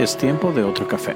Es 0.00 0.16
tiempo 0.16 0.50
de 0.50 0.64
otro 0.64 0.88
café. 0.88 1.12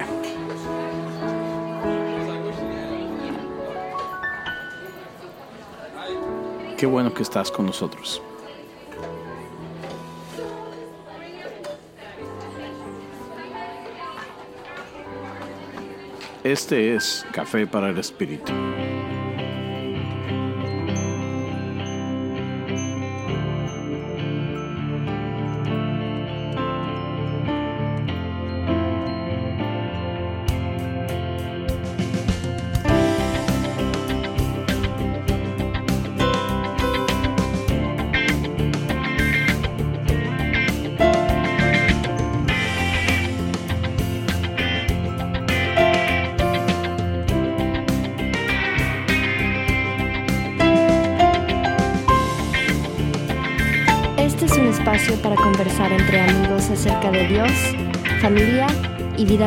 Qué 6.77 6.85
bueno 6.85 7.11
que 7.11 7.23
estás 7.23 7.49
con 7.49 7.65
nosotros. 7.65 8.21
Este 16.43 16.93
es 16.93 17.25
Café 17.31 17.65
para 17.65 17.89
el 17.89 17.97
Espíritu. 17.97 18.53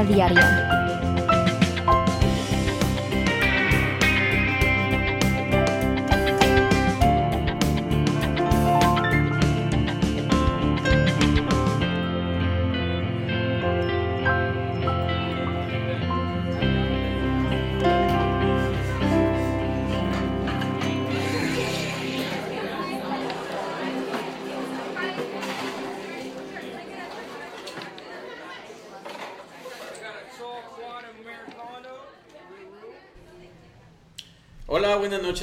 Vida 0.04 0.28
diaria. 0.28 0.67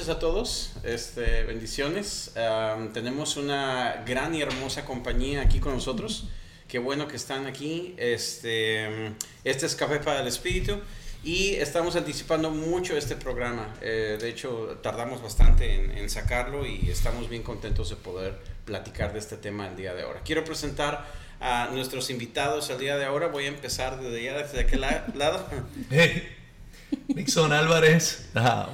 Noches 0.05 0.09
a 0.09 0.19
todos. 0.19 0.71
Este, 0.83 1.43
bendiciones. 1.43 2.31
Am, 2.37 2.93
tenemos 2.93 3.37
una 3.37 4.03
gran 4.05 4.35
y 4.35 4.41
hermosa 4.41 4.85
compañía 4.85 5.41
aquí 5.41 5.59
con 5.59 5.73
nosotros. 5.73 6.27
Qué 6.67 6.79
bueno 6.79 7.07
que 7.07 7.15
están 7.15 7.45
aquí. 7.47 7.95
Este, 7.97 9.13
este 9.43 9.65
es 9.65 9.75
Café 9.75 9.99
para 9.99 10.21
el 10.21 10.27
Espíritu 10.27 10.79
y 11.23 11.55
estamos 11.55 11.95
anticipando 11.95 12.51
mucho 12.51 12.95
este 12.97 13.15
programa. 13.15 13.73
Eh, 13.81 14.17
de 14.19 14.29
hecho, 14.29 14.77
tardamos 14.83 15.21
bastante 15.23 15.75
en, 15.75 15.97
en 15.97 16.09
sacarlo 16.09 16.65
y 16.65 16.89
estamos 16.89 17.29
bien 17.29 17.41
contentos 17.43 17.89
de 17.89 17.95
poder 17.95 18.37
platicar 18.65 19.13
de 19.13 19.19
este 19.19 19.37
tema 19.37 19.67
el 19.67 19.75
día 19.75 19.93
de 19.93 20.03
ahora. 20.03 20.21
Quiero 20.23 20.43
presentar 20.43 21.05
a 21.39 21.69
nuestros 21.71 22.09
invitados 22.09 22.69
el 22.69 22.79
día 22.79 22.97
de 22.97 23.05
ahora. 23.05 23.27
Voy 23.27 23.45
a 23.45 23.49
empezar 23.49 23.99
desde 24.01 24.29
allá, 24.29 24.43
desde 24.43 24.59
aquel 24.61 24.81
la- 24.81 25.05
lado. 25.15 25.47
Nixon 27.07 27.51
Álvarez, 27.51 28.29
ah, 28.35 28.69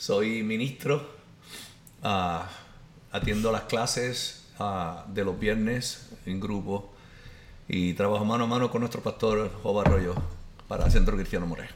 soy 0.00 0.42
ministro, 0.42 1.06
ah, 2.02 2.48
atiendo 3.12 3.52
las 3.52 3.64
clases 3.64 4.46
ah, 4.58 5.04
de 5.08 5.26
los 5.26 5.38
viernes 5.38 6.08
en 6.24 6.40
grupo 6.40 6.90
y 7.68 7.92
trabajo 7.92 8.24
mano 8.24 8.44
a 8.44 8.46
mano 8.46 8.70
con 8.70 8.80
nuestro 8.80 9.02
pastor 9.02 9.52
Job 9.62 9.78
Arroyo 9.78 10.14
para 10.68 10.86
el 10.86 10.90
Centro 10.90 11.16
Cristiano 11.16 11.46
Moré. 11.46 11.68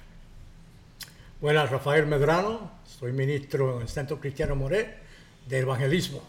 Buenas, 1.39 1.71
Rafael 1.71 2.07
Medrano, 2.07 2.71
soy 2.99 3.13
ministro 3.13 3.77
en 3.77 3.83
el 3.83 3.89
Centro 3.89 4.19
Cristiano 4.19 4.57
Moré 4.57 4.97
de 5.47 5.59
Evangelismo 5.59 6.23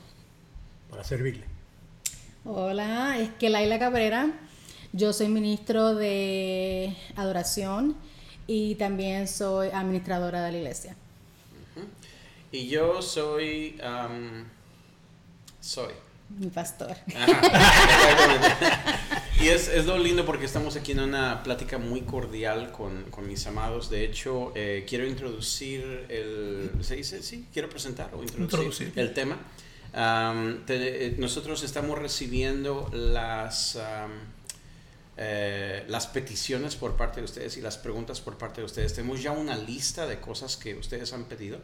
para 0.90 1.06
servirle. 1.06 1.46
Hola, 2.44 3.18
es 3.20 3.30
que 3.40 3.50
Laila 3.50 3.80
Cabrera. 3.80 4.34
Yo 4.92 5.14
soy 5.14 5.30
ministro 5.30 5.96
de 5.96 6.94
adoración 7.16 7.96
y 8.48 8.76
también 8.76 9.30
soy 9.30 9.70
administradora 9.70 10.44
de 10.44 10.52
la 10.52 10.58
iglesia. 10.58 10.98
Y 12.56 12.70
yo 12.70 13.02
soy... 13.02 13.78
am, 13.84 14.46
soy. 15.60 15.92
Mi 16.30 16.48
pastor. 16.48 16.96
Ajá, 17.14 19.02
y 19.42 19.50
es, 19.50 19.68
es 19.68 19.86
lo 19.86 19.98
lindo 19.98 20.26
porque 20.26 20.46
estamos 20.46 20.78
aquí 20.78 20.94
en 20.94 21.02
una 21.02 21.44
plática 21.44 21.78
muy 21.78 22.02
cordial 22.04 22.72
con, 22.72 23.04
con 23.12 23.28
mis 23.28 23.46
amados. 23.46 23.90
De 23.90 24.06
hecho, 24.06 24.54
eh, 24.56 24.86
quiero 24.88 25.06
introducir 25.06 26.06
el... 26.08 26.72
¿Se 26.82 26.96
dice? 26.96 27.22
Sí, 27.22 27.46
quiero 27.52 27.68
presentar 27.70 28.10
o 28.16 28.22
introducir, 28.24 28.42
Introducir. 28.44 28.94
el 28.96 29.14
tema. 29.14 29.38
Am, 29.94 30.66
te- 30.66 31.08
eh, 31.08 31.16
nosotros 31.18 31.62
estamos 31.64 32.00
recibiendo 32.00 32.90
las... 32.94 33.76
am, 33.76 34.12
eh, 35.18 35.84
las 35.90 36.08
peticiones 36.08 36.76
por 36.78 36.96
parte 36.96 37.20
de 37.20 37.26
ustedes 37.26 37.58
y 37.58 37.62
las 37.62 37.78
preguntas 37.78 38.22
por 38.22 38.38
parte 38.38 38.62
de 38.62 38.66
ustedes. 38.66 38.94
Tenemos 38.94 39.22
ya 39.22 39.32
una 39.32 39.58
lista 39.58 40.08
de 40.08 40.22
cosas 40.22 40.56
que 40.58 40.76
ustedes 40.76 41.12
han 41.12 41.26
pedido. 41.26 41.60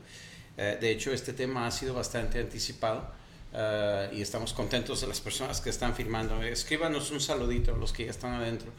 Eh, 0.64 0.78
de 0.80 0.92
hecho, 0.92 1.12
este 1.12 1.34
tema 1.34 1.66
ha 1.66 1.72
sido 1.72 1.96
bastante 1.96 2.40
anticipado 2.40 3.10
eh, 3.52 4.12
y 4.14 4.22
estamos 4.22 4.54
contentos 4.54 5.02
de 5.02 5.08
las 5.08 5.20
personas 5.20 5.60
que 5.60 5.72
están 5.72 5.96
firmando. 5.96 6.40
Escríbanos 6.44 7.10
un 7.10 7.20
saludito, 7.20 7.76
los 7.76 7.92
que 7.92 8.06
ya 8.06 8.12
están 8.12 8.34
adentro. 8.36 8.72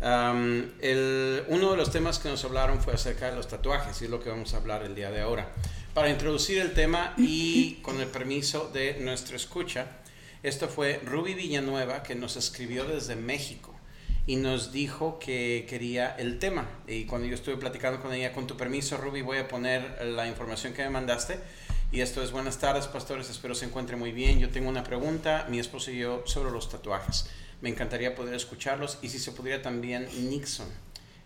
Uno 0.00 1.70
de 1.72 1.76
los 1.76 1.90
temas 1.90 2.20
que 2.20 2.28
nos 2.28 2.44
hablaron 2.44 2.80
fue 2.80 2.94
acerca 2.94 3.30
de 3.30 3.34
los 3.34 3.48
tatuajes 3.48 4.00
y 4.00 4.04
es 4.04 4.10
lo 4.12 4.22
que 4.22 4.30
vamos 4.30 4.54
a 4.54 4.58
hablar 4.58 4.84
el 4.84 4.94
día 4.94 5.10
de 5.10 5.22
ahora. 5.22 5.50
Para 5.92 6.08
introducir 6.08 6.58
el 6.58 6.72
tema 6.72 7.14
y 7.16 7.80
con 7.82 8.00
el 8.00 8.06
permiso 8.06 8.70
de 8.72 9.00
nuestra 9.00 9.34
escucha, 9.34 9.88
esto 10.44 10.68
fue 10.68 11.00
Ruby 11.04 11.34
Villanueva 11.34 12.04
que 12.04 12.14
nos 12.14 12.36
escribió 12.36 12.84
desde 12.84 13.16
México 13.16 13.73
y 14.26 14.36
nos 14.36 14.72
dijo 14.72 15.18
que 15.18 15.66
quería 15.68 16.14
el 16.16 16.38
tema. 16.38 16.66
Y 16.86 17.04
cuando 17.04 17.26
yo 17.26 17.34
estuve 17.34 17.56
platicando 17.56 18.00
con 18.00 18.12
ella, 18.12 18.32
con 18.32 18.46
tu 18.46 18.56
permiso, 18.56 18.96
Ruby, 18.96 19.22
voy 19.22 19.38
a 19.38 19.48
poner 19.48 20.04
la 20.06 20.26
información 20.26 20.72
que 20.72 20.82
me 20.82 20.90
mandaste. 20.90 21.38
Y 21.92 22.00
esto 22.00 22.22
es 22.22 22.32
buenas 22.32 22.58
tardes, 22.58 22.86
pastores, 22.86 23.30
espero 23.30 23.54
se 23.54 23.66
encuentre 23.66 23.96
muy 23.96 24.12
bien. 24.12 24.40
Yo 24.40 24.48
tengo 24.50 24.68
una 24.68 24.82
pregunta, 24.82 25.46
mi 25.48 25.58
esposo 25.58 25.90
y 25.90 25.98
yo, 25.98 26.22
sobre 26.26 26.50
los 26.50 26.68
tatuajes. 26.68 27.26
Me 27.60 27.68
encantaría 27.68 28.14
poder 28.14 28.34
escucharlos 28.34 28.98
y 29.02 29.10
si 29.10 29.18
se 29.18 29.32
pudiera 29.32 29.62
también 29.62 30.08
Nixon. 30.28 30.66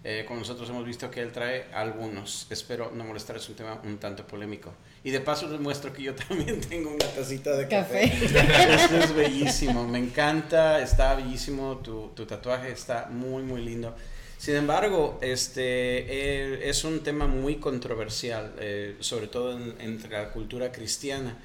Eh, 0.05 0.25
con 0.27 0.39
nosotros 0.39 0.69
hemos 0.71 0.87
visto 0.87 1.11
que 1.11 1.21
él 1.21 1.33
trae 1.33 1.67
algunos. 1.75 2.47
Espero 2.51 2.93
no 2.95 3.05
molestar, 3.05 3.37
es 3.37 3.49
un 3.49 3.57
tema 3.57 3.81
un 3.85 3.99
tanto 3.99 4.27
polémico. 4.27 4.73
Y 5.05 5.11
de 5.11 5.21
paso 5.21 5.49
les 5.49 5.61
muestro 5.61 5.93
que 5.93 6.03
yo 6.05 6.15
también 6.29 6.61
tengo 6.61 6.91
una 6.91 7.05
tacita 7.07 7.57
de 7.57 7.67
café. 7.69 8.09
Café. 8.09 8.75
Esto 8.75 8.97
es 8.97 9.15
bellísimo, 9.15 9.87
me 9.87 9.99
encanta, 9.99 10.81
está 10.81 11.15
bellísimo, 11.15 11.79
tu, 11.79 12.11
tu 12.15 12.27
tatuaje 12.27 12.71
está 12.71 13.07
muy, 13.11 13.43
muy 13.43 13.61
lindo. 13.63 13.95
Sin 14.39 14.55
embargo, 14.55 15.19
este 15.21 15.63
eh, 15.65 16.69
es 16.69 16.85
un 16.85 17.01
tema 17.03 17.27
muy 17.27 17.57
controversial, 17.57 18.53
eh, 18.61 18.97
sobre 19.01 19.27
todo 19.27 19.57
en- 19.57 19.75
entre 19.81 20.11
la 20.11 20.31
cultura 20.31 20.71
cristiana. 20.71 21.37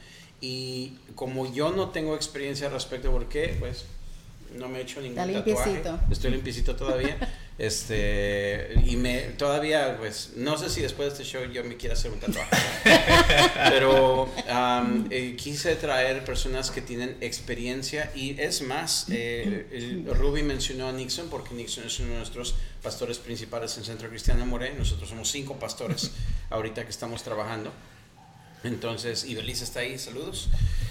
Y 0.41 0.97
como 1.15 1.51
yo 1.51 1.71
no 1.71 1.89
tengo 1.89 2.15
experiencia 2.15 2.67
al 2.67 2.73
respecto, 2.73 3.09
¿por 3.11 3.27
qué? 3.29 3.55
Pues 3.59 3.85
no 4.57 4.67
me 4.69 4.77
he 4.77 4.81
hecho 4.83 5.01
ningún 5.01 5.17
Está 5.17 5.39
tatuaje. 5.43 5.69
limpiecito. 5.71 5.99
Estoy 6.11 6.31
limpiecito 6.31 6.75
todavía. 6.75 7.17
Este, 7.59 8.73
y 8.85 8.95
me 8.95 9.19
todavía, 9.37 9.97
pues, 9.99 10.31
no 10.35 10.57
sé 10.57 10.69
si 10.69 10.81
después 10.81 11.09
de 11.09 11.23
este 11.23 11.37
show 11.37 11.45
yo 11.51 11.63
me 11.63 11.77
quiera 11.77 11.93
hacer 11.93 12.11
un 12.11 12.19
tatuaje. 12.19 12.49
Pero 13.69 14.27
am, 14.49 15.07
eh, 15.11 15.35
quise 15.37 15.75
traer 15.75 16.25
personas 16.25 16.71
que 16.71 16.81
tienen 16.81 17.15
experiencia 17.21 18.11
y 18.15 18.39
es 18.41 18.61
más, 18.63 19.05
eh, 19.11 19.67
el- 19.71 20.05
Ruby 20.15 20.41
mencionó 20.43 20.87
a 20.87 20.91
Nixon 20.91 21.29
porque 21.29 21.53
Nixon 21.53 21.85
es 21.85 21.99
uno 21.99 22.09
de 22.13 22.17
nuestros 22.17 22.55
pastores 22.81 23.19
principales 23.19 23.77
en 23.77 23.83
Centro 23.85 24.09
Cristiano 24.09 24.45
More. 24.45 24.73
Nosotros 24.73 25.07
somos 25.09 25.29
cinco 25.31 25.57
pastores 25.59 26.11
ahorita 26.49 26.83
que 26.83 26.89
estamos 26.89 27.23
trabajando. 27.23 27.71
Entonces, 28.63 29.25
y 29.25 29.35
Belisa 29.35 29.63
está 29.63 29.81
ahí, 29.81 29.99
saludos. 29.99 30.49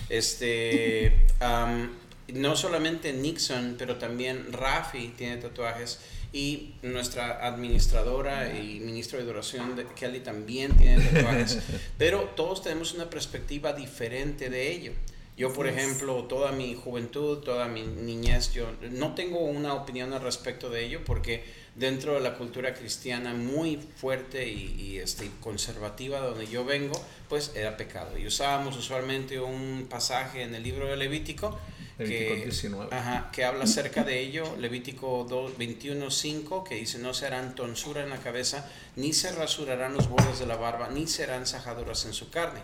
Este, 0.09 1.27
am, 1.41 1.91
no 2.29 2.55
solamente 2.55 3.13
Nixon, 3.13 3.77
pero 3.79 3.97
también 3.97 4.53
Rafi 4.53 5.09
tiene 5.17 5.39
tatuajes 5.39 5.99
y 6.33 6.75
nuestra 6.83 7.47
administradora 7.47 8.59
y 8.59 8.81
ministro 8.81 9.19
de 9.19 9.25
adoración 9.25 9.77
de 9.77 9.87
Kelly 9.87 10.21
también 10.21 10.75
tiene 10.77 11.05
tatuajes, 11.05 11.59
pero 11.99 12.31
todos 12.37 12.63
tenemos 12.63 12.95
una 12.95 13.11
perspectiva 13.11 13.73
diferente 13.73 14.49
de 14.49 14.71
ello. 14.73 14.93
Yo, 15.37 15.53
por 15.53 15.67
ejemplo, 15.67 16.25
toda 16.25 16.53
mi 16.53 16.75
juventud, 16.75 17.39
toda 17.39 17.67
mi 17.67 17.83
niñez, 17.83 18.53
yo 18.53 18.67
no 18.91 19.15
tengo 19.15 19.41
una 19.41 19.75
opinión 19.75 20.13
al 20.13 20.21
respecto 20.21 20.69
de 20.69 20.85
ello 20.85 21.01
porque 21.05 21.45
dentro 21.75 22.15
de 22.15 22.21
la 22.21 22.35
cultura 22.35 22.75
cristiana 22.75 23.33
muy 23.33 23.77
fuerte 23.97 24.49
y, 24.49 24.75
y, 24.79 24.99
este, 24.99 25.31
conservativa 25.41 26.21
donde 26.21 26.47
yo 26.47 26.65
vengo, 26.65 27.01
pues 27.29 27.53
era 27.55 27.77
pecado. 27.77 28.19
Y 28.19 28.27
usábamos 28.27 28.77
usualmente 28.77 29.41
un 29.41 29.87
pasaje 29.89 30.43
en 30.43 30.55
el 30.55 30.63
libro 30.63 30.87
de 30.87 30.97
Levítico 30.97 31.59
Levítico 31.99 32.35
que, 32.35 32.45
19. 32.45 32.95
ajá, 32.95 33.31
que 33.33 33.45
habla 33.45 33.65
acerca 33.65 34.03
de 34.05 34.21
ello, 34.21 34.57
Levítico 34.59 35.27
21.5, 35.29 36.65
que 36.65 36.77
dice, 36.77 36.99
no 36.99 37.15
serán 37.15 37.55
tonsura 37.55 38.03
en 38.03 38.11
la 38.11 38.19
cabeza, 38.19 38.69
ni 38.97 39.13
se 39.13 39.33
rasurarán 39.33 39.95
los 39.95 40.09
bordes 40.09 40.39
de 40.39 40.47
la 40.47 40.57
barba, 40.57 40.89
ni 40.89 41.07
serán 41.07 41.47
sajaduras 41.47 42.05
en 42.07 42.15
su 42.15 42.31
carne. 42.31 42.61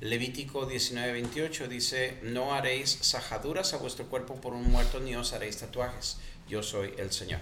Levítico 0.00 0.68
19:28 0.68 1.68
dice, 1.68 2.18
no 2.22 2.54
haréis 2.54 2.98
sajaduras 3.00 3.72
a 3.72 3.78
vuestro 3.78 4.06
cuerpo 4.06 4.34
por 4.36 4.52
un 4.52 4.70
muerto, 4.70 5.00
ni 5.00 5.14
os 5.16 5.32
haréis 5.32 5.56
tatuajes. 5.56 6.18
Yo 6.48 6.62
soy 6.62 6.92
el 6.98 7.10
Señor. 7.12 7.40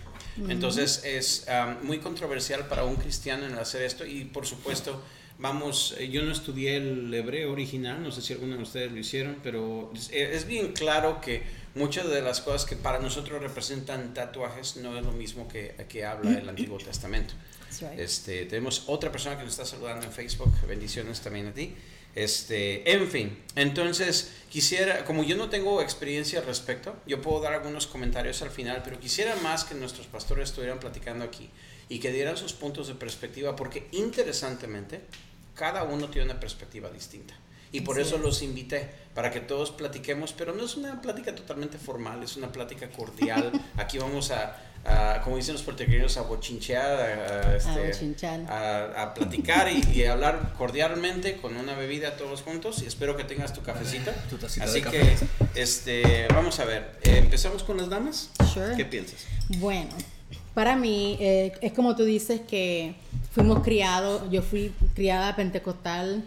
Entonces 0.49 1.03
es 1.05 1.47
um, 1.49 1.87
muy 1.87 1.99
controversial 1.99 2.67
para 2.69 2.85
un 2.85 2.97
cristiano 2.97 3.47
en 3.47 3.55
hacer 3.55 3.83
esto 3.83 4.07
y 4.07 4.25
por 4.25 4.47
supuesto 4.47 5.03
vamos, 5.39 5.95
eh, 5.99 6.09
yo 6.09 6.23
no 6.23 6.33
estudié 6.33 6.77
el 6.77 7.13
hebreo 7.13 7.53
original, 7.53 8.03
no 8.03 8.11
sé 8.13 8.23
si 8.23 8.33
alguno 8.33 8.57
de 8.57 8.63
ustedes 8.63 8.93
lo 8.93 8.99
hicieron, 8.99 9.37
pero 9.43 9.93
es, 9.95 10.11
es 10.11 10.47
bien 10.47 10.73
claro 10.73 11.21
que 11.21 11.43
muchas 11.75 12.09
de 12.09 12.23
las 12.23 12.41
cosas 12.41 12.65
que 12.65 12.77
para 12.77 12.99
nosotros 12.99 13.43
representan 13.43 14.15
tatuajes 14.15 14.77
no 14.77 14.97
es 14.97 15.05
lo 15.05 15.13
mismo 15.13 15.49
que, 15.49 15.75
que 15.89 16.05
habla 16.05 16.39
el 16.39 16.49
Antiguo 16.49 16.79
Testamento. 16.79 17.35
Right. 17.81 17.99
Este, 17.99 18.47
tenemos 18.47 18.85
otra 18.87 19.11
persona 19.11 19.37
que 19.37 19.43
nos 19.43 19.53
está 19.53 19.65
saludando 19.65 20.07
en 20.07 20.13
Facebook. 20.13 20.53
Bendiciones 20.67 21.21
también 21.21 21.49
a 21.49 21.53
ti. 21.53 21.75
Este, 22.15 22.93
en 22.93 23.09
fin, 23.11 23.39
entonces 23.57 24.33
quisiera, 24.49 25.05
como 25.05 25.25
yo 25.25 25.37
no 25.37 25.49
tengo 25.51 25.83
experiencia 25.83 26.39
al 26.39 26.47
respecto, 26.47 26.95
yo 27.07 27.21
puedo 27.21 27.41
dar 27.41 27.55
algunos 27.55 27.89
comentarios 27.89 28.41
al 28.43 28.51
final, 28.51 28.83
pero 28.85 29.01
quisiera 29.01 29.35
más 29.37 29.65
que 29.65 29.75
nuestros 29.75 30.07
pastores 30.07 30.51
estuvieran 30.51 30.79
platicando 30.79 31.25
aquí 31.25 31.51
y 31.89 31.99
que 31.99 32.13
dieran 32.13 32.37
sus 32.37 32.53
puntos 32.53 32.87
de 32.87 32.95
perspectiva, 32.95 33.57
porque 33.57 33.89
interesantemente, 33.93 35.01
cada 35.57 35.83
uno 35.83 36.09
tiene 36.09 36.31
una 36.31 36.41
perspectiva 36.41 36.91
distinta. 36.91 37.35
Y 37.73 37.81
por 37.81 37.99
Así 37.99 38.07
eso 38.07 38.17
es. 38.17 38.23
los 38.23 38.43
invité, 38.43 38.89
para 39.15 39.33
que 39.33 39.41
todos 39.41 39.73
platiquemos, 39.73 40.33
pero 40.33 40.55
no 40.55 40.65
es 40.65 40.77
una 40.77 41.03
plática 41.03 41.35
totalmente 41.35 41.77
formal, 41.77 42.23
es 42.23 42.37
una 42.37 42.53
plática 42.53 42.89
cordial. 42.91 43.51
Aquí 43.77 43.99
vamos 43.99 44.31
a, 44.31 44.57
a, 44.85 45.21
como 45.23 45.37
dicen 45.37 45.55
los 45.55 45.63
puertorriqueños, 45.63 46.17
a 46.17 46.23
bochinchear, 46.23 47.01
a, 47.01 47.49
a, 47.51 47.57
este, 47.57 47.87
bochinchar. 47.87 48.41
a, 48.51 49.03
a 49.03 49.15
platicar 49.15 49.69
y, 49.71 49.83
y 49.99 50.05
hablar 50.05 50.53
cordialmente 50.59 51.37
con 51.37 51.57
una 51.57 51.75
bebida 51.75 52.17
todos 52.17 52.43
juntos. 52.43 52.83
Y 52.83 52.87
espero 52.87 53.17
que 53.17 53.25
tengas 53.25 53.53
tu 53.53 53.61
tacita 53.63 54.13
Así 54.63 54.83
que, 54.83 54.83
café. 54.83 55.17
este, 55.55 56.27
vamos 56.35 56.59
a 56.61 56.65
ver, 56.65 56.99
eh, 57.03 57.19
empezamos 57.19 57.63
con 57.63 57.77
las 57.79 57.89
damas. 57.89 58.31
Sure. 58.53 58.77
¿Qué 58.77 58.85
piensas? 58.85 59.25
Bueno, 59.59 59.91
para 60.55 60.77
mí 60.77 61.17
eh, 61.21 61.53
es 61.61 61.73
como 61.73 61.97
tú 61.97 62.05
dices 62.05 62.41
que 62.47 62.95
fuimos 63.33 63.63
criados, 63.65 64.23
yo 64.31 64.43
fui 64.43 64.73
criada 64.95 65.35
pentecostal, 65.35 66.23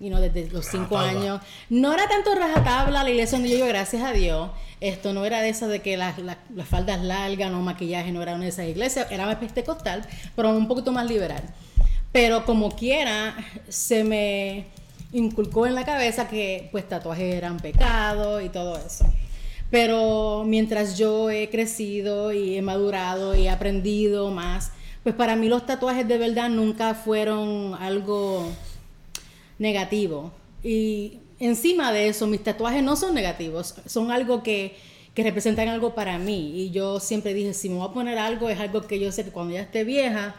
you 0.00 0.08
know, 0.08 0.20
desde 0.20 0.48
los 0.50 0.66
cinco 0.66 0.96
Rajatabla. 0.96 1.20
años. 1.20 1.40
No 1.70 1.92
era 1.92 2.08
tanto 2.08 2.34
rajatabla 2.34 3.02
la 3.02 3.10
iglesia 3.10 3.38
donde 3.38 3.50
yo 3.50 3.58
iba, 3.58 3.66
gracias 3.66 4.02
a 4.02 4.12
Dios. 4.12 4.50
Esto 4.80 5.12
no 5.12 5.24
era 5.24 5.40
de 5.40 5.48
esa 5.48 5.66
de 5.66 5.80
que 5.80 5.96
las, 5.96 6.18
las, 6.18 6.36
las 6.54 6.68
faldas 6.68 7.02
largas, 7.02 7.50
no 7.50 7.60
maquillaje, 7.60 8.12
no 8.12 8.22
era 8.22 8.34
una 8.34 8.44
de 8.44 8.50
esas 8.50 8.66
iglesias, 8.66 9.08
era 9.10 9.26
más 9.26 9.36
pentecostal, 9.36 10.06
pero 10.36 10.50
un 10.50 10.68
poquito 10.68 10.92
más 10.92 11.06
liberal. 11.06 11.42
Pero 12.12 12.44
como 12.44 12.70
quiera, 12.70 13.36
se 13.68 14.04
me 14.04 14.66
inculcó 15.12 15.66
en 15.66 15.74
la 15.74 15.84
cabeza 15.84 16.28
que 16.28 16.68
pues 16.70 16.88
tatuajes 16.88 17.34
eran 17.34 17.58
pecado 17.58 18.40
y 18.40 18.48
todo 18.48 18.78
eso. 18.78 19.04
Pero 19.70 20.44
mientras 20.46 20.96
yo 20.96 21.30
he 21.30 21.50
crecido 21.50 22.32
y 22.32 22.56
he 22.56 22.62
madurado 22.62 23.34
y 23.34 23.46
he 23.46 23.50
aprendido 23.50 24.30
más, 24.30 24.72
pues 25.02 25.14
para 25.14 25.36
mí 25.36 25.48
los 25.48 25.66
tatuajes 25.66 26.08
de 26.08 26.18
verdad 26.18 26.48
nunca 26.48 26.94
fueron 26.94 27.74
algo 27.74 28.50
negativo. 29.58 30.32
Y 30.62 31.18
encima 31.40 31.92
de 31.92 32.08
eso, 32.08 32.26
mis 32.26 32.42
tatuajes 32.42 32.82
no 32.82 32.96
son 32.96 33.14
negativos, 33.14 33.74
son 33.86 34.10
algo 34.10 34.42
que, 34.42 34.76
que 35.14 35.22
representan 35.22 35.68
algo 35.68 35.94
para 35.94 36.18
mí. 36.18 36.62
Y 36.62 36.70
yo 36.70 37.00
siempre 37.00 37.34
dije, 37.34 37.54
si 37.54 37.68
me 37.68 37.76
voy 37.76 37.88
a 37.88 37.92
poner 37.92 38.18
algo, 38.18 38.48
es 38.48 38.58
algo 38.58 38.86
que 38.86 38.98
yo 38.98 39.12
sé 39.12 39.24
que 39.24 39.30
cuando 39.30 39.54
ya 39.54 39.62
esté 39.62 39.84
vieja, 39.84 40.34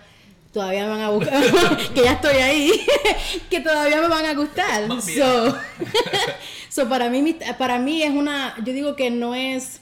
todavía 0.51 0.83
me 0.83 0.89
van 0.89 1.01
a 1.01 1.10
buscar, 1.10 1.44
que 1.94 2.04
ya 2.04 2.13
estoy 2.13 2.38
ahí, 2.38 2.71
que 3.50 3.60
todavía 3.60 4.01
me 4.01 4.07
van 4.07 4.25
a 4.25 4.33
gustar. 4.33 4.88
So, 5.01 5.57
so 6.69 6.89
para, 6.89 7.10
mí, 7.10 7.38
para 7.57 7.80
mí 7.80 8.04
es 8.04 8.12
una, 8.12 8.56
yo 8.63 8.74
digo 8.74 8.95
que 8.95 9.10
no 9.10 9.36
es, 9.36 9.81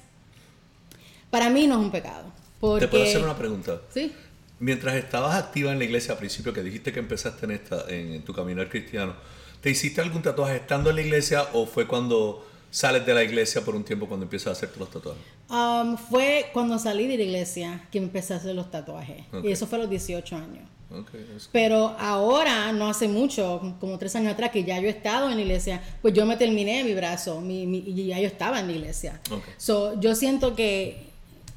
para 1.30 1.50
mí 1.50 1.68
no 1.68 1.75
es 1.75 1.81
un 1.81 1.92
pecado. 1.92 2.25
Porque, 2.60 2.88
Te 2.88 2.92
puedo 2.92 3.04
hacer 3.04 3.24
una 3.24 3.38
pregunta. 3.38 3.81
Sí. 3.94 4.12
Mientras 4.59 4.95
estabas 4.95 5.36
activa 5.36 5.71
en 5.71 5.77
la 5.80 5.86
iglesia 5.86 6.13
al 6.13 6.18
principio, 6.19 6.51
que 6.54 6.63
dijiste 6.63 6.92
que 6.92 7.00
empezaste 7.00 7.45
en, 7.45 7.51
esta, 7.51 7.86
en, 7.89 8.13
en 8.13 8.21
tu 8.24 8.33
caminar 8.33 8.69
cristiano, 8.69 9.13
¿te 9.62 9.69
hiciste 9.69 10.01
algún 10.01 10.21
tatuaje 10.24 10.56
estando 10.56 10.89
en 10.89 10.95
la 10.95 11.01
iglesia 11.04 11.44
o 11.54 11.65
fue 11.68 11.86
cuando 11.88 12.45
sales 12.71 13.06
de 13.06 13.13
la 13.13 13.24
iglesia 13.24 13.62
por 13.63 13.75
un 13.75 13.83
tiempo 13.83 14.07
cuando 14.07 14.24
empiezas 14.25 14.48
a 14.48 14.51
hacerte 14.54 14.80
los 14.80 14.89
tatuajes? 14.89 15.21
Um, 15.50 15.95
fue 15.98 16.50
cuando 16.54 16.77
salí 16.80 17.07
de 17.07 17.18
la 17.18 17.24
iglesia 17.24 17.88
que 17.92 17.98
empecé 18.00 18.33
a 18.33 18.38
hacer 18.38 18.56
los 18.56 18.69
tatuajes. 18.71 19.24
Y 19.44 19.51
eso 19.51 19.68
fue 19.68 19.77
a 19.77 19.81
los 19.81 19.89
18 19.89 20.36
años. 20.36 20.68
Ok, 20.89 21.09
es- 21.36 21.50
Pero 21.51 21.95
ahora, 22.00 22.71
no 22.71 22.89
hace 22.89 23.07
mucho, 23.07 23.75
como 23.80 23.98
tres 23.98 24.15
años 24.15 24.33
atrás, 24.33 24.51
que 24.51 24.63
ya 24.63 24.80
yo 24.80 24.88
he 24.88 24.92
estado 24.92 25.30
en 25.30 25.36
la 25.36 25.42
iglesia, 25.42 25.81
pues 26.01 26.13
yo 26.13 26.25
me 26.25 26.36
terminé 26.38 26.83
mi 26.83 26.94
brazo 26.94 27.42
mi, 27.42 27.68
mi- 27.68 27.83
y 27.86 28.07
ya 28.07 28.19
yo 28.19 28.27
estaba 28.27 28.59
en 28.59 28.68
la 28.68 28.74
iglesia. 28.74 29.19
Ok. 29.30 29.44
So, 29.57 30.00
yo 30.00 30.15
siento 30.15 30.56
que 30.56 31.07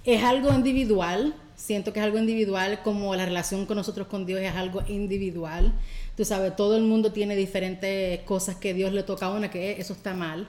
es 0.04 0.22
algo 0.24 0.52
individual, 0.52 1.34
siento 1.60 1.92
que 1.92 2.00
es 2.00 2.04
algo 2.04 2.18
individual, 2.18 2.80
como 2.82 3.14
la 3.14 3.26
relación 3.26 3.66
con 3.66 3.76
nosotros 3.76 4.06
con 4.06 4.24
Dios 4.24 4.40
es 4.40 4.54
algo 4.54 4.82
individual. 4.88 5.74
Tú 6.16 6.24
sabes, 6.24 6.56
todo 6.56 6.76
el 6.76 6.82
mundo 6.82 7.12
tiene 7.12 7.36
diferentes 7.36 8.20
cosas 8.20 8.56
que 8.56 8.72
Dios 8.72 8.92
le 8.92 9.02
toca 9.02 9.26
a 9.26 9.30
una, 9.30 9.50
que 9.50 9.72
eso 9.72 9.92
está 9.92 10.14
mal. 10.14 10.48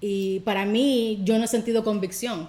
Y 0.00 0.40
para 0.40 0.66
mí, 0.66 1.20
yo 1.22 1.38
no 1.38 1.44
he 1.44 1.48
sentido 1.48 1.84
convicción 1.84 2.48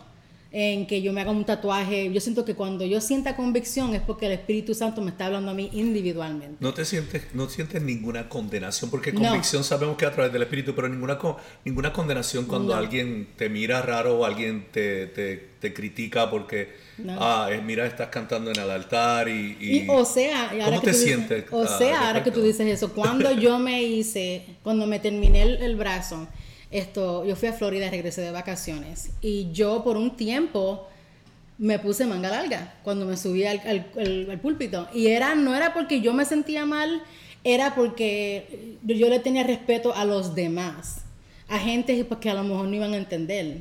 en 0.51 0.87
que 0.87 1.01
yo 1.03 1.13
me 1.13 1.21
haga 1.21 1.29
un 1.31 1.45
tatuaje. 1.45 2.11
Yo 2.11 2.19
siento 2.21 2.43
que 2.43 2.55
cuando 2.55 2.83
yo 2.85 3.01
sienta 3.01 3.35
convicción 3.35 3.93
es 3.93 4.01
porque 4.01 4.25
el 4.25 4.31
Espíritu 4.31 4.73
Santo 4.73 5.01
me 5.01 5.11
está 5.11 5.27
hablando 5.27 5.51
a 5.51 5.53
mí 5.53 5.69
individualmente. 5.73 6.55
¿No 6.59 6.73
te 6.73 6.85
sientes, 6.85 7.23
no 7.33 7.47
sientes 7.49 7.81
ninguna 7.83 8.29
condenación? 8.29 8.89
Porque 8.89 9.11
No. 9.11 9.21
convicción 9.21 9.63
sabemos 9.63 9.95
que 9.97 10.05
a 10.07 10.11
través 10.11 10.33
del 10.33 10.41
Espíritu, 10.41 10.73
pero 10.73 10.89
ninguna, 10.89 11.19
ninguna 11.65 11.93
condenación 11.93 12.45
cuando 12.45 12.73
No. 12.73 12.79
alguien 12.79 13.27
te 13.37 13.47
mira 13.49 13.81
raro 13.83 14.17
o 14.19 14.25
alguien 14.25 14.65
te, 14.71 15.05
te, 15.07 15.49
te 15.59 15.73
critica 15.73 16.31
porque, 16.31 16.73
No. 16.97 17.17
ah, 17.19 17.49
eh, 17.51 17.61
mira, 17.63 17.85
estás 17.85 18.07
cantando 18.07 18.49
en 18.49 18.59
el 18.59 18.69
altar 18.71 19.27
y... 19.29 19.55
y- 19.59 19.77
Y, 19.81 19.85
o 19.89 20.03
sea, 20.03 20.49
ahora 20.49 20.65
¿Cómo 20.65 20.81
que 20.81 20.87
te 20.87 20.91
tú 20.93 20.97
dices- 20.97 21.03
sientes? 21.05 21.45
O 21.51 21.61
ah, 21.61 21.77
sea, 21.77 22.07
ahora 22.07 22.23
que 22.23 22.31
tú 22.31 22.41
dices 22.41 22.65
eso, 22.67 22.91
cuando 22.93 23.31
yo 23.33 23.59
me 23.59 23.83
hice, 23.83 24.45
cuando 24.63 24.87
me 24.87 24.99
terminé 24.99 25.43
el, 25.43 25.57
el 25.61 25.75
brazo, 25.75 26.27
esto, 26.71 27.25
yo 27.25 27.35
fui 27.35 27.47
a 27.47 27.53
Florida, 27.53 27.89
regresé 27.89 28.21
de 28.21 28.31
vacaciones 28.31 29.09
y 29.21 29.51
yo 29.51 29.83
por 29.83 29.97
un 29.97 30.15
tiempo 30.15 30.87
me 31.57 31.79
puse 31.79 32.05
manga 32.05 32.29
larga 32.29 32.75
cuando 32.83 33.05
me 33.05 33.17
subí 33.17 33.43
al, 33.43 33.85
púlpito 34.41 34.87
y 34.93 35.07
era 35.07 35.35
no 35.35 35.55
era 35.55 35.73
porque 35.73 36.01
yo 36.01 36.13
me 36.13 36.25
sentía 36.25 36.65
mal, 36.65 37.01
era 37.43 37.75
porque 37.75 38.77
yo 38.83 39.09
le 39.09 39.19
tenía 39.19 39.43
respeto 39.43 39.93
a 39.95 40.05
los 40.05 40.35
demás, 40.35 41.01
a 41.47 41.57
gente 41.57 42.05
pues, 42.05 42.19
que 42.19 42.29
a 42.29 42.35
lo 42.35 42.43
mejor 42.43 42.67
no 42.67 42.75
iban 42.75 42.93
a 42.93 42.97
entender. 42.97 43.57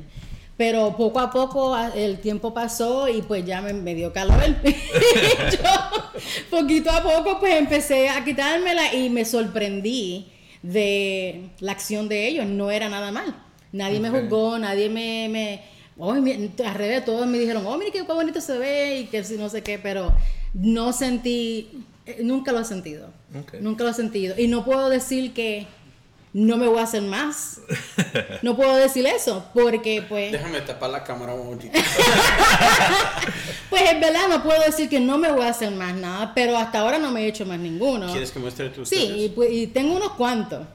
Pero 0.55 0.97
poco 0.97 1.21
a 1.21 1.31
poco 1.31 1.77
el 1.95 2.19
tiempo 2.19 2.53
pasó 2.53 3.07
y 3.07 3.21
pues 3.21 3.45
ya 3.45 3.61
me, 3.61 3.71
me 3.71 3.95
dio 3.95 4.11
calor. 4.11 4.43
Y 4.61 4.71
yo, 5.55 6.49
poquito 6.49 6.91
a 6.91 7.01
poco 7.01 7.39
pues 7.39 7.55
empecé 7.55 8.09
a 8.09 8.25
quitármela 8.25 8.93
y 8.93 9.09
me 9.09 9.23
sorprendí 9.23 10.27
de 10.61 11.49
la 11.59 11.71
acción 11.71 12.09
de 12.09 12.27
ellos. 12.27 12.45
No 12.45 12.71
era 12.71 12.89
nada 12.89 13.11
mal. 13.11 13.35
Nadie 13.71 13.99
me 13.99 14.09
juzgó, 14.09 14.57
nadie 14.57 14.89
me... 14.89 15.27
me 15.29 15.61
oh, 15.97 16.13
al 16.13 16.75
revés, 16.75 17.05
todos 17.05 17.27
me 17.27 17.37
dijeron, 17.37 17.65
oh, 17.65 17.77
mire 17.77 17.91
qué 17.91 18.01
bonito 18.01 18.41
se 18.41 18.57
ve 18.57 18.99
y 18.99 19.05
que 19.05 19.23
si 19.23 19.37
no 19.37 19.49
sé 19.49 19.61
qué, 19.61 19.77
pero 19.77 20.13
no 20.53 20.93
sentí, 20.93 21.83
eh, 22.05 22.19
nunca 22.23 22.51
lo 22.51 22.59
he 22.59 22.65
sentido. 22.65 23.11
Nunca 23.59 23.83
lo 23.83 23.91
he 23.91 23.93
sentido. 23.93 24.35
Y 24.37 24.47
no 24.47 24.65
puedo 24.65 24.89
decir 24.89 25.33
que 25.33 25.67
no 26.33 26.57
me 26.57 26.67
voy 26.67 26.79
a 26.79 26.83
hacer 26.83 27.01
más. 27.01 27.59
No 28.41 28.55
puedo 28.55 28.75
decir 28.75 29.05
eso, 29.07 29.45
porque 29.53 30.03
pues... 30.07 30.31
Déjame 30.31 30.61
tapar 30.61 30.89
la 30.89 31.03
cámara 31.03 31.33
un 31.33 31.45
momentito. 31.45 31.77
Pues 33.69 33.83
es 33.83 33.99
verdad, 33.99 34.27
no 34.29 34.41
puedo 34.41 34.59
decir 34.63 34.89
que 34.89 34.99
no 34.99 35.19
me 35.19 35.31
voy 35.31 35.43
a 35.43 35.49
hacer 35.49 35.69
más 35.69 35.93
nada, 35.93 36.31
pero 36.33 36.57
hasta 36.57 36.79
ahora 36.79 36.97
no 36.97 37.11
me 37.11 37.21
he 37.21 37.27
hecho 37.27 37.45
más 37.45 37.59
ninguno. 37.59 38.07
¿Quieres 38.11 38.31
que 38.31 38.39
muestre 38.39 38.69
tus 38.69 38.89
Sí, 38.89 39.25
y, 39.25 39.29
pues, 39.29 39.51
y 39.51 39.67
tengo 39.67 39.95
unos 39.95 40.13
cuantos. 40.13 40.65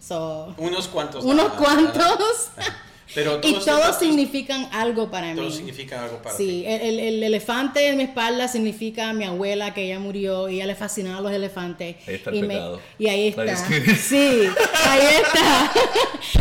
So, 0.00 0.52
Unos 0.58 0.88
cuantos. 0.88 1.24
unos 1.24 1.52
nada 1.52 1.60
más, 1.64 2.50
¿verdad? 2.56 2.74
Pero 3.14 3.38
y 3.38 3.40
todos 3.52 3.64
todos 3.64 3.80
estos- 3.80 3.98
significan 3.98 4.68
algo 4.72 5.10
para 5.10 5.34
Todo 5.34 5.46
mí. 5.46 5.52
significa 5.52 6.04
algo 6.04 6.18
para 6.22 6.36
Sí, 6.36 6.46
ti. 6.46 6.64
el, 6.66 6.80
el- 6.80 7.00
el 7.00 7.22
elefante 7.22 7.86
en 7.88 7.96
mi 7.96 8.04
espalda 8.04 8.46
significa 8.48 9.12
mi 9.12 9.24
abuela 9.24 9.74
que 9.74 9.84
ella 9.84 9.98
murió 9.98 10.48
y 10.48 10.52
a 10.54 10.56
ella 10.56 10.66
le 10.66 10.74
fascinaban 10.74 11.22
los 11.22 11.32
elefantes. 11.32 11.96
Ahí 12.06 12.14
está 12.14 12.30
el 12.30 12.36
y, 12.36 12.40
pecado. 12.42 12.80
y 12.98 13.08
ahí 13.08 13.28
está. 13.28 13.56
Sí, 13.96 14.42
ahí 14.86 15.06
está. 15.22 15.72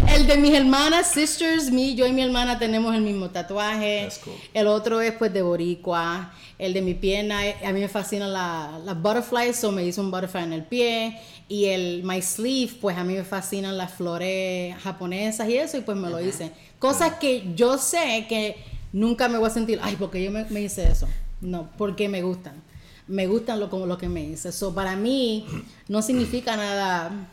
el 0.15 0.27
de 0.27 0.38
mis 0.38 0.53
hermanas, 0.53 1.11
sisters, 1.11 1.71
mi, 1.71 1.95
yo 1.95 2.05
y 2.05 2.11
mi 2.11 2.21
hermana 2.21 2.59
tenemos 2.59 2.93
el 2.95 3.01
mismo 3.01 3.29
tatuaje. 3.29 4.01
That's 4.03 4.19
cool. 4.19 4.33
El 4.53 4.67
otro 4.67 5.01
es 5.01 5.13
pues 5.13 5.33
de 5.33 5.41
boricua. 5.41 6.33
El 6.57 6.73
de 6.73 6.81
mi 6.81 6.93
pierna, 6.93 7.47
eh, 7.47 7.55
a 7.63 7.71
mí 7.71 7.79
me 7.79 7.88
fascinan 7.88 8.33
la- 8.33 8.79
las 8.83 9.01
butterflies, 9.01 9.55
so 9.55 9.71
me 9.71 9.83
hizo 9.85 10.01
un 10.01 10.11
butterfly 10.11 10.43
en 10.43 10.53
el 10.53 10.63
pie. 10.65 11.17
Y 11.50 11.65
el 11.65 12.03
my 12.03 12.22
sleeve, 12.22 12.72
pues 12.79 12.96
a 12.96 13.03
mí 13.03 13.15
me 13.15 13.24
fascinan 13.25 13.75
las 13.75 13.94
flores 13.94 14.75
japonesas 14.77 15.50
y 15.50 15.58
eso, 15.58 15.77
y 15.77 15.82
pues 15.82 15.98
me 15.98 16.10
lo 16.10 16.22
hice. 16.22 16.51
Cosas 16.77 17.15
que 17.15 17.51
yo 17.56 17.77
sé 17.77 18.27
que 18.29 18.56
nunca 18.94 19.27
me 19.27 19.38
voy 19.38 19.48
a 19.48 19.53
sentir, 19.53 19.79
ay, 19.82 19.96
porque 19.98 20.24
yo 20.24 20.32
me, 20.32 20.46
me 20.46 20.62
hice 20.62 20.89
eso. 20.89 21.08
No, 21.41 21.70
porque 21.77 22.08
me 22.08 22.22
gustan. 22.22 22.62
Me 23.08 23.25
gustan 23.25 23.60
lo, 23.60 23.70
como 23.70 23.88
lo 23.88 23.98
que 23.98 24.08
me 24.08 24.24
hice. 24.24 24.51
So, 24.51 24.75
para 24.75 24.96
mí 24.96 25.46
no 25.88 26.03
significa 26.03 26.56
nada, 26.56 27.27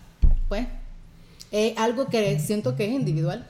pues, 0.48 0.66
es 1.50 1.76
algo 1.76 2.06
que 2.06 2.40
siento 2.40 2.74
que 2.74 2.86
es 2.86 2.92
individual. 2.92 3.46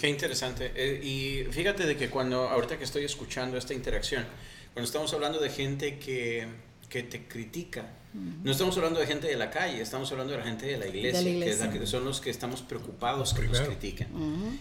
Qué 0.00 0.08
interesante. 0.08 0.72
Eh, 0.74 1.00
y 1.04 1.52
fíjate 1.52 1.84
de 1.84 1.96
que 1.96 2.08
cuando, 2.08 2.48
ahorita 2.48 2.78
que 2.78 2.84
estoy 2.84 3.04
escuchando 3.04 3.58
esta 3.58 3.74
interacción, 3.74 4.24
cuando 4.72 4.86
estamos 4.86 5.12
hablando 5.12 5.38
de 5.38 5.50
gente 5.50 5.98
que, 5.98 6.48
que 6.88 7.02
te 7.02 7.28
critica, 7.28 7.84
no 8.14 8.50
estamos 8.52 8.76
hablando 8.76 9.00
de 9.00 9.06
gente 9.06 9.26
de 9.26 9.36
la 9.36 9.50
calle, 9.50 9.80
estamos 9.82 10.10
hablando 10.12 10.32
de 10.32 10.38
la 10.38 10.44
gente 10.44 10.66
de 10.66 10.76
la 10.78 10.86
iglesia, 10.86 11.18
De 11.18 11.24
la 11.24 11.44
que 11.44 11.50
es 11.50 11.58
la 11.58 11.64
iglesia. 11.66 11.80
que 11.80 11.86
son 11.86 12.04
los 12.04 12.20
que 12.20 12.30
estamos 12.30 12.62
preocupados 12.62 13.34
que 13.34 13.40
nos 13.42 13.50
Primero. 13.50 13.66
critiquen. 13.66 14.08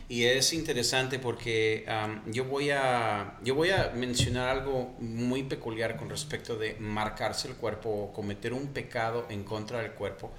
Y 0.10 0.24
es 0.24 0.54
interesante 0.54 1.20
porque 1.20 1.86
am, 1.88 2.22
yo, 2.32 2.46
voy 2.46 2.72
a, 2.72 3.38
yo 3.44 3.54
voy 3.56 3.70
a 3.70 3.92
mencionar 3.96 4.50
algo 4.50 4.96
muy 5.00 5.44
peculiar 5.44 5.98
con 5.98 6.10
respecto 6.10 6.56
de 6.58 6.76
marcarse 6.80 7.48
el 7.48 7.54
cuerpo 7.56 7.90
o 7.90 8.12
cometer 8.14 8.54
un 8.54 8.68
pecado 8.70 9.28
en 9.30 9.44
contra 9.44 9.80
del 9.82 9.92
cuerpo. 9.92 10.32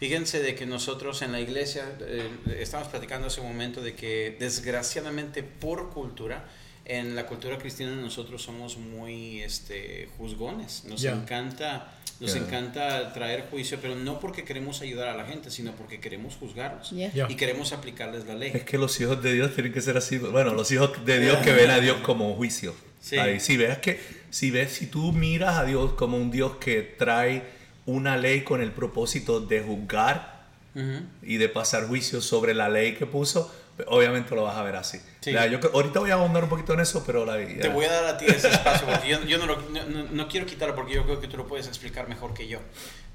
Fíjense 0.00 0.42
de 0.42 0.54
que 0.54 0.66
nosotros 0.66 1.22
en 1.22 1.32
la 1.32 1.40
iglesia 1.40 1.84
eh, 2.00 2.28
estamos 2.58 2.88
platicando 2.88 3.28
hace 3.28 3.40
un 3.40 3.48
momento 3.48 3.80
de 3.80 3.94
que 3.94 4.36
desgraciadamente 4.38 5.42
por 5.42 5.90
cultura, 5.90 6.44
en 6.84 7.16
la 7.16 7.26
cultura 7.26 7.56
cristiana 7.58 7.96
nosotros 7.96 8.42
somos 8.42 8.76
muy 8.76 9.40
este, 9.40 10.08
juzgones. 10.18 10.84
Nos 10.84 11.00
Ya. 11.00 11.12
encanta 11.12 11.92
nos 12.20 12.32
Ya. 12.34 12.40
encanta 12.40 13.12
traer 13.12 13.46
juicio, 13.50 13.78
pero 13.80 13.94
no 13.94 14.18
porque 14.20 14.44
queremos 14.44 14.80
ayudar 14.80 15.08
a 15.08 15.16
la 15.16 15.24
gente, 15.26 15.50
sino 15.50 15.72
porque 15.72 16.00
queremos 16.00 16.34
juzgarlos 16.36 16.90
Yeah. 16.90 17.26
Y 17.28 17.34
queremos 17.36 17.72
aplicarles 17.72 18.26
la 18.26 18.34
ley. 18.34 18.52
Es 18.54 18.64
que 18.64 18.78
los 18.78 18.98
hijos 19.00 19.22
de 19.22 19.32
Dios 19.34 19.54
tienen 19.54 19.72
que 19.72 19.80
ser 19.82 19.96
así. 19.96 20.18
Bueno, 20.18 20.54
los 20.54 20.70
hijos 20.72 21.04
de 21.04 21.18
Dios 21.20 21.36
que 21.38 21.52
ven 21.52 21.70
a 21.70 21.78
Dios 21.80 21.98
como 21.98 22.28
un 22.30 22.36
juicio. 22.36 22.74
Sí. 23.00 23.18
Ahí, 23.18 23.38
si 23.40 23.56
ves 23.56 23.78
que, 23.78 24.00
si 24.30 24.50
ves, 24.50 24.72
si 24.72 24.86
tú 24.86 25.12
miras 25.12 25.56
a 25.58 25.64
Dios 25.64 25.92
como 25.92 26.16
un 26.16 26.30
Dios 26.30 26.56
que 26.56 26.82
trae 26.82 27.42
una 27.84 28.16
ley 28.16 28.40
con 28.42 28.60
el 28.62 28.72
propósito 28.72 29.40
de 29.40 29.60
juzgar 29.60 30.46
Ujú. 30.74 31.02
y 31.22 31.36
de 31.36 31.48
pasar 31.48 31.86
juicio 31.86 32.20
sobre 32.20 32.52
la 32.54 32.68
ley 32.68 32.94
que 32.94 33.06
puso, 33.06 33.54
pues, 33.76 33.86
obviamente 33.90 34.34
lo 34.34 34.42
vas 34.42 34.56
a 34.56 34.62
ver 34.62 34.76
así. 34.76 34.98
Sí. 35.26 35.32
La- 35.32 35.48
yo, 35.48 35.58
creo- 35.58 35.72
ahorita 35.74 35.98
voy 35.98 36.10
a 36.10 36.14
ahondar 36.14 36.44
un 36.44 36.48
poquito 36.48 36.72
en 36.74 36.78
eso, 36.80 37.02
pero 37.04 37.26
la, 37.26 37.36
Te 37.36 37.68
voy 37.68 37.84
a 37.84 37.90
dar 37.92 38.04
a 38.04 38.16
ti 38.16 38.26
ese 38.28 38.48
espacio 38.48 38.86
porque 38.86 39.08
yo, 39.08 39.20
yo 39.24 39.38
no, 39.38 39.46
lo- 39.46 39.60
no- 39.60 39.84
no- 39.84 40.04
no 40.08 40.28
quiero 40.28 40.46
quitarlo 40.46 40.76
porque 40.76 40.94
yo 40.94 41.02
creo 41.04 41.20
que 41.20 41.26
tú 41.26 41.36
lo 41.36 41.48
puedes 41.48 41.66
explicar 41.66 42.08
mejor 42.08 42.32
que 42.32 42.46
yo. 42.46 42.60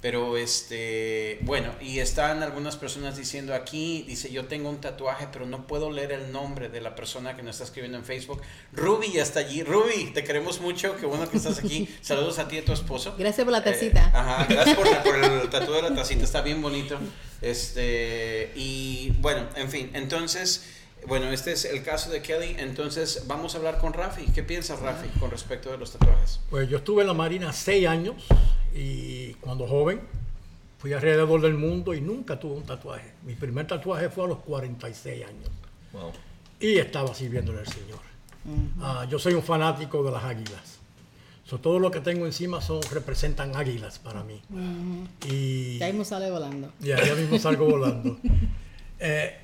Pero 0.02 0.36
este, 0.36 1.38
bueno, 1.44 1.72
y 1.80 2.00
están 2.00 2.42
algunas 2.42 2.76
personas 2.76 3.16
diciendo 3.16 3.54
aquí, 3.54 4.04
dice 4.08 4.32
yo 4.32 4.46
tengo 4.46 4.68
un 4.70 4.82
tatuaje, 4.82 5.28
pero 5.32 5.46
no 5.46 5.68
puedo 5.68 5.92
leer 5.92 6.12
el 6.12 6.32
nombre 6.32 6.70
de 6.70 6.82
la 6.82 6.96
persona 6.96 7.36
que 7.36 7.44
nos 7.44 7.52
está 7.56 7.66
escribiendo 7.66 8.00
en 8.00 8.04
Facebook. 8.04 8.42
Ruby 8.74 9.12
ya 9.14 9.22
está 9.22 9.40
allí. 9.42 9.62
Ruby, 9.64 10.12
te 10.14 10.24
queremos 10.24 10.60
mucho, 10.60 10.98
qué 10.98 11.06
bueno 11.06 11.30
que 11.30 11.38
estás 11.38 11.60
aquí. 11.60 11.88
Saludos 12.02 12.40
a 12.40 12.48
ti 12.48 12.56
y 12.56 12.60
a 12.60 12.66
tu 12.66 12.74
esposo. 12.74 13.16
Gracias 13.18 13.46
por 13.46 13.52
la 13.54 13.60
Eh, 13.60 13.62
tacita. 13.62 14.12
ajá, 14.14 14.48
gracias 14.50 14.76
por 14.76 15.16
el 15.24 15.50
tatuaje 15.50 15.82
de 15.84 15.90
la 15.92 15.96
tacita, 15.96 16.24
está 16.24 16.42
bien 16.42 16.62
bonito. 16.64 16.98
Este, 17.42 18.52
y 18.56 19.12
bueno, 19.20 19.48
en 19.56 19.70
fin, 19.70 19.92
entonces, 19.94 20.66
bueno, 21.08 21.30
este 21.32 21.52
es 21.54 21.66
el 21.66 21.84
caso 21.84 22.10
de 22.12 22.22
Kelly. 22.22 22.56
Entonces, 22.60 23.24
vamos 23.28 23.56
a 23.56 23.58
hablar 23.58 23.78
con 23.80 23.94
Rafi. 23.94 24.26
¿Qué 24.28 24.44
piensas, 24.44 24.80
Rafi, 24.80 25.08
con 25.20 25.32
respecto 25.32 25.72
de 25.72 25.78
los 25.78 25.92
tatuajes? 25.92 26.40
Pues 26.50 26.70
yo 26.70 26.78
estuve 26.78 27.02
en 27.02 27.08
la 27.08 27.14
Marina 27.14 27.52
seis 27.54 27.88
años 27.88 28.16
y 28.74 29.34
cuando 29.36 29.68
joven 29.68 30.02
fui 30.80 30.94
alrededor 30.94 31.42
del 31.42 31.56
mundo 31.56 31.94
y 31.94 32.02
nunca 32.02 32.40
tuve 32.40 32.56
un 32.56 32.64
tatuaje. 32.64 33.14
Mi 33.24 33.36
primer 33.36 33.68
tatuaje 33.68 34.10
fue 34.10 34.26
a 34.26 34.28
los 34.28 34.40
46 34.40 35.26
años 35.26 35.50
Wow. 35.94 36.12
y 36.60 36.78
estaba 36.78 37.14
sirviéndole 37.14 37.60
al 37.60 37.68
Señor. 37.68 38.00
Ah, 38.82 39.06
yo 39.10 39.20
soy 39.20 39.34
un 39.36 39.44
fanático 39.44 40.04
de 40.04 40.12
las 40.12 40.24
águilas. 40.24 40.80
So, 41.46 41.60
todo 41.60 41.80
lo 41.80 41.92
que 41.92 42.00
tengo 42.00 42.26
encima 42.26 42.62
son, 42.62 42.80
representan 42.92 43.56
águilas 43.56 44.00
para 44.00 44.24
mí. 44.24 44.42
Y 45.30 45.78
Ya 45.80 45.88
mismo 45.88 46.06
sale 46.06 46.32
volando. 46.32 46.72
ya, 46.80 47.04
ya 47.06 47.14
mismo 47.16 47.38
salgo 47.40 47.66
volando. 47.66 48.18
Eh, 49.04 49.36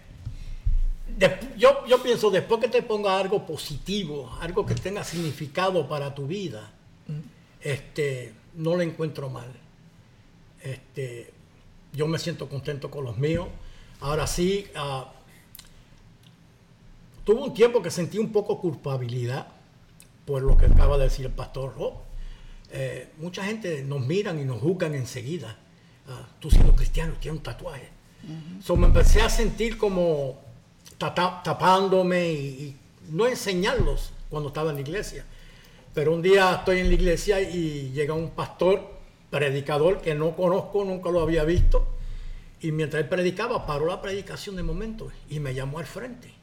de- 1.18 1.40
yo, 1.58 1.86
yo 1.88 2.02
pienso, 2.02 2.30
después 2.30 2.62
que 2.62 2.68
te 2.68 2.82
ponga 2.84 3.20
algo 3.20 3.46
positivo, 3.46 4.38
algo 4.42 4.66
que 4.66 4.76
tenga 4.76 5.04
significado 5.04 5.88
para 5.88 6.14
tu 6.16 6.28
vida, 6.28 6.72
este, 7.62 8.34
no 8.56 8.76
le 8.78 8.84
encuentro 8.86 9.30
mal. 9.30 9.48
Este, 10.62 11.32
yo 11.94 12.08
me 12.08 12.20
siento 12.20 12.48
contento 12.50 12.90
con 12.92 13.04
los 13.04 13.18
míos. 13.18 13.48
Ahora 14.02 14.28
sí, 14.28 14.68
ah, 14.76 15.12
tuve 17.24 17.42
un 17.42 17.54
tiempo 17.54 17.82
que 17.82 17.92
sentí 17.92 18.18
un 18.18 18.32
poco 18.32 18.60
culpabilidad 18.60 19.48
por 20.26 20.42
lo 20.42 20.58
que 20.58 20.66
acaba 20.66 20.98
de 20.98 21.06
decir 21.06 21.26
el 21.26 21.32
pastor 21.32 21.76
Rob. 21.78 21.94
Eh, 22.72 23.10
mucha 23.18 23.44
gente 23.46 23.82
nos 23.84 24.06
miran 24.06 24.40
y 24.40 24.46
nos 24.46 24.60
juzgan 24.62 24.94
enseguida. 24.96 25.58
Ah, 26.08 26.28
tú 26.40 26.50
siendo 26.52 26.76
cristiano 26.76 27.14
tienes 27.20 27.38
un 27.40 27.44
tatuaje. 27.44 27.90
So, 28.62 28.76
me 28.76 28.88
empecé 28.88 29.22
a 29.22 29.30
sentir 29.30 29.78
como 29.78 30.42
tapándome 30.98 32.32
y, 32.32 32.76
no 33.10 33.26
enseñarlos 33.26 34.12
cuando 34.30 34.50
estaba 34.50 34.72
en 34.72 34.76
la 34.76 34.82
iglesia. 34.82 35.26
Pero 35.94 36.14
un 36.14 36.22
día 36.22 36.56
estoy 36.56 36.80
en 36.80 36.90
la 36.90 36.94
iglesia 36.94 37.40
y 37.40 37.92
llega 37.92 38.14
un 38.14 38.32
pastor, 38.32 38.98
predicador 39.30 40.02
que 40.02 40.14
no 40.14 40.36
conozco, 40.36 40.84
nunca 40.84 41.10
lo 41.10 41.22
había 41.22 41.46
visto. 41.46 41.88
Y 42.60 42.72
mientras 42.72 43.04
él 43.04 43.10
predicaba, 43.10 43.66
paró 43.66 43.86
la 43.86 44.02
predicación 44.02 44.58
de 44.58 44.64
momento 44.64 45.10
y 45.30 45.40
me 45.40 45.54
llamó 45.54 45.80
al 45.80 45.86
frente. 45.86 46.34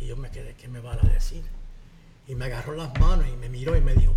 Y 0.00 0.06
yo 0.06 0.16
me 0.16 0.30
quedé, 0.30 0.54
¿qué 0.54 0.68
me 0.68 0.80
van 0.80 0.98
a 0.98 1.08
decir? 1.08 1.44
Y 2.28 2.34
me 2.34 2.44
agarró 2.46 2.74
las 2.74 2.98
manos 3.00 3.26
y 3.32 3.36
me 3.36 3.48
miró 3.48 3.76
y 3.76 3.80
me 3.80 3.94
dijo, 3.94 4.14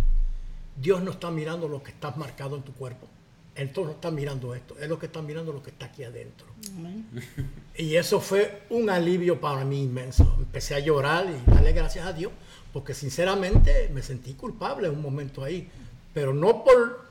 Dios 0.76 1.02
no 1.02 1.12
está 1.12 1.30
mirando 1.30 1.68
lo 1.68 1.82
que 1.82 1.92
está 1.92 2.10
marcado 2.12 2.56
en 2.56 2.62
tu 2.62 2.74
cuerpo. 2.74 3.08
Él 3.54 3.70
no 3.76 3.90
está 3.90 4.10
mirando 4.10 4.54
esto, 4.54 4.76
Él 4.80 4.88
lo 4.88 4.98
que 4.98 5.06
está 5.06 5.22
mirando 5.22 5.52
lo 5.52 5.62
que 5.62 5.70
está 5.70 5.86
aquí 5.86 6.04
adentro. 6.04 6.46
Y 7.76 7.96
eso 7.96 8.20
fue 8.20 8.62
un 8.70 8.88
alivio 8.88 9.40
para 9.40 9.64
mí 9.64 9.82
inmenso. 9.82 10.36
Empecé 10.38 10.76
a 10.76 10.78
llorar 10.78 11.26
y 11.28 11.50
darle 11.50 11.72
gracias 11.72 12.06
a 12.06 12.12
Dios, 12.12 12.32
porque 12.72 12.94
sinceramente 12.94 13.90
me 13.92 14.00
sentí 14.00 14.34
culpable 14.34 14.86
en 14.86 14.94
un 14.94 15.02
momento 15.02 15.42
ahí. 15.42 15.68
Pero 16.12 16.32
no 16.32 16.62
por, 16.62 17.04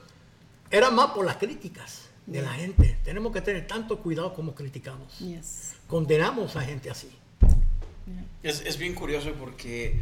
era 0.72 0.90
más 0.90 1.12
por 1.12 1.26
las 1.26 1.36
críticas 1.36 2.04
de 2.26 2.42
la 2.42 2.54
gente. 2.54 2.98
Tenemos 3.04 3.34
que 3.34 3.42
tener 3.42 3.68
tanto 3.68 4.00
cuidado 4.00 4.34
como 4.34 4.56
criticamos. 4.56 5.20
Yes. 5.20 5.74
Condenamos 5.88 6.56
a 6.56 6.62
gente 6.62 6.90
así. 6.90 7.10
Es, 8.42 8.62
es 8.62 8.78
bien 8.78 8.96
curioso 8.96 9.34
porque 9.38 10.02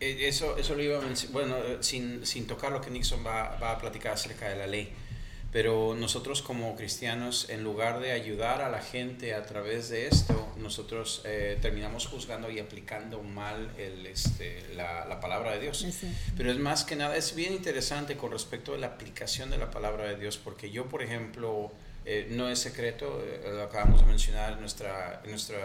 eso, 0.00 0.56
eso 0.56 0.74
lo 0.74 0.82
iba 0.82 0.98
a 0.98 1.02
mencionar, 1.02 1.32
bueno, 1.32 1.56
eh, 1.58 1.78
sin, 1.80 2.26
sin 2.26 2.46
tocar 2.46 2.72
lo 2.72 2.80
que 2.80 2.90
Nixon 2.90 3.24
va, 3.24 3.56
va 3.62 3.72
a 3.72 3.78
platicar 3.78 4.12
acerca 4.12 4.48
de 4.48 4.56
la 4.56 4.66
ley. 4.66 4.92
Pero 5.52 5.96
nosotros 5.98 6.42
como 6.42 6.76
cristianos, 6.76 7.50
en 7.50 7.64
lugar 7.64 7.98
de 7.98 8.12
ayudar 8.12 8.62
a 8.62 8.70
la 8.70 8.80
gente 8.80 9.34
a 9.34 9.44
través 9.44 9.88
de 9.88 10.06
esto, 10.06 10.48
nosotros 10.58 11.22
eh, 11.24 11.58
terminamos 11.60 12.06
juzgando 12.06 12.50
y 12.52 12.60
aplicando 12.60 13.20
mal 13.22 13.68
el, 13.76 14.06
este, 14.06 14.62
la, 14.76 15.06
la 15.06 15.18
palabra 15.18 15.52
de 15.52 15.60
Dios. 15.60 15.82
Ese. 15.82 16.06
Pero 16.36 16.52
es 16.52 16.58
más 16.58 16.84
que 16.84 16.94
nada, 16.94 17.16
es 17.16 17.34
bien 17.34 17.52
interesante 17.52 18.16
con 18.16 18.30
respecto 18.30 18.74
a 18.74 18.78
la 18.78 18.86
aplicación 18.86 19.50
de 19.50 19.58
la 19.58 19.72
palabra 19.72 20.04
de 20.04 20.16
Dios, 20.16 20.38
porque 20.38 20.70
yo, 20.70 20.86
por 20.86 21.02
ejemplo, 21.02 21.72
eh, 22.04 22.28
no 22.30 22.48
es 22.48 22.60
secreto, 22.60 23.20
eh, 23.24 23.50
lo 23.52 23.64
acabamos 23.64 24.00
de 24.00 24.06
mencionar 24.06 24.52
en, 24.52 24.60
nuestra, 24.60 25.20
en 25.24 25.30
nuestro 25.30 25.56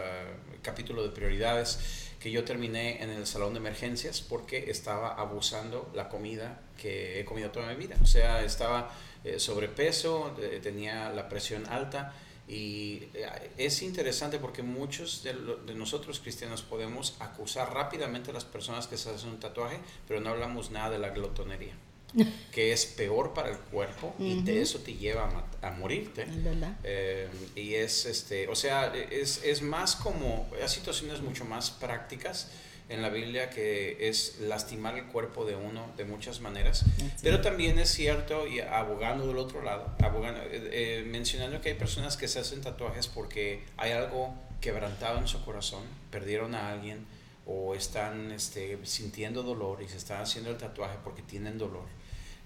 capítulo 0.62 1.04
de 1.04 1.10
prioridades, 1.10 2.05
que 2.26 2.32
yo 2.32 2.42
terminé 2.42 3.00
en 3.04 3.10
el 3.10 3.24
salón 3.24 3.52
de 3.52 3.60
emergencias 3.60 4.20
porque 4.20 4.68
estaba 4.68 5.14
abusando 5.14 5.88
la 5.94 6.08
comida 6.08 6.60
que 6.76 7.20
he 7.20 7.24
comido 7.24 7.52
toda 7.52 7.68
mi 7.68 7.76
vida. 7.76 7.94
O 8.02 8.06
sea, 8.06 8.42
estaba 8.42 8.90
eh, 9.22 9.38
sobrepeso, 9.38 10.34
eh, 10.40 10.58
tenía 10.60 11.10
la 11.10 11.28
presión 11.28 11.64
alta. 11.68 12.14
Y 12.48 13.04
eh, 13.14 13.52
es 13.58 13.80
interesante 13.80 14.40
porque 14.40 14.64
muchos 14.64 15.22
de, 15.22 15.34
nosotros 15.76 16.18
cristianos 16.18 16.62
podemos 16.62 17.14
acusar 17.20 17.72
rápidamente 17.72 18.32
a 18.32 18.34
las 18.34 18.44
personas 18.44 18.88
que 18.88 18.98
se 18.98 19.08
hacen 19.08 19.28
un 19.28 19.38
tatuaje, 19.38 19.78
pero 20.08 20.20
no 20.20 20.30
hablamos 20.30 20.72
nada 20.72 20.90
de 20.90 20.98
la 20.98 21.10
glotonería. 21.10 21.74
que 22.52 22.72
es 22.72 22.86
peor 22.86 23.34
para 23.34 23.50
el 23.50 23.58
cuerpo 23.58 24.14
y 24.18 24.42
de 24.42 24.62
eso 24.62 24.80
te 24.80 24.94
lleva 24.94 25.46
a, 25.62 25.68
a 25.68 25.70
morirte. 25.72 26.22
Es 26.22 26.44
verdad. 26.44 26.76
Eh, 26.84 27.28
y 27.54 27.74
es, 27.74 28.06
este, 28.06 28.48
o 28.48 28.54
sea, 28.54 28.92
es, 28.94 29.42
es 29.44 29.62
más 29.62 29.96
como, 29.96 30.48
hay 30.60 30.68
situaciones 30.68 31.20
mucho 31.20 31.44
más 31.44 31.70
prácticas 31.70 32.50
en 32.88 33.02
la 33.02 33.08
Biblia 33.08 33.50
que 33.50 34.08
es 34.08 34.38
lastimar 34.40 34.96
el 34.96 35.06
cuerpo 35.06 35.44
de 35.44 35.56
uno 35.56 35.92
de 35.96 36.04
muchas 36.04 36.40
maneras. 36.40 36.84
Pero 37.22 37.40
también 37.40 37.78
es 37.78 37.90
cierto, 37.90 38.46
y 38.46 38.60
abogando 38.60 39.26
del 39.26 39.38
otro 39.38 39.62
lado, 39.62 39.94
abogando, 40.02 40.40
eh, 40.42 40.48
eh, 40.52 41.04
mencionando 41.06 41.60
que 41.60 41.70
hay 41.70 41.74
personas 41.74 42.16
que 42.16 42.28
se 42.28 42.38
hacen 42.38 42.60
tatuajes 42.60 43.08
porque 43.08 43.64
hay 43.76 43.92
algo 43.92 44.34
quebrantado 44.60 45.18
en 45.18 45.26
su 45.26 45.44
corazón, 45.44 45.82
perdieron 46.10 46.54
a 46.54 46.70
alguien 46.70 47.06
o 47.44 47.74
están 47.74 48.32
este, 48.32 48.78
sintiendo 48.84 49.42
dolor 49.42 49.82
y 49.82 49.88
se 49.88 49.96
están 49.96 50.20
haciendo 50.20 50.50
el 50.50 50.56
tatuaje 50.56 50.96
porque 51.02 51.22
tienen 51.22 51.58
dolor. 51.58 51.84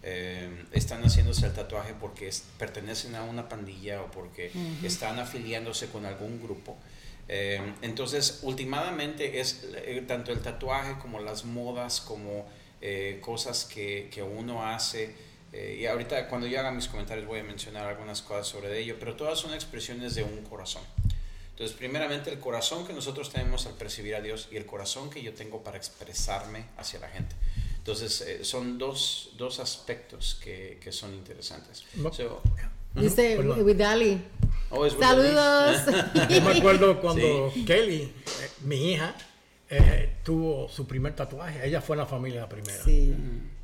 Eh, 0.03 0.65
están 0.73 1.03
haciéndose 1.03 1.47
el 1.47 1.53
tatuaje 1.53 1.95
porque 2.01 2.29
es- 2.29 2.45
pertenecen 2.59 3.15
a 3.17 3.23
una 3.23 3.49
pandilla 3.49 4.01
o 4.03 4.11
porque 4.11 4.51
están 4.83 5.19
afiliándose 5.19 5.89
con 5.89 6.07
algún 6.07 6.41
grupo. 6.43 6.77
Eh, 7.29 7.61
entonces, 7.83 8.41
últimamente 8.43 9.41
es 9.41 9.65
eh, 9.77 10.03
tanto 10.09 10.33
el 10.33 10.41
tatuaje 10.41 10.95
como 11.01 11.21
las 11.21 11.45
modas, 11.45 12.01
como 12.01 12.49
eh, 12.81 13.19
cosas 13.21 13.65
que, 13.67 14.09
que 14.13 14.23
uno 14.23 14.67
hace. 14.67 15.15
eh, 15.53 15.79
y 15.81 15.87
ahorita 15.87 16.29
cuando 16.29 16.47
yo 16.47 16.59
haga 16.61 16.71
mis 16.73 16.89
comentarios 16.89 17.27
voy 17.27 17.41
a 17.41 17.43
mencionar 17.45 17.87
algunas 17.87 18.23
cosas 18.23 18.47
sobre 18.47 18.79
ello, 18.81 18.97
pero 18.99 19.17
todas 19.17 19.39
son 19.39 19.53
expresiones 19.53 20.15
de 20.15 20.23
un 20.23 20.43
corazón. 20.45 20.83
Entonces, 21.51 21.77
primeramente 21.77 22.31
el 22.33 22.39
corazón 22.39 22.87
que 22.87 22.95
nosotros 22.95 23.31
tenemos 23.31 23.67
al 23.67 23.75
percibir 23.75 24.15
a 24.15 24.23
Dios 24.23 24.49
y 24.51 24.57
el 24.57 24.65
corazón 24.65 25.11
que 25.11 25.21
yo 25.23 25.35
tengo 25.35 25.63
para 25.63 25.77
expresarme 25.77 26.65
hacia 26.79 27.01
la 27.01 27.09
gente. 27.11 27.35
Entonces, 27.81 28.21
eh, 28.21 28.45
son 28.45 28.77
dos, 28.77 29.31
dos 29.39 29.59
aspectos 29.59 30.39
que, 30.45 30.79
que 30.83 30.93
son 30.93 31.15
interesantes. 31.15 31.85
No. 31.95 32.13
So, 32.13 32.43
Dice 32.95 33.37
Perdón. 33.37 33.65
Vidali. 33.65 34.23
oh, 34.71 34.85
es 34.85 34.93
Saludos. 34.95 35.81
Yo 36.29 36.43
me 36.43 36.59
acuerdo 36.59 37.01
cuando 37.01 37.51
Kelly, 37.67 38.03
eh, 38.03 38.13
mi 38.65 38.93
hija, 38.93 39.15
eh, 39.71 40.17
tuvo 40.23 40.69
su 40.69 40.87
primer 40.87 41.17
tatuaje. 41.17 41.67
Ella 41.67 41.81
fue 41.81 41.95
en 41.97 42.01
la 42.01 42.07
familia 42.07 42.41
la 42.43 42.49
primera. 42.49 42.83
sí. 42.85 43.15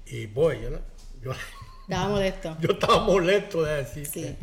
Y 0.07 0.27
voy, 0.27 0.61
yo, 0.63 0.71
yo, 1.21 1.33
Estaba 1.83 2.09
molesto. 2.09 2.57
yo 2.63 2.71
estaba 2.73 3.01
molesto 3.05 3.65
de 3.65 3.75
decir. 3.85 4.07
Sí. 4.07 4.23
que- 4.23 4.37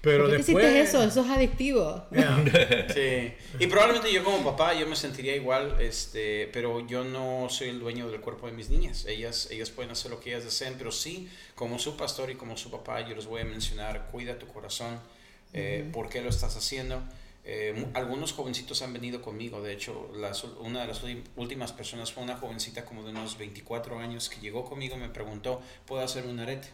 Pero 0.00 0.24
¿Por 0.24 0.30
qué 0.30 0.36
después. 0.38 0.64
hiciste 0.64 0.80
eso? 0.80 1.02
Eso 1.02 1.24
es 1.24 1.30
adictivo. 1.30 2.06
Yeah. 2.10 2.44
Sí, 2.94 3.34
y 3.58 3.66
probablemente 3.66 4.12
yo 4.12 4.24
como 4.24 4.42
papá 4.42 4.74
yo 4.74 4.86
me 4.86 4.96
sentiría 4.96 5.36
igual, 5.36 5.76
este, 5.80 6.48
pero 6.52 6.86
yo 6.86 7.04
no 7.04 7.48
soy 7.50 7.68
el 7.68 7.80
dueño 7.80 8.10
del 8.10 8.20
cuerpo 8.20 8.46
de 8.46 8.52
mis 8.52 8.70
niñas. 8.70 9.04
Ellas, 9.06 9.48
ellas 9.50 9.70
pueden 9.70 9.90
hacer 9.90 10.10
lo 10.10 10.20
que 10.20 10.30
ellas 10.30 10.44
deseen, 10.44 10.74
pero 10.78 10.90
sí, 10.90 11.28
como 11.54 11.78
su 11.78 11.96
pastor 11.96 12.30
y 12.30 12.36
como 12.36 12.56
su 12.56 12.70
papá, 12.70 13.06
yo 13.06 13.14
les 13.14 13.26
voy 13.26 13.42
a 13.42 13.44
mencionar, 13.44 14.08
cuida 14.10 14.38
tu 14.38 14.46
corazón, 14.46 14.98
eh, 15.52 15.88
por 15.92 16.08
qué 16.08 16.22
lo 16.22 16.30
estás 16.30 16.56
haciendo. 16.56 17.02
Eh, 17.44 17.86
algunos 17.94 18.32
jovencitos 18.32 18.82
han 18.82 18.92
venido 18.92 19.22
conmigo, 19.22 19.62
de 19.62 19.72
hecho, 19.72 20.10
las, 20.14 20.44
una 20.44 20.82
de 20.82 20.88
las 20.88 21.02
últimas 21.36 21.72
personas 21.72 22.12
fue 22.12 22.22
una 22.22 22.36
jovencita 22.36 22.84
como 22.84 23.02
de 23.02 23.10
unos 23.10 23.38
24 23.38 23.98
años 23.98 24.28
que 24.28 24.40
llegó 24.40 24.64
conmigo 24.64 24.96
y 24.96 24.98
me 24.98 25.08
preguntó, 25.08 25.62
¿puedo 25.86 26.02
hacer 26.02 26.26
un 26.26 26.38
arete? 26.38 26.68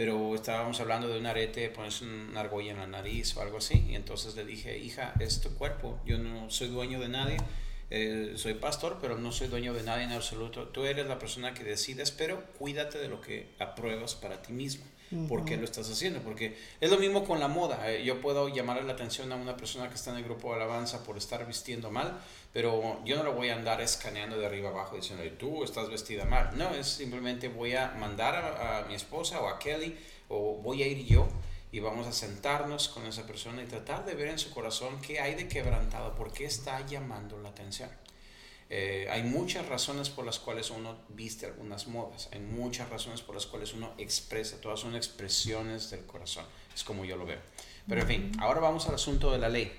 Pero 0.00 0.34
estábamos 0.34 0.80
hablando 0.80 1.08
de 1.08 1.18
un 1.18 1.26
arete, 1.26 1.68
pones 1.68 2.00
una 2.00 2.40
argolla 2.40 2.70
en 2.70 2.78
la 2.78 2.86
nariz 2.86 3.36
o 3.36 3.42
algo 3.42 3.58
así, 3.58 3.84
y 3.86 3.96
entonces 3.96 4.34
le 4.34 4.46
dije, 4.46 4.78
hija, 4.78 5.12
es 5.20 5.42
tu 5.42 5.50
cuerpo, 5.56 6.00
yo 6.06 6.16
no 6.16 6.48
soy 6.48 6.68
dueño 6.68 6.98
de 7.00 7.10
nadie, 7.10 7.36
eh, 7.90 8.32
soy 8.36 8.54
pastor, 8.54 8.96
pero 8.98 9.18
no 9.18 9.30
soy 9.30 9.48
dueño 9.48 9.74
de 9.74 9.82
nadie 9.82 10.04
en 10.04 10.12
absoluto, 10.12 10.68
tú 10.68 10.86
eres 10.86 11.06
la 11.06 11.18
persona 11.18 11.52
que 11.52 11.64
decides, 11.64 12.12
pero 12.12 12.42
cuídate 12.58 12.96
de 12.96 13.08
lo 13.08 13.20
que 13.20 13.50
apruebas 13.58 14.14
para 14.14 14.40
ti 14.40 14.54
¿Por 15.28 15.44
qué 15.44 15.56
lo 15.56 15.64
estás 15.64 15.90
haciendo? 15.90 16.20
Porque 16.20 16.56
es 16.80 16.90
lo 16.90 16.96
mismo 16.98 17.24
con 17.24 17.40
la 17.40 17.48
moda. 17.48 17.90
eh, 17.90 18.04
Yo 18.04 18.20
puedo 18.20 18.48
llamarle 18.48 18.84
la 18.84 18.92
atención 18.92 19.32
a 19.32 19.36
una 19.36 19.56
persona 19.56 19.88
que 19.88 19.96
está 19.96 20.10
en 20.10 20.18
el 20.18 20.24
grupo 20.24 20.50
de 20.50 20.56
alabanza 20.62 21.02
por 21.02 21.16
estar 21.18 21.44
vistiendo 21.46 21.90
mal, 21.90 22.20
pero 22.52 23.00
yo 23.04 23.16
no 23.16 23.24
lo 23.24 23.32
voy 23.32 23.48
a 23.48 23.56
andar 23.56 23.80
escaneando 23.80 24.38
de 24.38 24.46
arriba 24.46 24.70
abajo 24.70 24.94
diciendo, 24.96 25.24
tú 25.38 25.64
estás 25.64 25.90
vestida 25.90 26.24
mal. 26.24 26.56
No, 26.56 26.70
es 26.74 26.86
simplemente 26.86 27.48
voy 27.48 27.74
a 27.74 27.90
mandar 27.98 28.36
a, 28.36 28.78
a 28.78 28.82
mi 28.84 28.94
esposa 28.94 29.40
o 29.40 29.48
a 29.48 29.58
Kelly 29.58 29.96
o 30.28 30.56
voy 30.62 30.82
a 30.84 30.86
ir 30.86 31.04
yo 31.04 31.26
y 31.72 31.80
vamos 31.80 32.06
a 32.06 32.12
sentarnos 32.12 32.88
con 32.88 33.04
esa 33.06 33.26
persona 33.26 33.62
y 33.62 33.66
tratar 33.66 34.04
de 34.04 34.14
ver 34.14 34.28
en 34.28 34.38
su 34.38 34.50
corazón 34.50 35.00
qué 35.00 35.20
hay 35.20 35.34
de 35.34 35.48
quebrantado, 35.48 36.14
por 36.14 36.32
qué 36.32 36.44
está 36.44 36.84
llamando 36.86 37.38
la 37.40 37.48
atención. 37.48 37.90
Eh, 38.72 39.08
hay 39.10 39.24
muchas 39.24 39.66
razones 39.68 40.10
por 40.10 40.24
las 40.24 40.38
cuales 40.38 40.70
uno 40.70 40.96
viste 41.08 41.46
algunas 41.46 41.88
modas, 41.88 42.28
hay 42.32 42.38
muchas 42.38 42.88
razones 42.88 43.20
por 43.20 43.34
las 43.34 43.46
cuales 43.46 43.74
uno 43.74 43.92
expresa, 43.98 44.60
todas 44.60 44.78
son 44.78 44.94
expresiones 44.94 45.90
del 45.90 46.06
corazón, 46.06 46.44
es 46.72 46.84
como 46.84 47.04
yo 47.04 47.16
lo 47.16 47.26
veo. 47.26 47.40
Pero 47.88 48.02
en 48.02 48.06
fin, 48.06 48.32
ahora 48.38 48.60
vamos 48.60 48.86
al 48.88 48.94
asunto 48.94 49.32
de 49.32 49.38
la 49.38 49.48
ley. 49.48 49.72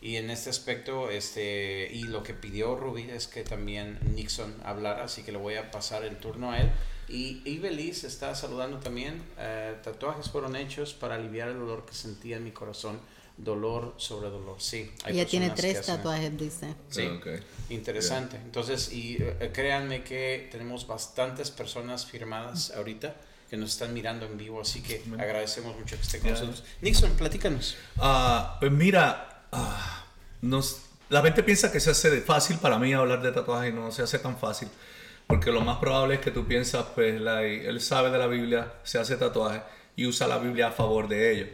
Y 0.00 0.16
en 0.16 0.30
este 0.30 0.50
aspecto, 0.50 1.10
este, 1.10 1.90
y 1.92 2.04
lo 2.04 2.22
que 2.22 2.34
pidió 2.34 2.76
Rubí 2.76 3.10
es 3.10 3.26
que 3.26 3.42
también 3.42 3.98
Nixon 4.14 4.54
hablara, 4.62 5.02
así 5.02 5.24
que 5.24 5.32
le 5.32 5.38
voy 5.38 5.54
a 5.56 5.70
pasar 5.72 6.04
el 6.04 6.18
turno 6.18 6.52
a 6.52 6.60
él. 6.60 6.70
Y 7.08 7.42
Ibeliz 7.44 8.04
está 8.04 8.34
saludando 8.34 8.78
también. 8.78 9.22
eh, 9.38 9.74
tatuajes 9.82 10.30
fueron 10.30 10.54
hechos 10.54 10.94
para 10.94 11.16
aliviar 11.16 11.48
el 11.48 11.58
dolor 11.58 11.86
que 11.86 11.94
sentía 11.94 12.36
en 12.36 12.44
mi 12.44 12.52
corazón. 12.52 13.00
Dolor 13.38 13.94
sobre 13.98 14.30
dolor. 14.30 14.56
Sí. 14.58 14.90
hay 15.04 15.14
Ella 15.14 15.26
tiene 15.26 15.50
tres 15.50 15.84
tatuajes, 15.84 16.36
dice. 16.38 16.74
Sí. 16.88 17.02
Ok. 17.06 17.26
Interesante. 17.68 18.36
Entonces, 18.36 18.90
y 18.92 19.18
eh, 19.20 19.50
créanme 19.52 20.02
que 20.02 20.48
tenemos 20.50 20.86
bastantes 20.86 21.50
personas 21.50 22.06
firmadas 22.06 22.72
ahorita 22.74 23.14
que 23.50 23.56
nos 23.56 23.72
están 23.72 23.92
mirando 23.94 24.24
en 24.26 24.38
vivo, 24.38 24.60
así 24.62 24.80
que 24.82 25.02
agradecemos 25.18 25.76
mucho 25.78 25.96
que 25.96 26.02
estén 26.02 26.20
con 26.22 26.30
Ya. 26.30 26.40
nosotros. 26.40 26.64
Nixon, 26.80 27.10
platícanos. 27.12 27.76
Ah, 27.98 28.56
pues 28.58 28.72
mira, 28.72 29.44
ah, 29.52 30.04
nos, 30.40 30.80
la 31.10 31.20
gente 31.22 31.42
piensa 31.42 31.70
que 31.70 31.78
se 31.78 31.90
hace 31.90 32.10
de 32.10 32.22
fácil 32.22 32.56
para 32.58 32.78
mí 32.78 32.92
hablar 32.94 33.22
de 33.22 33.32
tatuaje 33.32 33.68
y 33.68 33.72
no 33.72 33.92
se 33.92 34.02
hace 34.02 34.18
tan 34.18 34.38
fácil. 34.38 34.68
Porque 35.26 35.50
lo 35.52 35.60
más 35.60 35.78
probable 35.78 36.14
es 36.14 36.20
que 36.20 36.30
tú 36.30 36.46
piensas, 36.46 36.86
pues, 36.94 37.20
la- 37.20 37.42
él 37.42 37.80
sabe 37.80 38.10
de 38.10 38.18
la 38.18 38.26
Biblia, 38.28 38.72
se 38.84 38.98
hace 38.98 39.16
tatuaje 39.16 39.60
y 39.94 40.06
usa 40.06 40.26
la 40.26 40.38
Biblia 40.38 40.68
a 40.68 40.72
favor 40.72 41.06
de 41.06 41.32
ello. 41.32 41.46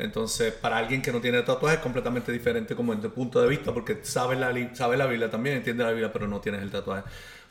Entonces, 0.00 0.52
para 0.52 0.78
alguien 0.78 1.02
que 1.02 1.12
no 1.12 1.20
tiene 1.20 1.42
tatuaje 1.42 1.76
es 1.76 1.82
completamente 1.82 2.32
diferente 2.32 2.74
como 2.74 2.92
en 2.92 3.00
tu 3.00 3.10
punto 3.10 3.40
de 3.40 3.48
vista, 3.48 3.72
porque 3.72 4.00
sabes 4.02 4.38
la, 4.38 4.52
sabes 4.74 4.98
la 4.98 5.06
Biblia 5.06 5.30
también, 5.30 5.56
entiende 5.56 5.84
la 5.84 5.90
Biblia, 5.90 6.12
pero 6.12 6.26
no 6.26 6.40
tienes 6.40 6.62
el 6.62 6.70
tatuaje. 6.70 7.04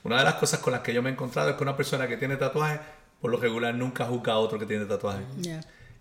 Una 0.04 0.18
de 0.18 0.24
las 0.24 0.36
cosas 0.36 0.60
con 0.60 0.74
las 0.74 0.82
que 0.82 0.94
yo 0.94 1.02
me 1.02 1.10
he 1.10 1.14
encontrado 1.14 1.50
es 1.50 1.56
que 1.56 1.64
una 1.64 1.76
persona 1.76 2.08
que 2.08 2.18
tiene 2.18 2.38
tatuaje, 2.38 2.80
por 3.22 3.32
lo 3.32 3.38
regular, 3.38 3.76
nunca 3.76 4.06
juzga 4.06 4.34
a 4.34 4.38
otro 4.38 4.58
que 4.58 4.66
tiene 4.66 4.86
tatuaje. 4.86 5.24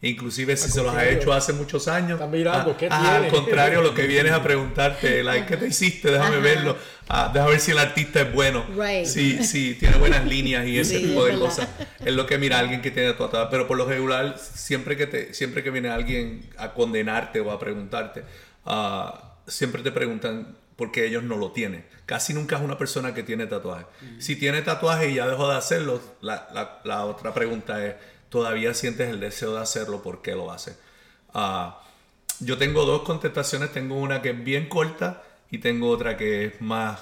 Inclusive 0.01 0.57
si 0.57 0.71
se 0.71 0.81
los 0.81 0.95
ha 0.95 1.09
hecho 1.09 1.33
hace 1.33 1.53
muchos 1.53 1.89
años. 1.89 2.21
Mirando, 2.31 2.77
¿qué 2.77 2.87
ah, 2.89 3.17
Al 3.17 3.29
contrario, 3.29 3.83
lo 3.83 3.95
que 3.95 4.07
vienes 4.07 4.31
a 4.33 4.41
preguntarte, 4.43 5.25
like, 5.25 5.47
¿qué 5.47 5.57
te 5.57 5.67
hiciste? 5.67 6.13
Déjame 6.13 6.37
Ajá. 6.37 6.39
verlo. 6.39 6.77
Ah, 7.09 7.31
déjame 7.33 7.53
ver 7.53 7.61
si 7.61 7.73
el 7.73 7.79
artista 7.79 8.21
es 8.21 8.33
bueno. 8.33 8.65
Right. 8.77 9.07
Si, 9.07 9.43
si 9.43 9.75
tiene 9.75 9.97
buenas 9.99 10.25
líneas 10.25 10.67
y 10.69 10.79
ese 10.79 11.01
Sí, 11.01 11.07
tipo 11.07 11.25
de 11.25 11.37
cosas. 11.37 11.69
Es 12.05 12.15
lo 12.15 12.27
que 12.27 12.39
mira 12.39 12.61
alguien 12.61 12.81
que 12.81 12.93
tiene 12.93 13.13
tatuaje. 13.13 13.49
Pero 13.51 13.67
por 13.67 13.77
lo 13.77 13.87
regular, 13.87 14.39
siempre 14.39 14.97
que, 14.97 15.09
te, 15.09 15.35
siempre 15.35 15.65
que 15.65 15.71
viene 15.71 15.89
alguien 15.89 16.49
a 16.59 16.75
condenarte 16.75 17.41
o 17.41 17.51
a 17.51 17.59
preguntarte, 17.59 18.23
ah, 18.67 19.35
siempre 19.49 19.83
te 19.83 19.91
preguntan 19.91 20.57
por 20.79 20.91
qué 20.93 21.05
ellos 21.07 21.23
no 21.25 21.37
lo 21.37 21.51
tienen. 21.53 21.85
Casi 22.07 22.33
nunca 22.33 22.57
es 22.57 22.63
una 22.63 22.79
persona 22.79 23.13
que 23.13 23.23
tiene 23.23 23.47
tatuaje. 23.47 23.85
Si 24.19 24.37
tiene 24.37 24.63
tatuaje 24.63 25.11
y 25.11 25.15
ya 25.17 25.27
dejó 25.27 25.51
de 25.51 25.57
hacerlo, 25.59 26.01
la, 26.23 26.49
la- 26.55 26.81
la 26.85 27.05
otra 27.05 27.35
pregunta 27.35 27.85
es, 27.85 27.97
¿todavía 28.31 28.73
sientes 28.73 29.11
el 29.11 29.19
deseo 29.21 29.55
de 29.55 29.61
hacerlo? 29.61 30.03
¿Por 30.03 30.23
qué 30.23 30.33
lo 30.37 30.51
haces? 30.53 30.79
Ah, 31.35 31.83
yo 32.41 32.57
tengo 32.57 32.85
dos 32.87 33.03
contestaciones. 33.03 33.73
Tengo 33.73 33.97
una 33.97 34.23
que 34.23 34.31
es 34.31 34.43
bien 34.45 34.69
corta 34.69 35.23
y 35.51 35.59
tengo 35.59 35.91
otra 35.91 36.17
que 36.17 36.45
es 36.47 36.61
más... 36.63 37.01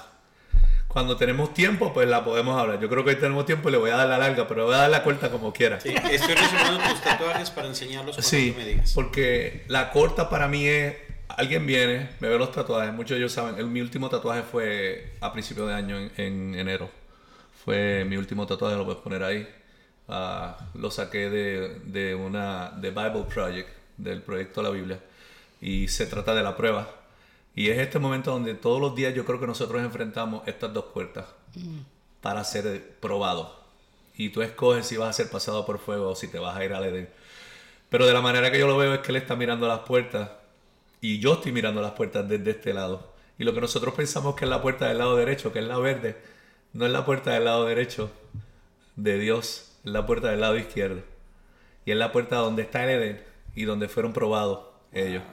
Cuando 0.87 1.15
tenemos 1.17 1.53
tiempo, 1.53 1.93
pues 1.93 2.07
la 2.07 2.23
podemos 2.23 2.59
hablar. 2.59 2.79
Yo 2.79 2.89
creo 2.89 3.03
que 3.03 3.11
hoy 3.11 3.15
tenemos 3.17 3.45
tiempo 3.45 3.69
y 3.69 3.73
le 3.73 3.77
voy 3.77 3.91
a 3.91 3.97
dar 3.97 4.07
la 4.07 4.17
larga, 4.17 4.47
pero 4.47 4.61
le 4.61 4.65
voy 4.67 4.75
a 4.75 4.77
dar 4.79 4.89
la 4.89 5.03
corta 5.03 5.29
como 5.29 5.53
quiera. 5.53 5.79
Sí, 5.79 5.89
estoy 5.89 6.33
resumiendo 6.33 6.79
tus 6.89 7.01
tatuajes 7.01 7.51
para 7.51 7.67
enseñarlos 7.67 8.15
cuando 8.15 8.27
Sí, 8.27 8.51
tú 8.53 8.57
me 8.57 8.65
digas. 8.65 8.93
porque 8.95 9.65
la 9.67 9.91
corta 9.91 10.29
para 10.29 10.47
mí 10.47 10.65
es, 10.65 10.95
alguien 11.29 11.65
viene, 11.65 12.09
me 12.19 12.29
ve 12.29 12.37
los 12.37 12.51
tatuajes, 12.51 12.93
muchos 12.93 13.11
de 13.11 13.17
ellos 13.17 13.31
saben, 13.33 13.55
el- 13.57 13.67
mi 13.67 13.81
último 13.81 14.09
tatuaje 14.09 14.43
fue 14.43 15.13
a 15.21 15.31
principio 15.33 15.65
de 15.67 15.73
año, 15.73 15.97
en, 15.97 16.11
en 16.17 16.55
enero. 16.55 16.89
Fue 17.65 18.05
mi 18.05 18.17
último 18.17 18.45
tatuaje, 18.47 18.75
lo 18.77 18.85
puedes 18.85 19.01
poner 19.01 19.23
ahí. 19.23 19.47
Ah, 20.07 20.57
lo 20.75 20.89
saqué 20.91 21.29
de, 21.29 21.79
de 21.85 22.15
una, 22.15 22.71
de 22.71 22.91
Bible 22.91 23.25
Project, 23.33 23.69
del 23.97 24.21
proyecto 24.21 24.61
de 24.61 24.67
la 24.69 24.73
Biblia, 24.73 24.99
y 25.61 25.87
se 25.89 26.05
trata 26.07 26.33
de 26.35 26.43
la 26.43 26.55
prueba. 26.55 26.89
Y 27.55 27.69
es 27.69 27.79
este 27.79 27.99
momento 27.99 28.31
donde 28.31 28.53
todos 28.55 28.79
los 28.79 28.95
días 28.95 29.13
yo 29.15 29.25
creo 29.25 29.39
que 29.39 29.47
nosotros 29.47 29.81
enfrentamos 29.81 30.47
estas 30.47 30.73
dos 30.73 30.85
puertas 30.93 31.25
para 32.21 32.43
ser 32.43 32.95
probados. 32.99 33.49
Y 34.15 34.29
tú 34.29 34.41
escoges 34.41 34.85
si 34.87 34.97
vas 34.97 35.09
a 35.09 35.13
ser 35.13 35.29
pasado 35.31 35.65
por 35.65 35.79
fuego 35.79 36.09
o 36.09 36.15
si 36.15 36.27
te 36.27 36.39
vas 36.39 36.55
a 36.55 36.63
ir 36.65 36.73
al 36.73 36.85
Edén. 36.85 37.09
Pero 37.89 38.05
de 38.05 38.13
la 38.13 38.21
manera 38.21 38.51
que 38.51 38.59
yo 38.59 38.67
lo 38.67 38.77
veo 38.77 38.93
es 38.95 38.99
que 39.01 39.11
él 39.11 39.17
está 39.17 39.35
mirando 39.35 39.67
las 39.67 39.79
puertas 39.79 40.29
y 41.01 41.19
yo 41.19 41.33
estoy 41.33 41.51
mirando 41.51 41.81
las 41.81 41.91
puertas 41.91 42.27
desde 42.27 42.51
este 42.51 42.73
lado. 42.73 43.13
Y 43.37 43.43
lo 43.43 43.53
que 43.53 43.61
nosotros 43.61 43.93
pensamos 43.93 44.35
que 44.35 44.45
es 44.45 44.49
la 44.49 44.61
puerta 44.61 44.87
del 44.87 44.97
lado 44.97 45.15
derecho, 45.15 45.53
que 45.53 45.59
es 45.59 45.65
la 45.65 45.77
verde, 45.77 46.17
no 46.73 46.85
es 46.85 46.91
la 46.91 47.05
puerta 47.05 47.33
del 47.33 47.45
lado 47.45 47.65
derecho 47.65 48.11
de 48.95 49.19
Dios, 49.19 49.71
es 49.83 49.91
la 49.91 50.05
puerta 50.05 50.29
del 50.29 50.41
lado 50.41 50.57
izquierdo. 50.57 51.01
Y 51.85 51.91
es 51.91 51.97
la 51.97 52.11
puerta 52.11 52.37
donde 52.37 52.63
está 52.63 52.83
el 52.83 53.01
Edén 53.01 53.23
y 53.55 53.63
donde 53.63 53.87
fueron 53.87 54.11
probados 54.11 54.65
ellos. 54.91 55.23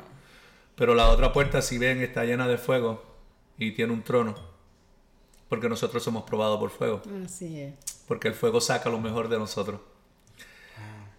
Pero 0.77 0.95
la 0.95 1.09
otra 1.09 1.33
puerta, 1.33 1.63
si 1.63 1.79
ven, 1.79 2.03
está 2.03 2.25
llena 2.25 2.47
de 2.47 2.59
fuego 2.59 3.03
y 3.59 3.73
tiene 3.73 3.93
un 3.93 4.03
trono. 4.03 4.35
Porque 5.49 5.69
nosotros 5.69 6.03
somos 6.03 6.25
probados 6.25 6.59
por 6.59 6.71
fuego. 6.71 7.03
Así 7.25 7.61
es. 7.61 7.75
Porque 8.07 8.29
el 8.29 8.35
fuego 8.35 8.61
saca 8.61 8.91
lo 8.91 8.99
mejor 8.99 9.29
de 9.29 9.39
nosotros. 9.39 9.81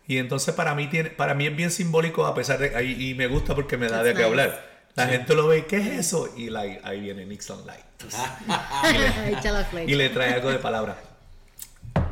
Y 0.07 0.17
entonces 0.17 0.53
para 0.53 0.75
mí, 0.75 0.87
tiene, 0.87 1.09
para 1.09 1.33
mí 1.33 1.47
es 1.47 1.55
bien 1.55 1.71
simbólico, 1.71 2.25
a 2.25 2.35
pesar 2.35 2.59
de... 2.59 2.83
Y, 2.83 3.09
y 3.09 3.13
me 3.15 3.27
gusta 3.27 3.55
porque 3.55 3.77
me 3.77 3.87
da 3.87 4.03
de 4.03 4.11
qué 4.11 4.19
nice. 4.19 4.29
hablar. 4.29 4.75
La 4.95 5.07
gente 5.07 5.35
lo 5.35 5.47
ve, 5.47 5.65
¿qué 5.65 5.77
es 5.77 5.87
eso? 5.87 6.33
Y 6.37 6.49
like, 6.49 6.79
ahí 6.83 7.01
viene 7.01 7.25
Nixon 7.25 7.65
Light. 7.65 7.83
Y 9.87 9.95
le 9.95 10.09
trae 10.09 10.33
algo 10.33 10.49
de 10.49 10.57
palabra. 10.57 10.97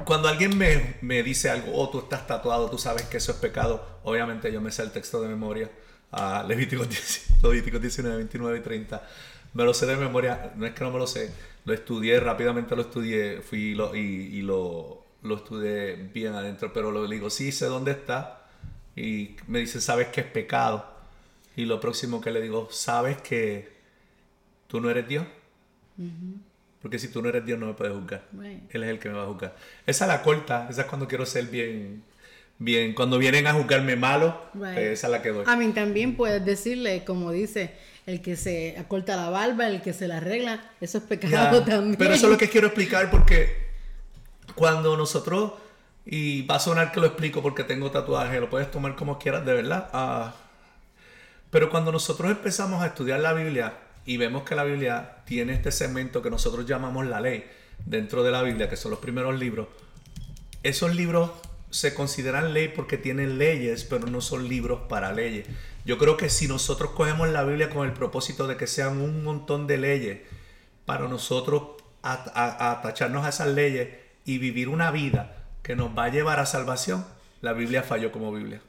Cuando 0.05 0.27
alguien 0.27 0.57
me, 0.57 0.95
me 1.01 1.23
dice 1.23 1.49
algo, 1.49 1.71
oh, 1.75 1.89
tú 1.89 1.99
estás 1.99 2.27
tatuado, 2.27 2.69
tú 2.69 2.77
sabes 2.77 3.03
que 3.03 3.17
eso 3.17 3.31
es 3.31 3.37
pecado, 3.37 3.99
obviamente 4.03 4.51
yo 4.51 4.59
me 4.59 4.71
sé 4.71 4.83
el 4.83 4.91
texto 4.91 5.21
de 5.21 5.29
memoria, 5.29 5.69
a 6.11 6.43
Levíticos 6.47 6.89
10 6.89 7.41
Levíticos 7.43 7.81
19, 7.81 8.17
29 8.17 8.57
y 8.57 8.61
30. 8.61 9.01
Me 9.53 9.63
lo 9.63 9.73
sé 9.73 9.85
de 9.85 9.95
memoria, 9.95 10.51
no 10.55 10.65
es 10.65 10.73
que 10.73 10.83
no 10.83 10.91
me 10.91 10.97
lo 10.97 11.07
sé, 11.07 11.31
lo 11.63 11.73
estudié, 11.73 12.19
rápidamente 12.19 12.75
lo 12.75 12.81
estudié, 12.81 13.41
fui 13.41 13.59
y 13.59 13.75
lo, 13.75 13.95
y, 13.95 13.99
y 13.99 14.41
lo, 14.41 15.02
lo 15.23 15.35
estudié 15.37 15.95
bien 16.13 16.33
adentro, 16.33 16.71
pero 16.73 16.91
lo 16.91 17.07
digo, 17.07 17.29
sí, 17.29 17.51
sé 17.51 17.65
dónde 17.65 17.91
está, 17.91 18.41
y 18.95 19.35
me 19.47 19.59
dice, 19.59 19.81
sabes 19.81 20.09
que 20.09 20.21
es 20.21 20.27
pecado. 20.27 20.85
Y 21.55 21.65
lo 21.65 21.79
próximo 21.79 22.19
que 22.21 22.31
le 22.31 22.41
digo, 22.41 22.67
sabes 22.71 23.17
que 23.21 23.71
tú 24.67 24.81
no 24.81 24.89
eres 24.89 25.07
Dios. 25.07 25.25
Porque 26.81 26.99
si 26.99 27.07
tú 27.07 27.21
no 27.21 27.29
eres 27.29 27.45
Dios 27.45 27.57
no 27.59 27.67
me 27.67 27.73
puedes 27.73 27.93
juzgar. 27.95 28.23
Right. 28.37 28.63
Él 28.75 28.83
es 28.83 28.89
el 28.89 28.99
que 28.99 29.09
me 29.09 29.15
va 29.15 29.23
a 29.23 29.27
juzgar. 29.27 29.55
Esa 29.85 30.05
es 30.05 30.07
la 30.09 30.21
corta, 30.21 30.67
esa 30.69 30.81
es 30.81 30.87
cuando 30.87 31.07
quiero 31.07 31.25
ser 31.25 31.45
bien, 31.45 32.03
bien. 32.57 32.93
Cuando 32.93 33.17
vienen 33.17 33.47
a 33.47 33.53
juzgarme 33.53 33.95
malo, 33.95 34.41
Right. 34.53 34.77
eh, 34.77 34.91
esa 34.93 35.07
es 35.07 35.11
la 35.11 35.21
que 35.21 35.29
doy. 35.29 35.43
A 35.47 35.55
mí 35.55 35.71
también 35.71 36.15
puedes 36.17 36.43
decirle, 36.43 37.03
como 37.05 37.31
dice, 37.31 37.73
el 38.05 38.21
que 38.21 38.35
se 38.35 38.75
acorta 38.77 39.15
la 39.15 39.29
barba, 39.29 39.67
el 39.67 39.81
que 39.81 39.93
se 39.93 40.07
la 40.07 40.17
arregla, 40.17 40.71
eso 40.81 40.97
es 40.97 41.03
pecado 41.05 41.63
también. 41.65 41.95
Pero 41.97 42.13
eso 42.15 42.25
es 42.25 42.31
lo 42.33 42.37
que 42.37 42.49
quiero 42.49 42.67
explicar 42.67 43.09
porque 43.09 43.62
cuando 44.55 44.97
nosotros, 44.97 45.53
y 46.05 46.43
va 46.43 46.55
a 46.55 46.59
sonar 46.59 46.91
que 46.91 46.99
lo 46.99 47.07
explico 47.07 47.41
porque 47.41 47.63
tengo 47.63 47.91
tatuaje, 47.91 48.39
lo 48.39 48.49
puedes 48.49 48.69
tomar 48.71 48.95
como 48.95 49.19
quieras, 49.19 49.45
de 49.45 49.53
verdad. 49.53 49.89
ah, 49.93 50.33
pero 51.49 51.69
cuando 51.69 51.91
nosotros 51.91 52.31
empezamos 52.31 52.81
a 52.81 52.87
estudiar 52.87 53.19
la 53.19 53.33
Biblia 53.33 53.77
y 54.05 54.17
vemos 54.17 54.43
que 54.43 54.55
la 54.55 54.63
Biblia 54.63 55.17
tiene 55.25 55.53
este 55.53 55.71
segmento 55.71 56.21
que 56.21 56.31
nosotros 56.31 56.65
llamamos 56.65 57.05
la 57.05 57.21
ley 57.21 57.45
dentro 57.85 58.23
de 58.23 58.31
la 58.31 58.41
Biblia, 58.41 58.69
que 58.69 58.75
son 58.75 58.91
los 58.91 58.99
primeros 58.99 59.37
libros, 59.37 59.67
esos 60.63 60.95
libros 60.95 61.31
se 61.69 61.93
consideran 61.93 62.53
ley 62.53 62.69
porque 62.69 62.97
tienen 62.97 63.37
leyes, 63.37 63.83
pero 63.83 64.07
no 64.07 64.21
son 64.21 64.47
libros 64.47 64.81
para 64.89 65.11
leyes. 65.11 65.47
Yo 65.85 65.97
creo 65.97 66.17
que 66.17 66.29
si 66.29 66.47
nosotros 66.47 66.91
cogemos 66.91 67.29
la 67.29 67.43
Biblia 67.43 67.69
con 67.69 67.85
el 67.87 67.93
propósito 67.93 68.47
de 68.47 68.57
que 68.57 68.67
sean 68.67 69.01
un 69.01 69.23
montón 69.23 69.67
de 69.67 69.77
leyes, 69.77 70.19
para 70.85 71.07
nosotros 71.07 71.83
atacharnos 72.01 73.25
a 73.25 73.29
esas 73.29 73.47
leyes 73.49 73.89
y 74.25 74.37
vivir 74.37 74.69
una 74.69 74.91
vida 74.91 75.43
que 75.61 75.75
nos 75.75 75.97
va 75.97 76.05
a 76.05 76.09
llevar 76.09 76.39
a 76.39 76.45
salvación, 76.45 77.05
la 77.41 77.53
Biblia 77.53 77.83
falló 77.83 78.11
como 78.11 78.31
Biblia. 78.31 78.61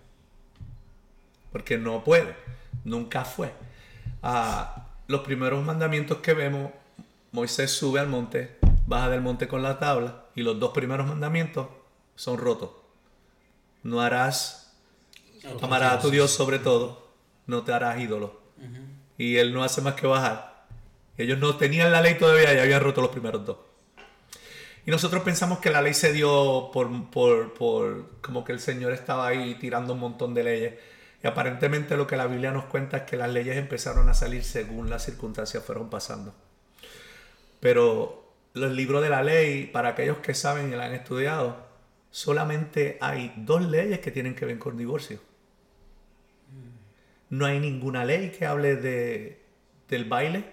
Porque 1.52 1.78
no 1.78 2.02
puede, 2.04 2.34
nunca 2.84 3.24
fue. 3.24 3.52
Ah, 4.22 4.88
los 5.06 5.20
primeros 5.20 5.64
mandamientos 5.64 6.18
que 6.18 6.34
vemos, 6.34 6.72
Moisés 7.32 7.70
sube 7.70 8.00
al 8.00 8.08
monte, 8.08 8.56
baja 8.86 9.10
del 9.10 9.20
monte 9.20 9.48
con 9.48 9.62
la 9.62 9.78
tabla, 9.78 10.24
y 10.34 10.42
los 10.42 10.58
dos 10.58 10.72
primeros 10.72 11.06
mandamientos 11.06 11.68
son 12.16 12.38
rotos. 12.38 12.70
No 13.82 14.00
harás, 14.00 14.72
amarás 15.60 15.94
a 15.94 16.00
tu 16.00 16.10
Dios 16.10 16.30
sobre 16.30 16.58
todo, 16.58 17.12
no 17.46 17.62
te 17.62 17.72
harás 17.72 18.00
ídolo. 18.00 18.40
Y 19.18 19.36
él 19.36 19.52
no 19.52 19.62
hace 19.62 19.80
más 19.80 19.94
que 19.94 20.06
bajar. 20.06 20.66
Ellos 21.16 21.38
no 21.38 21.56
tenían 21.56 21.92
la 21.92 22.00
ley 22.00 22.18
todavía 22.18 22.52
y 22.54 22.58
habían 22.58 22.82
roto 22.82 23.00
los 23.00 23.10
primeros 23.10 23.44
dos. 23.44 23.58
Y 24.87 24.90
nosotros 24.90 25.23
pensamos 25.23 25.61
que 25.61 25.70
la 25.70 25.81
ley 25.81 25.94
se 25.94 26.12
dio 26.12 26.70
por, 26.73 27.11
por, 27.11 27.55
por 27.55 28.20
como 28.20 28.44
que 28.44 28.53
el 28.53 28.61
Señor 28.61 28.92
estaba 28.92 29.27
ahí 29.27 29.55
tirando 29.55 29.94
un 29.94 30.01
montón 30.01 30.35
de 30.35 30.44
leyes. 30.44 30.75
Y 31.23 31.27
aparentemente 31.27 31.97
lo 31.97 32.07
que 32.07 32.16
la 32.16 32.27
Biblia 32.27 32.51
nos 32.51 32.66
cuenta 32.66 32.99
es 32.99 33.03
que 33.05 33.16
las 33.16 33.31
leyes 33.31 33.57
empezaron 33.57 34.09
a 34.11 34.14
salir 34.14 34.44
según 34.44 34.90
las 34.90 35.05
circunstancias 35.05 35.64
fueron 35.64 35.88
pasando. 35.88 36.35
Pero 37.61 38.31
los 38.53 38.73
libros 38.73 39.03
de 39.03 39.09
la 39.09 39.23
ley, 39.23 39.66
para 39.66 39.90
aquellos 39.90 40.18
que 40.18 40.35
saben 40.35 40.70
y 40.70 40.77
la 40.77 40.85
han 40.85 40.94
estudiado, 40.94 41.66
solamente 42.11 42.99
hay 43.01 43.33
dos 43.38 43.62
leyes 43.62 44.01
que 44.01 44.11
tienen 44.11 44.35
que 44.35 44.44
ver 44.44 44.59
con 44.59 44.77
divorcio. 44.77 45.18
No 47.31 47.47
hay 47.47 47.59
ninguna 47.59 48.05
ley 48.05 48.31
que 48.31 48.44
hable 48.44 48.77
de, 48.77 49.42
del 49.88 50.05
baile. 50.05 50.44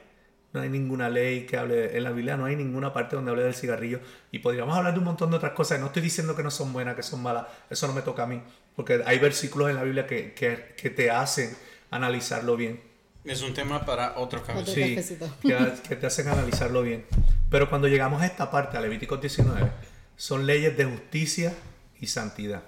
No 0.54 0.62
hay 0.62 0.70
ninguna 0.70 1.10
ley 1.10 1.46
que 1.46 1.58
hable 1.58 1.96
en 1.96 2.04
la 2.04 2.12
Biblia, 2.12 2.36
no 2.36 2.46
hay 2.46 2.56
ninguna 2.56 2.94
parte 2.94 3.16
donde 3.16 3.32
hable 3.32 3.44
del 3.44 3.56
cigarrillo. 3.56 4.00
Y 4.32 4.40
podríamos 4.40 4.76
hablar 4.76 4.94
de 4.94 5.00
un 5.00 5.06
montón 5.06 5.32
de 5.32 5.38
otras 5.38 5.54
cosas. 5.54 5.80
No 5.80 5.88
estoy 5.88 6.02
diciendo 6.02 6.36
que 6.36 6.44
no 6.44 6.52
son 6.52 6.74
buenas, 6.74 6.96
que 6.96 7.04
son 7.04 7.24
malas. 7.24 7.48
Eso 7.70 7.88
no 7.88 7.94
me 7.94 8.02
toca 8.02 8.24
a 8.24 8.28
mí. 8.28 8.42
Porque 8.76 9.02
hay 9.06 9.20
versículos 9.20 9.70
en 9.70 9.76
la 9.76 9.84
Biblia 9.84 10.06
que, 10.06 10.34
que, 10.34 10.74
que 10.76 10.90
te 10.90 11.10
hacen 11.10 11.56
analizarlo 11.90 12.58
bien. 12.58 12.82
Es 13.24 13.42
un 13.44 13.54
tema 13.54 13.86
para 13.86 14.18
otro 14.18 14.44
café. 14.44 14.66
Sí, 14.66 15.18
que, 15.42 15.74
que 15.88 15.96
te 15.96 16.08
hacen 16.08 16.28
analizarlo 16.28 16.82
bien. 16.82 17.06
Pero 17.50 17.70
cuando 17.70 17.88
llegamos 17.88 18.22
a 18.22 18.26
esta 18.26 18.50
parte, 18.50 18.78
a 18.78 18.82
Levíticos 18.82 19.22
19, 19.22 19.72
son 20.18 20.46
leyes 20.46 20.76
de 20.76 20.86
justicia 20.86 21.54
y 22.00 22.08
santidad 22.08 22.64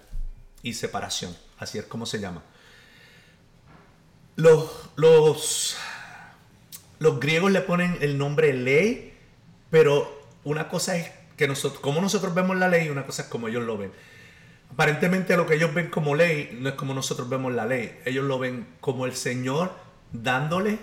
y 0.61 0.73
separación. 0.73 1.35
Así 1.57 1.77
es 1.77 1.85
como 1.85 2.05
se 2.05 2.19
llama. 2.19 2.43
Los, 4.35 4.89
los, 4.95 5.77
los 6.99 7.19
griegos 7.19 7.51
le 7.51 7.61
ponen 7.61 7.97
el 8.01 8.17
nombre 8.17 8.53
ley, 8.53 9.13
pero 9.69 10.21
una 10.43 10.69
cosa 10.69 10.95
es 10.95 11.11
que 11.37 11.47
nosotros, 11.47 11.81
como 11.81 12.01
nosotros 12.01 12.33
vemos 12.33 12.57
la 12.57 12.67
ley, 12.67 12.89
una 12.89 13.05
cosa 13.05 13.23
es 13.23 13.27
como 13.27 13.47
ellos 13.47 13.63
lo 13.63 13.77
ven. 13.77 13.91
Aparentemente 14.71 15.37
lo 15.37 15.45
que 15.45 15.55
ellos 15.55 15.73
ven 15.73 15.89
como 15.89 16.15
ley 16.15 16.57
no 16.59 16.69
es 16.69 16.75
como 16.75 16.93
nosotros 16.93 17.29
vemos 17.29 17.53
la 17.53 17.65
ley. 17.65 17.99
Ellos 18.05 18.25
lo 18.25 18.39
ven 18.39 18.67
como 18.79 19.05
el 19.05 19.13
Señor 19.13 19.71
dándole 20.11 20.79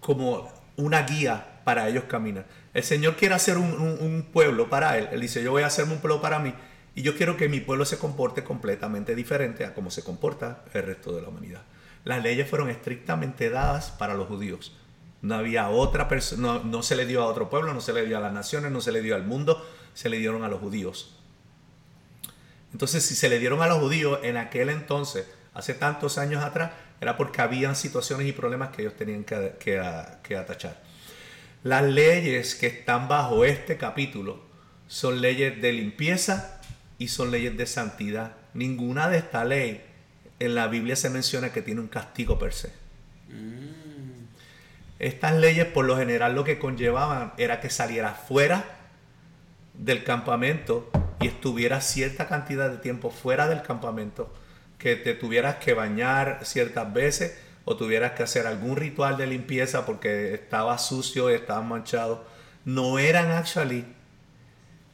como 0.00 0.50
una 0.76 1.02
guía 1.02 1.60
para 1.64 1.88
ellos 1.88 2.04
caminar. 2.04 2.46
El 2.72 2.82
Señor 2.82 3.16
quiere 3.16 3.34
hacer 3.34 3.58
un, 3.58 4.26
pueblo 4.32 4.70
para 4.70 4.98
Él. 4.98 5.08
Él 5.12 5.20
dice, 5.20 5.42
yo 5.42 5.50
voy 5.50 5.62
a 5.62 5.66
hacerme 5.66 5.94
un 5.94 6.00
pueblo 6.00 6.20
para 6.20 6.38
mí 6.38 6.54
y 6.94 7.02
yo 7.02 7.16
quiero 7.16 7.36
que 7.36 7.48
mi 7.48 7.60
pueblo 7.60 7.84
se 7.84 7.98
comporte 7.98 8.42
completamente 8.44 9.14
diferente 9.14 9.64
a 9.64 9.74
cómo 9.74 9.90
se 9.90 10.02
comporta 10.02 10.64
el 10.72 10.84
resto 10.84 11.14
de 11.14 11.22
la 11.22 11.28
humanidad. 11.28 11.62
Las 12.04 12.22
leyes 12.22 12.48
fueron 12.48 12.70
estrictamente 12.70 13.50
dadas 13.50 13.90
para 13.90 14.14
los 14.14 14.28
judíos. 14.28 14.76
No 15.24 15.36
había 15.36 15.70
otra 15.70 16.06
persona, 16.06 16.60
no, 16.62 16.82
se 16.82 16.94
le 16.94 17.06
dio 17.06 17.22
a 17.22 17.26
otro 17.26 17.48
pueblo, 17.48 17.72
no 17.72 17.80
se 17.80 17.94
le 17.94 18.04
dio 18.04 18.18
a 18.18 18.20
las 18.20 18.34
naciones, 18.34 18.70
no 18.70 18.82
se 18.82 18.92
le 18.92 19.00
dio 19.00 19.14
al 19.14 19.24
mundo, 19.24 19.66
se 19.94 20.10
le 20.10 20.18
dieron 20.18 20.44
a 20.44 20.48
los 20.48 20.60
judíos. 20.60 21.16
Entonces, 22.72 23.06
si 23.06 23.14
se 23.14 23.30
le 23.30 23.38
dieron 23.38 23.62
a 23.62 23.66
los 23.66 23.78
judíos 23.78 24.18
en 24.22 24.36
aquel 24.36 24.68
entonces, 24.68 25.26
hace 25.54 25.72
tantos 25.72 26.18
años 26.18 26.44
atrás, 26.44 26.72
era 27.00 27.16
porque 27.16 27.40
habían 27.40 27.74
situaciones 27.74 28.26
y 28.26 28.32
problemas 28.32 28.68
que 28.68 28.82
ellos 28.82 28.96
tenían 28.98 29.24
que, 29.24 29.54
que, 29.58 30.36
atachar. 30.36 30.82
Las 31.62 31.84
leyes 31.84 32.54
que 32.54 32.66
están 32.66 33.08
bajo 33.08 33.46
este 33.46 33.78
capítulo 33.78 34.42
son 34.88 35.22
leyes 35.22 35.58
de 35.62 35.72
limpieza 35.72 36.60
y 36.98 37.08
son 37.08 37.30
leyes 37.30 37.56
de 37.56 37.64
santidad. 37.64 38.36
Ninguna 38.52 39.08
de 39.08 39.16
esta 39.16 39.42
ley 39.46 39.82
en 40.38 40.54
la 40.54 40.66
Biblia 40.66 40.96
se 40.96 41.08
menciona 41.08 41.50
que 41.50 41.62
tiene 41.62 41.80
un 41.80 41.88
castigo 41.88 42.38
per 42.38 42.52
se. 42.52 42.72
Estas 45.04 45.34
leyes 45.34 45.66
por 45.66 45.84
lo 45.84 45.98
general 45.98 46.34
lo 46.34 46.44
que 46.44 46.58
conllevaban 46.58 47.34
era 47.36 47.60
que 47.60 47.68
saliera 47.68 48.14
fuera 48.14 48.64
del 49.74 50.02
campamento 50.02 50.90
y 51.20 51.26
estuviera 51.26 51.82
cierta 51.82 52.26
cantidad 52.26 52.70
de 52.70 52.78
tiempo 52.78 53.10
fuera 53.10 53.46
del 53.46 53.60
campamento, 53.60 54.32
que 54.78 54.96
te 54.96 55.12
tuvieras 55.12 55.56
que 55.56 55.74
bañar 55.74 56.38
ciertas 56.44 56.90
veces 56.90 57.38
o 57.66 57.76
tuvieras 57.76 58.12
que 58.12 58.22
hacer 58.22 58.46
algún 58.46 58.76
ritual 58.76 59.18
de 59.18 59.26
limpieza 59.26 59.84
porque 59.84 60.32
estaba 60.32 60.78
sucio, 60.78 61.28
estaba 61.28 61.60
manchado. 61.60 62.24
No 62.64 62.98
eran 62.98 63.30
actually 63.30 63.84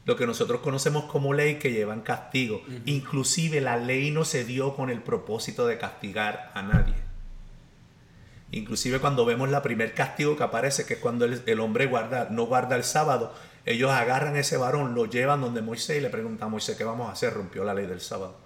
lo 0.03 0.17
que 0.17 0.27
nosotros 0.27 0.59
conocemos 0.59 1.05
como 1.05 1.33
ley 1.33 1.55
que 1.55 1.71
llevan 1.71 2.01
castigo. 2.01 2.61
Inclusive 2.83 3.61
la 3.61 3.77
ley 3.77 4.11
no 4.11 4.25
se 4.25 4.43
dio 4.43 4.75
con 4.75 4.89
el 4.89 5.01
propósito 5.01 5.67
de 5.67 5.77
castigar 5.77 6.51
a 6.53 6.63
nadie. 6.63 7.10
Inclusive 8.51 8.99
cuando 8.99 9.25
vemos 9.25 9.49
la 9.49 9.63
primer 9.63 9.93
castigo 9.93 10.35
que 10.35 10.43
aparece, 10.43 10.85
que 10.85 10.95
es 10.95 10.99
cuando 10.99 11.25
el, 11.25 11.41
el 11.45 11.59
hombre 11.61 11.85
guarda, 11.85 12.27
no 12.29 12.45
guarda 12.45 12.75
el 12.75 12.83
sábado, 12.83 13.33
ellos 13.65 13.91
agarran 13.91 14.35
a 14.35 14.39
ese 14.39 14.57
varón, 14.57 14.93
lo 14.93 15.05
llevan 15.05 15.41
donde 15.41 15.61
Moisés 15.61 15.97
y 15.97 16.01
le 16.01 16.09
preguntan 16.09 16.47
a 16.47 16.49
Moisés, 16.49 16.75
¿qué 16.75 16.83
vamos 16.83 17.09
a 17.09 17.13
hacer? 17.13 17.33
Rompió 17.33 17.63
la 17.63 17.73
ley 17.73 17.85
del 17.85 18.01
sábado. 18.01 18.37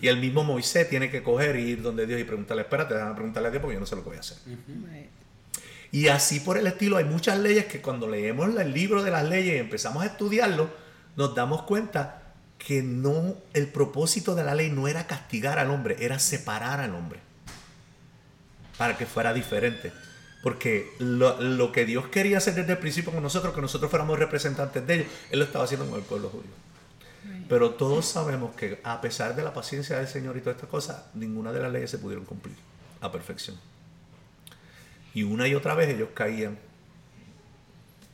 Y 0.00 0.08
el 0.08 0.18
mismo 0.18 0.44
Moisés 0.44 0.88
tiene 0.88 1.10
que 1.10 1.22
coger 1.22 1.56
y 1.56 1.70
ir 1.70 1.82
donde 1.82 2.06
Dios 2.06 2.20
y 2.20 2.24
preguntarle, 2.24 2.62
espérate, 2.62 2.94
déjame 2.94 3.14
preguntarle 3.14 3.48
a 3.48 3.50
Dios 3.50 3.60
porque 3.60 3.74
yo 3.74 3.80
no 3.80 3.86
sé 3.86 3.96
lo 3.96 4.02
que 4.02 4.08
voy 4.08 4.16
a 4.16 4.20
hacer. 4.20 4.38
Right. 4.46 5.10
Y 5.92 6.08
así 6.08 6.40
por 6.40 6.58
el 6.58 6.66
estilo, 6.66 6.96
hay 6.96 7.04
muchas 7.04 7.38
leyes 7.38 7.66
que 7.66 7.80
cuando 7.80 8.08
leemos 8.08 8.56
el 8.58 8.72
libro 8.72 9.02
de 9.02 9.10
las 9.10 9.24
leyes 9.24 9.54
y 9.54 9.58
empezamos 9.58 10.02
a 10.02 10.06
estudiarlo, 10.06 10.68
nos 11.16 11.34
damos 11.34 11.62
cuenta 11.62 12.32
que 12.58 12.82
no, 12.82 13.36
el 13.52 13.68
propósito 13.68 14.34
de 14.34 14.42
la 14.42 14.54
ley 14.54 14.70
no 14.70 14.88
era 14.88 15.06
castigar 15.06 15.58
al 15.58 15.70
hombre, 15.70 15.96
era 16.00 16.18
separar 16.18 16.80
al 16.80 16.94
hombre 16.94 17.20
para 18.76 18.96
que 18.96 19.06
fuera 19.06 19.32
diferente. 19.32 19.92
Porque 20.42 20.92
lo, 20.98 21.40
lo 21.40 21.72
que 21.72 21.86
Dios 21.86 22.08
quería 22.08 22.38
hacer 22.38 22.54
desde 22.54 22.72
el 22.72 22.78
principio 22.78 23.12
con 23.12 23.22
nosotros, 23.22 23.54
que 23.54 23.60
nosotros 23.60 23.90
fuéramos 23.90 24.18
representantes 24.18 24.86
de 24.86 24.94
ellos, 24.94 25.06
Él 25.30 25.38
lo 25.38 25.44
estaba 25.46 25.64
haciendo 25.64 25.86
con 25.86 25.98
el 25.98 26.04
pueblo 26.04 26.28
judío. 26.28 26.50
Pero 27.48 27.70
todos 27.70 28.06
sabemos 28.06 28.54
que 28.54 28.80
a 28.84 29.00
pesar 29.00 29.34
de 29.34 29.42
la 29.42 29.52
paciencia 29.52 29.96
del 29.96 30.08
Señor 30.08 30.36
y 30.36 30.40
todas 30.40 30.56
estas 30.56 30.68
cosas, 30.68 31.04
ninguna 31.14 31.52
de 31.52 31.60
las 31.60 31.72
leyes 31.72 31.90
se 31.90 31.98
pudieron 31.98 32.24
cumplir 32.24 32.56
a 33.00 33.10
perfección. 33.10 33.56
Y 35.14 35.22
una 35.22 35.46
y 35.46 35.54
otra 35.54 35.74
vez 35.74 35.88
ellos 35.90 36.10
caían 36.14 36.58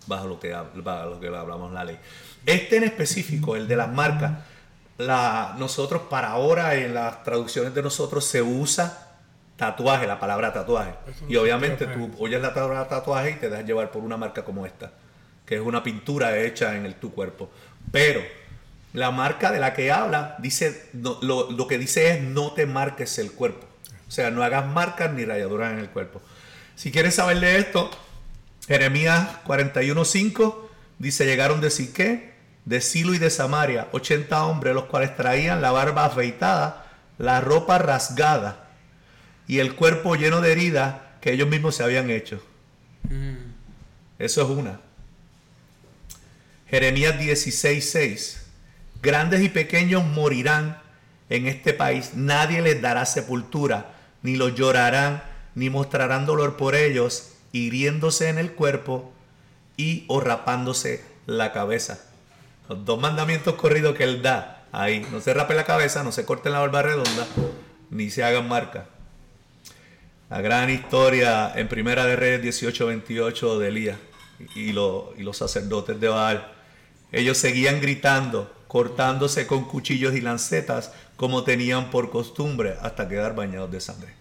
bajo 0.06 0.26
lo 0.26 0.40
que, 0.40 0.52
bajo 0.52 1.10
lo 1.10 1.20
que 1.20 1.28
hablamos 1.28 1.72
la 1.72 1.84
ley. 1.84 1.98
Este 2.46 2.76
en 2.76 2.84
específico, 2.84 3.56
el 3.56 3.66
de 3.68 3.76
las 3.76 3.92
marcas, 3.92 4.40
la, 4.98 5.54
nosotros 5.58 6.02
para 6.10 6.30
ahora 6.30 6.74
en 6.74 6.94
las 6.94 7.24
traducciones 7.24 7.74
de 7.74 7.82
nosotros 7.82 8.24
se 8.24 8.42
usa 8.42 9.09
tatuaje, 9.60 10.06
la 10.08 10.18
palabra 10.18 10.52
tatuaje. 10.52 10.94
Eso 11.08 11.24
Y 11.28 11.36
obviamente 11.36 11.86
tú 11.86 12.10
oyes 12.18 12.40
la 12.40 12.52
palabra 12.52 12.88
tatuaje 12.88 13.30
y 13.30 13.34
te 13.34 13.48
dejas 13.50 13.64
llevar 13.66 13.90
por 13.92 14.02
una 14.02 14.16
marca 14.16 14.44
como 14.44 14.66
esta, 14.66 14.90
que 15.46 15.54
es 15.56 15.60
una 15.60 15.82
pintura 15.84 16.36
hecha 16.38 16.74
en 16.74 16.86
el, 16.86 16.94
tu 16.96 17.12
cuerpo. 17.12 17.50
Pero 17.92 18.20
la 18.94 19.10
marca 19.12 19.52
de 19.52 19.60
la 19.60 19.72
que 19.74 19.92
habla, 19.92 20.34
dice, 20.38 20.88
no- 20.94 21.18
lo, 21.22 21.50
lo 21.52 21.66
que 21.68 21.78
dice 21.78 22.10
es 22.10 22.22
no 22.22 22.52
te 22.52 22.66
marques 22.66 23.18
el 23.18 23.30
cuerpo. 23.32 23.66
O 24.08 24.10
sea, 24.10 24.30
no 24.30 24.42
hagas 24.42 24.66
marcas 24.66 25.12
ni 25.12 25.24
rayaduras 25.24 25.72
en 25.72 25.78
el 25.78 25.90
cuerpo. 25.90 26.20
Si 26.74 26.90
quieres 26.90 27.14
saber 27.14 27.38
de 27.38 27.58
esto, 27.58 27.90
Jeremías 28.66 29.28
41.5 29.46 30.54
dice, 30.98 31.26
llegaron 31.26 31.60
de 31.60 31.70
Siqué, 31.70 32.32
de 32.64 32.80
Silo 32.80 33.14
y 33.14 33.18
de 33.18 33.30
Samaria, 33.30 33.88
80 33.92 34.44
hombres, 34.46 34.74
los 34.74 34.84
cuales 34.86 35.14
traían 35.16 35.60
la 35.62 35.70
barba 35.70 36.06
afeitada, 36.06 36.86
la 37.18 37.40
ropa 37.40 37.78
rasgada 37.78 38.69
y 39.50 39.58
el 39.58 39.74
cuerpo 39.74 40.14
lleno 40.14 40.40
de 40.40 40.52
heridas 40.52 40.94
que 41.20 41.32
ellos 41.32 41.48
mismos 41.48 41.74
se 41.74 41.82
habían 41.82 42.08
hecho. 42.08 42.40
Eso 44.16 44.42
es 44.42 44.48
una. 44.48 44.78
Jeremías 46.68 47.18
16:6. 47.18 48.42
Grandes 49.02 49.42
y 49.42 49.48
pequeños 49.48 50.04
morirán 50.04 50.80
en 51.30 51.48
este 51.48 51.72
país. 51.72 52.12
Nadie 52.14 52.62
les 52.62 52.80
dará 52.80 53.04
sepultura, 53.06 53.92
ni 54.22 54.36
los 54.36 54.54
llorarán, 54.54 55.24
ni 55.56 55.68
mostrarán 55.68 56.26
dolor 56.26 56.56
por 56.56 56.76
ellos, 56.76 57.32
hiriéndose 57.50 58.28
en 58.28 58.38
el 58.38 58.52
cuerpo 58.52 59.12
y 59.76 60.04
o 60.06 60.20
rapándose 60.20 61.04
la 61.26 61.52
cabeza. 61.52 61.98
Los 62.68 62.84
dos 62.84 63.00
mandamientos 63.00 63.56
corridos 63.56 63.96
que 63.96 64.04
él 64.04 64.22
da 64.22 64.62
ahí. 64.70 65.04
No 65.10 65.20
se 65.20 65.34
rape 65.34 65.54
la 65.54 65.64
cabeza, 65.64 66.04
no 66.04 66.12
se 66.12 66.24
corten 66.24 66.52
la 66.52 66.60
barba 66.60 66.82
redonda, 66.82 67.26
ni 67.90 68.10
se 68.10 68.22
hagan 68.22 68.46
marca. 68.46 68.86
La 70.30 70.40
gran 70.40 70.70
historia 70.70 71.52
en 71.56 71.66
Primera 71.68 72.06
de 72.06 72.14
Reyes 72.16 72.62
18-28 72.62 73.58
de 73.58 73.68
Elías 73.68 73.98
y, 74.54 74.72
lo- 74.72 75.12
y 75.18 75.22
los 75.22 75.36
sacerdotes 75.36 75.98
de 76.00 76.08
Baal. 76.08 76.52
Ellos 77.10 77.36
seguían 77.36 77.80
gritando, 77.80 78.54
cortándose 78.68 79.46
con 79.48 79.64
cuchillos 79.64 80.14
y 80.14 80.20
lancetas 80.20 80.92
como 81.16 81.42
tenían 81.42 81.90
por 81.90 82.10
costumbre 82.10 82.76
hasta 82.80 83.08
quedar 83.08 83.34
bañados 83.34 83.72
de 83.72 83.80
sangre. 83.80 84.14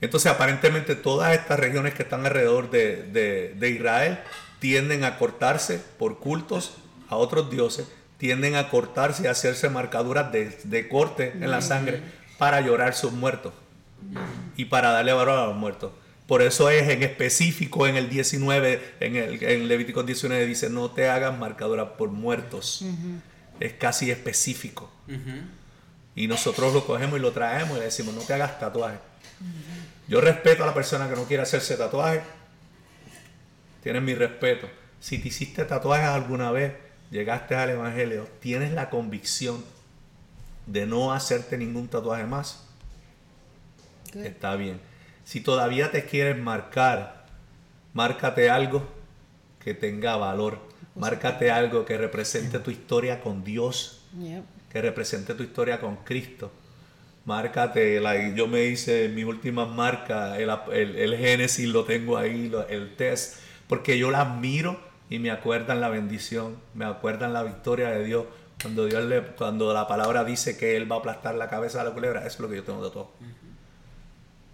Entonces 0.00 0.30
aparentemente 0.30 0.94
todas 0.94 1.34
estas 1.36 1.58
regiones 1.58 1.94
que 1.94 2.04
están 2.04 2.24
alrededor 2.24 2.70
de, 2.70 3.02
de- 3.02 3.54
de 3.58 3.70
Israel 3.70 4.18
tienden 4.60 5.02
a 5.02 5.18
cortarse 5.18 5.80
por 5.98 6.20
cultos 6.20 6.74
a 7.08 7.16
otros 7.16 7.50
dioses, 7.50 7.88
tienden 8.18 8.54
a 8.54 8.70
cortarse 8.70 9.24
y 9.24 9.26
hacerse 9.26 9.68
marcaduras 9.68 10.30
de, 10.30 10.56
de 10.62 10.88
corte 10.88 11.32
en 11.40 11.50
la 11.50 11.60
sangre 11.60 12.00
para 12.38 12.60
llorar 12.60 12.94
sus 12.94 13.10
muertos 13.12 13.52
y 14.56 14.66
para 14.66 14.90
darle 14.90 15.12
valor 15.12 15.38
a 15.38 15.46
los 15.46 15.56
muertos. 15.56 15.92
Por 16.26 16.42
eso 16.42 16.68
es 16.68 16.88
en 16.88 17.02
específico 17.02 17.86
en 17.86 17.96
el 17.96 18.10
19, 18.10 18.96
en, 19.00 19.16
el, 19.16 19.42
en 19.42 19.68
Levítico 19.68 20.02
19 20.02 20.44
dice, 20.46 20.68
no 20.68 20.90
te 20.90 21.08
hagas 21.08 21.36
marcadura 21.38 21.96
por 21.96 22.10
muertos. 22.10 22.84
Es 23.60 23.72
casi 23.74 24.10
específico. 24.10 24.90
Y 26.14 26.26
nosotros 26.26 26.74
lo 26.74 26.84
cogemos 26.84 27.18
y 27.18 27.22
lo 27.22 27.32
traemos 27.32 27.76
y 27.76 27.78
le 27.78 27.86
decimos, 27.86 28.14
no 28.14 28.20
te 28.20 28.34
hagas 28.34 28.58
tatuaje. 28.58 28.98
Yo 30.06 30.20
respeto 30.20 30.64
a 30.64 30.66
la 30.66 30.74
persona 30.74 31.08
que 31.08 31.16
no 31.16 31.24
quiere 31.24 31.42
hacerse 31.42 31.76
tatuaje. 31.76 32.22
Tienes 33.82 34.02
mi 34.02 34.14
respeto. 34.14 34.68
Si 35.00 35.18
te 35.18 35.28
hiciste 35.28 35.64
tatuajes 35.64 36.08
alguna 36.08 36.50
vez, 36.50 36.74
llegaste 37.10 37.54
al 37.54 37.70
Evangelio, 37.70 38.28
tienes 38.40 38.72
la 38.72 38.90
convicción 38.90 39.64
de 40.66 40.86
no 40.86 41.12
hacerte 41.12 41.56
ningún 41.56 41.88
tatuaje 41.88 42.24
más, 42.24 42.67
Good. 44.12 44.24
está 44.24 44.56
bien. 44.56 44.80
Si 45.24 45.40
todavía 45.40 45.90
te 45.90 46.04
quieres 46.04 46.38
marcar, 46.38 47.26
márcate 47.92 48.50
algo 48.50 48.86
que 49.60 49.74
tenga 49.74 50.16
valor. 50.16 50.58
Márcate 50.94 51.50
algo 51.50 51.84
que 51.84 51.96
represente 51.96 52.58
tu 52.58 52.70
historia 52.70 53.20
con 53.20 53.44
Dios, 53.44 54.02
Yep. 54.18 54.42
que 54.72 54.82
represente 54.82 55.34
tu 55.34 55.42
historia 55.42 55.80
con 55.80 55.96
Cristo. 55.96 56.50
Márcate, 57.24 58.00
like, 58.00 58.34
yo 58.34 58.46
me 58.48 58.64
hice 58.64 59.08
mi 59.10 59.22
última 59.22 59.66
marca, 59.66 60.38
el, 60.38 60.50
el, 60.72 60.96
el 60.96 61.16
Génesis 61.18 61.68
lo 61.68 61.84
tengo 61.84 62.16
ahí, 62.16 62.48
lo- 62.48 62.66
el 62.68 62.96
test, 62.96 63.36
porque 63.68 63.98
yo 63.98 64.10
la 64.10 64.24
miro 64.24 64.80
y 65.10 65.18
me 65.18 65.30
acuerdan 65.30 65.80
la 65.80 65.88
bendición, 65.90 66.56
me 66.74 66.84
acuerdan 66.86 67.32
la 67.34 67.42
victoria 67.42 67.90
de 67.90 68.04
Dios. 68.04 68.24
Cuando, 68.60 68.86
Dios 68.86 69.04
le, 69.04 69.22
cuando 69.22 69.72
la 69.72 69.86
palabra 69.86 70.24
dice 70.24 70.56
que 70.56 70.76
Él 70.76 70.90
va 70.90 70.96
a 70.96 70.98
aplastar 71.00 71.34
la 71.36 71.48
cabeza 71.48 71.78
de 71.78 71.84
la 71.84 71.94
culebra, 71.94 72.20
eso 72.20 72.28
es 72.28 72.40
lo 72.40 72.48
que 72.48 72.56
yo 72.56 72.64
tengo 72.64 72.82
de 72.84 72.90
todo. 72.90 73.12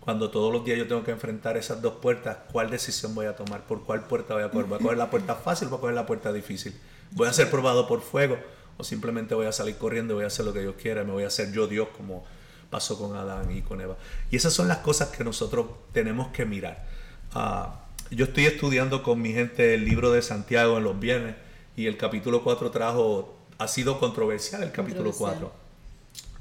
Cuando 0.04 0.30
todos 0.30 0.52
los 0.52 0.64
días 0.64 0.76
yo 0.76 0.86
tengo 0.86 1.02
que 1.02 1.12
enfrentar 1.12 1.56
esas 1.56 1.80
dos 1.80 1.94
puertas, 1.94 2.36
¿cuál 2.52 2.70
decisión 2.70 3.14
voy 3.14 3.26
a 3.26 3.34
tomar? 3.34 3.66
¿Por 3.66 3.84
cuál 3.84 4.06
puerta 4.06 4.34
voy 4.34 4.42
a 4.42 4.50
coger? 4.50 4.66
¿Voy 4.66 4.78
a 4.78 4.82
coger 4.82 4.98
la 4.98 5.10
puerta 5.10 5.34
fácil 5.34 5.68
o 5.68 5.70
voy 5.70 5.78
a 5.78 5.80
coger 5.80 5.94
la 5.94 6.06
puerta 6.06 6.32
difícil? 6.32 6.78
¿Voy 7.12 7.26
a 7.26 7.32
ser 7.32 7.50
probado 7.50 7.88
por 7.88 8.02
fuego 8.02 8.36
o 8.76 8.84
simplemente 8.84 9.34
voy 9.34 9.46
a 9.46 9.52
salir 9.52 9.76
corriendo 9.76 10.12
y 10.12 10.16
voy 10.16 10.24
a 10.24 10.26
hacer 10.26 10.44
lo 10.44 10.52
que 10.52 10.60
Dios 10.60 10.74
quiera? 10.80 11.04
¿Me 11.04 11.12
voy 11.12 11.24
a 11.24 11.28
hacer 11.28 11.52
yo 11.52 11.66
Dios 11.66 11.88
como 11.96 12.24
pasó 12.68 12.98
con 12.98 13.16
Adán 13.16 13.50
y 13.50 13.62
con 13.62 13.80
Eva? 13.80 13.96
Y 14.30 14.36
esas 14.36 14.52
son 14.52 14.68
las 14.68 14.78
cosas 14.78 15.08
que 15.08 15.24
nosotros 15.24 15.66
tenemos 15.92 16.28
que 16.28 16.44
mirar. 16.44 16.84
Ah, 17.32 17.86
yo 18.10 18.26
estoy 18.26 18.44
estudiando 18.44 19.02
con 19.02 19.22
mi 19.22 19.32
gente 19.32 19.74
el 19.74 19.86
libro 19.86 20.12
de 20.12 20.20
Santiago 20.20 20.76
en 20.76 20.84
los 20.84 21.00
viernes 21.00 21.36
y 21.76 21.86
el 21.86 21.96
capítulo 21.96 22.44
4 22.44 22.70
trajo, 22.70 23.38
ha 23.56 23.68
sido 23.68 23.98
controversial 23.98 24.62
el 24.62 24.70
capítulo 24.70 25.12
Controversial. 25.12 25.50
4 25.50 25.64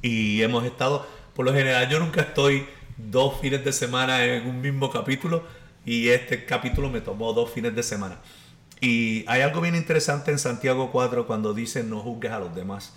y 0.04 0.44
hemos 0.44 0.66
estado, 0.66 1.08
por 1.34 1.46
lo 1.46 1.54
general 1.54 1.90
yo 1.90 2.00
nunca 2.00 2.22
estoy 2.22 2.68
dos 2.98 3.40
fines 3.42 3.64
de 3.64 3.74
semana 3.74 4.26
en 4.26 4.48
un 4.48 4.62
mismo 4.62 4.92
capítulo 4.92 5.44
y 5.86 6.10
este 6.10 6.46
capítulo 6.46 6.90
me 6.90 7.02
tomó 7.02 7.34
dos 7.34 7.52
fines 7.52 7.76
de 7.76 7.84
semana. 7.84 8.20
Y 8.80 9.24
hay 9.28 9.42
algo 9.42 9.62
bien 9.62 9.76
interesante 9.76 10.32
en 10.32 10.40
Santiago 10.40 10.92
4 10.92 11.26
cuando 11.26 11.54
dice 11.54 11.84
no 11.84 12.00
juzgues 12.00 12.32
a 12.32 12.40
los 12.40 12.54
demás. 12.56 12.94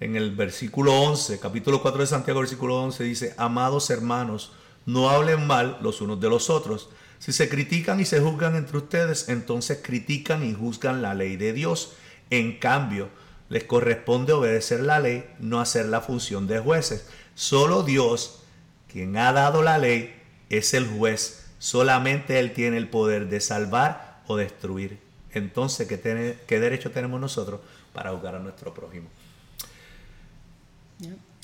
En 0.00 0.16
el 0.16 0.34
versículo 0.34 0.92
11, 0.92 1.40
capítulo 1.40 1.82
4 1.82 2.00
de 2.00 2.06
Santiago, 2.06 2.40
versículo 2.40 2.80
11 2.82 3.04
dice, 3.04 3.34
amados 3.36 3.90
hermanos, 3.90 4.52
no 4.86 5.10
hablen 5.10 5.46
mal 5.46 5.78
los 5.80 6.00
unos 6.00 6.20
de 6.20 6.28
los 6.28 6.50
otros. 6.50 6.90
Si 7.18 7.32
se 7.32 7.48
critican 7.48 7.98
y 7.98 8.04
se 8.04 8.20
juzgan 8.20 8.54
entre 8.54 8.78
ustedes, 8.78 9.28
entonces 9.28 9.80
critican 9.82 10.44
y 10.44 10.54
juzgan 10.54 11.02
la 11.02 11.14
ley 11.14 11.36
de 11.36 11.52
Dios. 11.52 11.94
En 12.30 12.58
cambio, 12.58 13.08
les 13.48 13.64
corresponde 13.64 14.32
obedecer 14.32 14.80
la 14.80 15.00
ley, 15.00 15.24
no 15.40 15.60
hacer 15.60 15.86
la 15.86 16.00
función 16.00 16.46
de 16.46 16.60
jueces. 16.60 17.08
Solo 17.34 17.82
Dios, 17.82 18.42
quien 18.90 19.16
ha 19.16 19.32
dado 19.32 19.62
la 19.62 19.78
ley, 19.78 20.14
es 20.50 20.74
el 20.74 20.86
juez. 20.86 21.46
Solamente 21.58 22.38
Él 22.38 22.52
tiene 22.52 22.76
el 22.76 22.88
poder 22.88 23.28
de 23.28 23.40
salvar 23.40 24.20
o 24.26 24.36
destruir. 24.36 24.98
Entonces, 25.32 25.86
¿qué, 25.88 25.98
tiene- 25.98 26.36
qué 26.46 26.58
derecho 26.60 26.90
tenemos 26.90 27.20
nosotros 27.20 27.60
para 27.92 28.10
juzgar 28.12 28.34
a 28.36 28.38
nuestro 28.38 28.72
prójimo? 28.74 29.08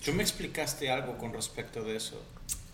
Tú 0.04 0.12
me 0.12 0.22
explicaste 0.22 0.90
algo 0.90 1.16
con 1.16 1.32
respecto 1.32 1.82
de 1.82 1.96
eso. 1.96 2.22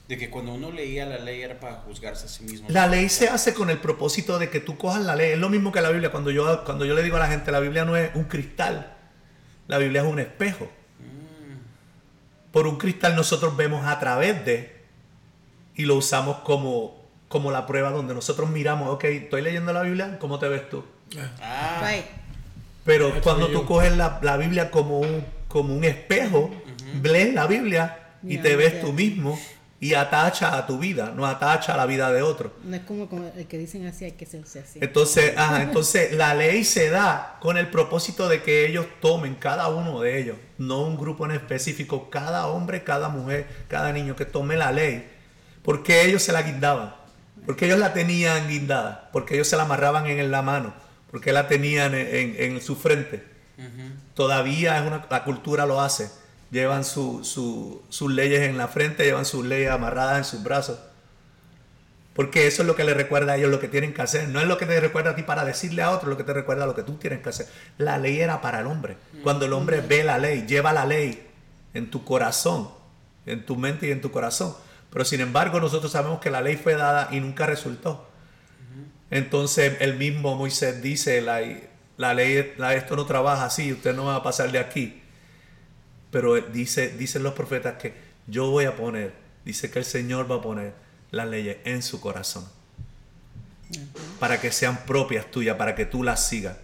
De 0.08 0.18
que 0.18 0.28
cuando 0.28 0.52
uno 0.54 0.72
leía 0.72 1.06
la 1.06 1.18
ley 1.18 1.40
era 1.42 1.60
para 1.60 1.76
juzgarse 1.76 2.26
a 2.26 2.28
sí 2.28 2.42
mismo. 2.42 2.68
La 2.68 2.88
ley 2.88 3.08
se 3.08 3.28
hace 3.28 3.54
con 3.54 3.70
el 3.70 3.78
propósito 3.78 4.40
de 4.40 4.50
que 4.50 4.58
tú 4.58 4.76
cojas 4.76 5.02
la 5.04 5.14
ley. 5.14 5.32
Es 5.32 5.38
lo 5.38 5.48
mismo 5.48 5.70
que 5.70 5.80
la 5.80 5.90
Biblia. 5.90 6.10
Cuando 6.10 6.32
yo, 6.32 6.64
cuando 6.64 6.84
yo 6.84 6.94
le 6.94 7.04
digo 7.04 7.16
a 7.16 7.20
la 7.20 7.28
gente, 7.28 7.52
la 7.52 7.60
Biblia 7.60 7.84
no 7.84 7.96
es 7.96 8.10
un 8.16 8.24
cristal. 8.24 8.96
La 9.68 9.78
Biblia 9.78 10.02
es 10.02 10.08
un 10.08 10.18
espejo. 10.18 10.68
Por 12.52 12.66
un 12.66 12.78
cristal 12.78 13.14
nosotros 13.16 13.56
vemos 13.56 13.86
a 13.86 13.98
través 14.00 14.44
de 14.44 14.80
y 15.76 15.84
lo 15.84 15.96
usamos 15.96 16.38
como, 16.38 16.96
como 17.28 17.50
la 17.52 17.66
prueba 17.66 17.90
donde 17.90 18.12
nosotros 18.14 18.50
miramos, 18.50 18.88
ok, 18.90 19.04
estoy 19.04 19.42
leyendo 19.42 19.72
la 19.72 19.82
Biblia, 19.82 20.18
¿cómo 20.18 20.38
te 20.38 20.48
ves 20.48 20.68
tú? 20.68 20.84
Ah, 21.40 21.82
Right. 21.88 22.04
Pero 22.84 23.10
That's 23.10 23.22
cuando 23.22 23.46
tú 23.48 23.60
you. 23.60 23.66
coges 23.66 23.96
la, 23.96 24.18
la 24.22 24.36
Biblia 24.36 24.70
como 24.70 24.98
un, 25.00 25.24
como 25.48 25.74
un 25.74 25.84
espejo, 25.84 26.50
lees 27.02 27.34
la 27.34 27.46
Biblia 27.46 27.96
y 28.22 28.34
Yeah, 28.34 28.42
te 28.42 28.56
ves 28.56 28.72
yeah. 28.72 28.80
tú 28.82 28.92
mismo 28.92 29.38
y 29.82 29.94
atacha 29.94 30.58
a 30.58 30.66
tu 30.66 30.78
vida, 30.78 31.12
no 31.16 31.24
atacha 31.26 31.72
a 31.72 31.76
la 31.78 31.86
vida 31.86 32.12
de 32.12 32.20
otro. 32.20 32.52
No 32.62 32.76
es 32.76 32.82
como, 32.82 33.08
como 33.08 33.26
el 33.34 33.46
que 33.46 33.56
dicen 33.56 33.86
así, 33.86 34.04
hay 34.04 34.12
que 34.12 34.26
hacerse 34.26 34.60
así. 34.60 34.78
Entonces, 34.82 35.32
ajá, 35.38 35.62
entonces 35.62 36.12
la 36.12 36.34
ley 36.34 36.64
se 36.64 36.90
da 36.90 37.38
con 37.40 37.56
el 37.56 37.70
propósito 37.70 38.28
de 38.28 38.42
que 38.42 38.66
ellos 38.66 38.84
tomen 39.00 39.36
cada 39.36 39.68
uno 39.68 40.02
de 40.02 40.20
ellos, 40.20 40.36
no 40.58 40.82
un 40.82 40.98
grupo 40.98 41.24
en 41.24 41.30
específico, 41.30 42.10
cada 42.10 42.46
hombre, 42.48 42.84
cada 42.84 43.08
mujer, 43.08 43.46
cada 43.68 43.90
niño 43.92 44.14
que 44.16 44.26
tome 44.26 44.56
la 44.56 44.70
ley, 44.70 45.10
porque 45.62 46.04
ellos 46.04 46.22
se 46.22 46.32
la 46.32 46.42
guindaban, 46.42 46.94
porque 47.46 47.64
ellos 47.64 47.78
la 47.78 47.94
tenían 47.94 48.48
guindada, 48.48 49.08
porque 49.14 49.34
ellos 49.34 49.48
se 49.48 49.56
la 49.56 49.62
amarraban 49.62 50.06
en 50.06 50.30
la 50.30 50.42
mano, 50.42 50.74
porque 51.10 51.32
la 51.32 51.48
tenían 51.48 51.94
en, 51.94 52.36
en 52.38 52.60
su 52.60 52.76
frente. 52.76 53.24
Todavía 54.14 54.78
es 54.78 54.86
una, 54.86 55.06
la 55.10 55.24
cultura 55.24 55.64
lo 55.64 55.80
hace. 55.80 56.10
Llevan 56.50 56.84
su- 56.84 57.24
su- 57.24 57.82
sus 57.88 58.10
leyes 58.12 58.40
en 58.42 58.58
la 58.58 58.68
frente, 58.68 59.04
llevan 59.04 59.24
sus 59.24 59.44
leyes 59.46 59.70
amarradas 59.70 60.18
en 60.18 60.24
sus 60.24 60.42
brazos. 60.42 60.78
Porque 62.14 62.46
eso 62.48 62.62
es 62.62 62.66
lo 62.66 62.74
que 62.74 62.84
le 62.84 62.92
recuerda 62.92 63.32
a 63.32 63.36
ellos 63.36 63.50
lo 63.50 63.60
que 63.60 63.68
tienen 63.68 63.94
que 63.94 64.02
hacer. 64.02 64.28
No 64.28 64.40
es 64.40 64.46
lo 64.48 64.58
que 64.58 64.66
te 64.66 64.78
recuerda 64.80 65.10
a 65.10 65.16
ti 65.16 65.22
para 65.22 65.44
decirle 65.44 65.82
a 65.82 65.90
otro 65.90 66.10
lo 66.10 66.16
que 66.16 66.24
te 66.24 66.32
recuerda 66.32 66.66
lo 66.66 66.74
que 66.74 66.82
tú 66.82 66.94
tienes 66.94 67.20
que 67.20 67.28
hacer. 67.28 67.46
La 67.78 67.98
ley 67.98 68.20
era 68.20 68.40
para 68.40 68.60
el 68.60 68.66
hombre. 68.66 68.96
Cuando 69.22 69.46
el 69.46 69.52
hombre 69.52 69.80
ve 69.80 70.02
la 70.04 70.18
ley, 70.18 70.44
lleva 70.46 70.72
la 70.72 70.84
ley 70.86 71.24
en 71.72 71.88
tu 71.90 72.04
corazón, 72.04 72.68
en 73.26 73.46
tu 73.46 73.56
mente 73.56 73.86
y 73.86 73.92
en 73.92 74.00
tu 74.00 74.10
corazón. 74.10 74.54
Pero 74.92 75.04
sin 75.04 75.20
embargo, 75.20 75.60
nosotros 75.60 75.92
sabemos 75.92 76.20
que 76.20 76.30
la 76.30 76.40
ley 76.42 76.56
fue 76.56 76.74
dada 76.74 77.08
y 77.12 77.20
nunca 77.20 77.46
resultó. 77.46 78.08
Entonces 79.10 79.76
el 79.80 79.94
mismo 79.96 80.34
Moisés 80.36 80.82
dice, 80.82 81.20
la, 81.20 81.40
la 81.96 82.12
ley, 82.14 82.54
la- 82.58 82.74
esto 82.74 82.96
no 82.96 83.06
trabaja 83.06 83.44
así, 83.44 83.72
usted 83.72 83.94
no 83.94 84.06
va 84.06 84.16
a 84.16 84.22
pasar 84.22 84.50
de 84.52 84.58
aquí. 84.58 84.99
Pero 86.10 86.36
él 86.36 86.46
dice, 86.52 86.88
dicen 86.90 87.22
los 87.22 87.34
profetas 87.34 87.74
que 87.74 87.94
yo 88.26 88.50
voy 88.50 88.64
a 88.64 88.76
poner, 88.76 89.12
dice 89.44 89.70
que 89.70 89.78
el 89.78 89.84
Señor 89.84 90.30
va 90.30 90.36
a 90.36 90.42
poner 90.42 90.72
las 91.10 91.28
leyes 91.28 91.58
en 91.64 91.82
su 91.82 92.00
corazón. 92.00 92.46
Para 94.18 94.40
que 94.40 94.50
sean 94.50 94.84
propias 94.84 95.30
tuyas, 95.30 95.56
para 95.56 95.74
que 95.74 95.86
tú 95.86 96.02
las 96.02 96.26
sigas. 96.26 96.56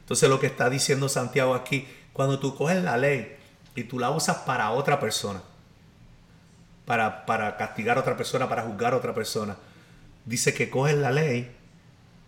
Entonces 0.00 0.28
lo 0.28 0.38
que 0.38 0.46
está 0.46 0.70
diciendo 0.70 1.08
Santiago 1.08 1.54
aquí, 1.54 1.86
cuando 2.12 2.38
tú 2.38 2.54
coges 2.54 2.82
la 2.82 2.96
ley 2.96 3.36
y 3.74 3.84
tú 3.84 3.98
la 3.98 4.10
usas 4.10 4.38
para 4.38 4.70
otra 4.70 5.00
persona, 5.00 5.42
para, 6.84 7.26
para 7.26 7.56
castigar 7.56 7.96
a 7.96 8.00
otra 8.00 8.16
persona, 8.16 8.48
para 8.48 8.62
juzgar 8.62 8.92
a 8.92 8.96
otra 8.96 9.14
persona, 9.14 9.56
dice 10.24 10.54
que 10.54 10.70
coges 10.70 10.96
la 10.96 11.10
ley 11.10 11.50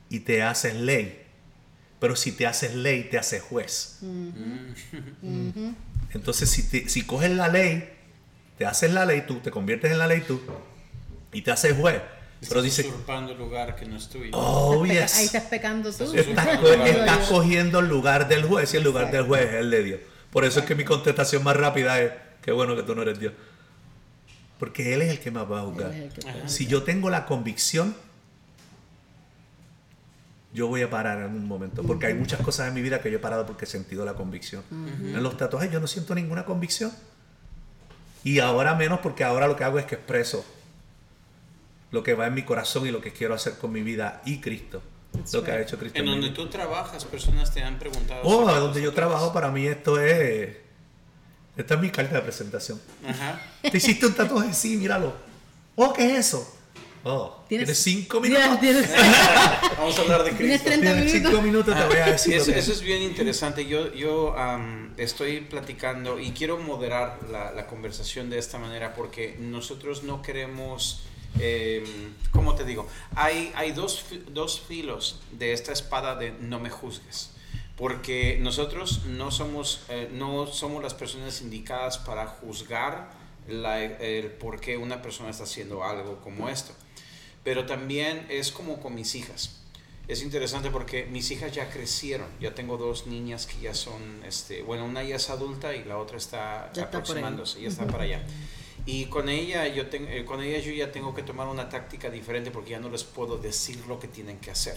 y 0.08 0.20
te 0.20 0.42
haces 0.42 0.74
ley. 0.74 1.22
Pero 2.00 2.16
si 2.16 2.32
te 2.32 2.46
haces 2.46 2.74
ley, 2.74 3.04
te 3.04 3.18
haces 3.18 3.42
juez. 3.42 4.00
Entonces, 6.12 6.50
si, 6.50 6.62
te- 6.68 6.88
si 6.88 7.02
coges 7.02 7.30
la 7.30 7.48
ley, 7.48 7.88
te 8.58 8.66
haces 8.66 8.92
la 8.92 9.04
ley 9.04 9.24
tú, 9.26 9.40
te 9.40 9.50
conviertes 9.50 9.92
en 9.92 9.98
la 9.98 10.06
ley 10.06 10.22
tú 10.26 10.40
y 11.32 11.42
te 11.42 11.50
haces 11.50 11.76
juez. 11.76 12.00
Pero 12.40 12.60
Estás 12.60 12.62
dice, 12.64 12.88
usurpando 12.88 13.32
el 13.32 13.38
lugar 13.38 13.76
que 13.76 13.86
no 13.86 13.96
es 13.96 14.08
tuyo. 14.08 14.30
oh, 14.34 14.84
Ahí 14.84 14.90
yes. 14.92 15.18
estás 15.20 15.44
pecando 15.44 15.90
tú. 15.92 16.12
Estás, 16.14 16.58
co- 16.58 16.68
estás 16.72 17.28
cogiendo 17.28 17.78
el 17.80 17.88
lugar 17.88 18.28
del 18.28 18.44
juez 18.44 18.72
y 18.74 18.76
el 18.76 18.84
lugar 18.84 19.10
del 19.10 19.24
juez 19.24 19.46
es 19.48 19.54
el 19.54 19.70
de 19.70 19.82
Dios. 19.82 20.00
Por 20.30 20.44
eso 20.44 20.60
es 20.60 20.66
que 20.66 20.74
mi 20.74 20.84
contestación 20.84 21.42
más 21.42 21.56
rápida 21.56 22.00
es, 22.00 22.12
qué 22.42 22.52
bueno 22.52 22.76
que 22.76 22.82
tú 22.82 22.94
no 22.94 23.02
eres 23.02 23.18
Dios. 23.18 23.32
Porque 24.58 24.94
Él 24.94 25.02
es 25.02 25.10
el 25.10 25.20
que 25.20 25.30
me 25.30 25.42
va 25.44 25.60
a 25.60 25.62
juzgar. 25.64 25.92
Si 26.46 26.66
yo 26.66 26.82
tengo 26.82 27.10
la 27.10 27.26
convicción, 27.26 27.96
yo 30.56 30.68
voy 30.68 30.80
a 30.80 30.88
parar 30.88 31.18
en 31.18 31.34
un 31.34 31.46
momento. 31.46 31.82
Porque 31.82 32.06
hay 32.06 32.14
muchas 32.14 32.40
cosas 32.40 32.68
en 32.68 32.74
mi 32.74 32.80
vida 32.80 33.02
que 33.02 33.10
yo 33.10 33.18
he 33.18 33.20
parado 33.20 33.44
porque 33.44 33.66
he 33.66 33.68
sentido 33.68 34.06
la 34.06 34.14
convicción. 34.14 34.62
En 34.70 35.22
los 35.22 35.36
tatuajes 35.36 35.70
yo 35.70 35.80
no 35.80 35.86
siento 35.86 36.14
ninguna 36.14 36.46
convicción. 36.46 36.90
Y 38.24 38.38
ahora 38.38 38.74
menos 38.74 39.00
porque 39.00 39.22
ahora 39.22 39.48
lo 39.48 39.54
que 39.56 39.64
hago 39.64 39.78
es 39.78 39.84
que 39.84 39.96
expreso 39.96 40.46
lo 41.90 42.02
que 42.02 42.14
va 42.14 42.26
en 42.26 42.34
mi 42.34 42.42
corazón 42.42 42.86
y 42.86 42.90
lo 42.90 43.02
que 43.02 43.12
quiero 43.12 43.34
hacer 43.34 43.58
con 43.58 43.70
mi 43.70 43.82
vida 43.82 44.22
y 44.24 44.40
Cristo. 44.40 44.82
lo 45.32 45.44
que 45.44 45.50
ha 45.50 45.60
hecho 45.60 45.78
Cristo. 45.78 45.98
En 45.98 46.06
mi 46.06 46.10
donde 46.12 46.28
vida. 46.28 46.36
tú 46.36 46.48
trabajas, 46.48 47.04
personas 47.04 47.52
te 47.52 47.62
han 47.62 47.78
preguntado. 47.78 48.22
Oh, 48.24 48.50
donde 48.50 48.80
yo 48.80 48.94
trabajo, 48.94 49.34
para 49.34 49.50
mí 49.50 49.66
esto 49.66 50.00
es. 50.00 50.56
Esta 51.54 51.74
es 51.74 51.80
mi 51.80 51.90
carta 51.90 52.14
de 52.14 52.22
presentación. 52.22 52.80
Ajá. 53.06 53.40
¿Te 53.60 53.76
hiciste 53.76 54.06
un 54.06 54.14
tatuaje? 54.14 54.54
Sí, 54.54 54.78
míralo. 54.78 55.14
Oh, 55.74 55.92
¿qué 55.92 56.12
es 56.12 56.28
eso? 56.28 56.56
Oh, 57.08 57.44
tienes, 57.48 57.78
cinco 57.78 58.20
minutos. 58.20 58.58
Tienes- 58.58 58.90
Vamos 59.78 59.96
a 59.96 60.02
hablar 60.02 60.24
de 60.24 60.32
Tienes 60.32 60.60
Cristo. 60.62 60.64
30 60.80 60.92
Tienes 60.92 61.12
cinco 61.12 61.28
minutos. 61.40 61.44
minutos, 61.44 61.76
te 61.76 61.84
voy 61.86 61.96
a 61.98 62.06
decir. 62.12 62.34
Eso, 62.34 62.50
es 62.50 62.80
bien 62.82 63.00
interesante. 63.02 63.64
Yo, 63.64 63.92
yo 63.94 64.34
estoy 64.96 65.42
platicando 65.42 66.18
y 66.18 66.32
quiero 66.32 66.58
moderar 66.58 67.20
la, 67.30 67.52
la 67.52 67.68
conversación 67.68 68.28
de 68.28 68.38
esta 68.38 68.58
manera 68.58 68.94
porque 68.94 69.36
nosotros 69.38 70.02
no 70.02 70.20
queremos, 70.20 71.02
eh, 71.38 71.84
¿cómo 72.32 72.56
te 72.56 72.64
digo? 72.64 72.88
Hay, 73.14 73.52
hay 73.54 73.70
dos, 73.70 74.04
dos 74.32 74.60
filos 74.66 75.20
de 75.30 75.52
esta 75.52 75.72
espada 75.72 76.16
de 76.16 76.32
no 76.32 76.58
me 76.58 76.70
juzgues. 76.70 77.30
Porque 77.76 78.38
nosotros 78.40 79.04
no 79.04 79.30
somos, 79.30 79.82
eh, 79.90 80.08
no 80.12 80.48
somos 80.48 80.82
las 80.82 80.94
personas 80.94 81.40
indicadas 81.40 81.98
para 81.98 82.26
juzgar 82.26 83.10
la- 83.46 83.80
el 83.80 84.26
por 84.32 84.58
qué 84.60 84.76
una 84.76 85.02
persona 85.02 85.30
está 85.30 85.44
haciendo 85.44 85.84
algo 85.84 86.16
como 86.20 86.48
esto. 86.48 86.72
Pero 87.46 87.64
también 87.64 88.26
es 88.28 88.50
como 88.50 88.80
con 88.80 88.96
mis 88.96 89.14
hijas. 89.14 89.60
Es 90.08 90.20
interesante 90.24 90.68
porque 90.72 91.06
mis 91.06 91.30
hijas 91.30 91.52
ya 91.52 91.70
crecieron. 91.70 92.26
Ya 92.40 92.56
tengo 92.56 92.76
dos 92.76 93.06
niñas 93.06 93.46
que 93.46 93.60
ya 93.60 93.72
son, 93.72 94.24
este, 94.26 94.62
bueno, 94.62 94.84
una 94.84 95.04
ya 95.04 95.14
es 95.14 95.30
adulta 95.30 95.72
y 95.72 95.84
la 95.84 95.96
otra 95.96 96.16
está 96.16 96.72
Ya 96.74 96.82
está 96.82 96.98
aproximándose, 96.98 97.62
ya 97.62 97.68
está 97.68 97.86
para 97.86 98.02
allá. 98.02 98.26
Y 98.84 99.04
con 99.04 99.28
ella, 99.28 99.68
yo 99.68 99.84
eh, 99.92 100.24
con 100.26 100.42
ella 100.42 100.58
yo 100.58 100.72
ya 100.72 100.90
tengo 100.90 101.14
que 101.14 101.22
tomar 101.22 101.46
una 101.46 101.68
táctica 101.68 102.10
diferente 102.10 102.50
porque 102.50 102.70
ya 102.70 102.80
no 102.80 102.90
les 102.90 103.04
puedo 103.04 103.38
decir 103.38 103.78
lo 103.86 104.00
que 104.00 104.08
tienen 104.08 104.38
que 104.38 104.50
hacer. 104.50 104.76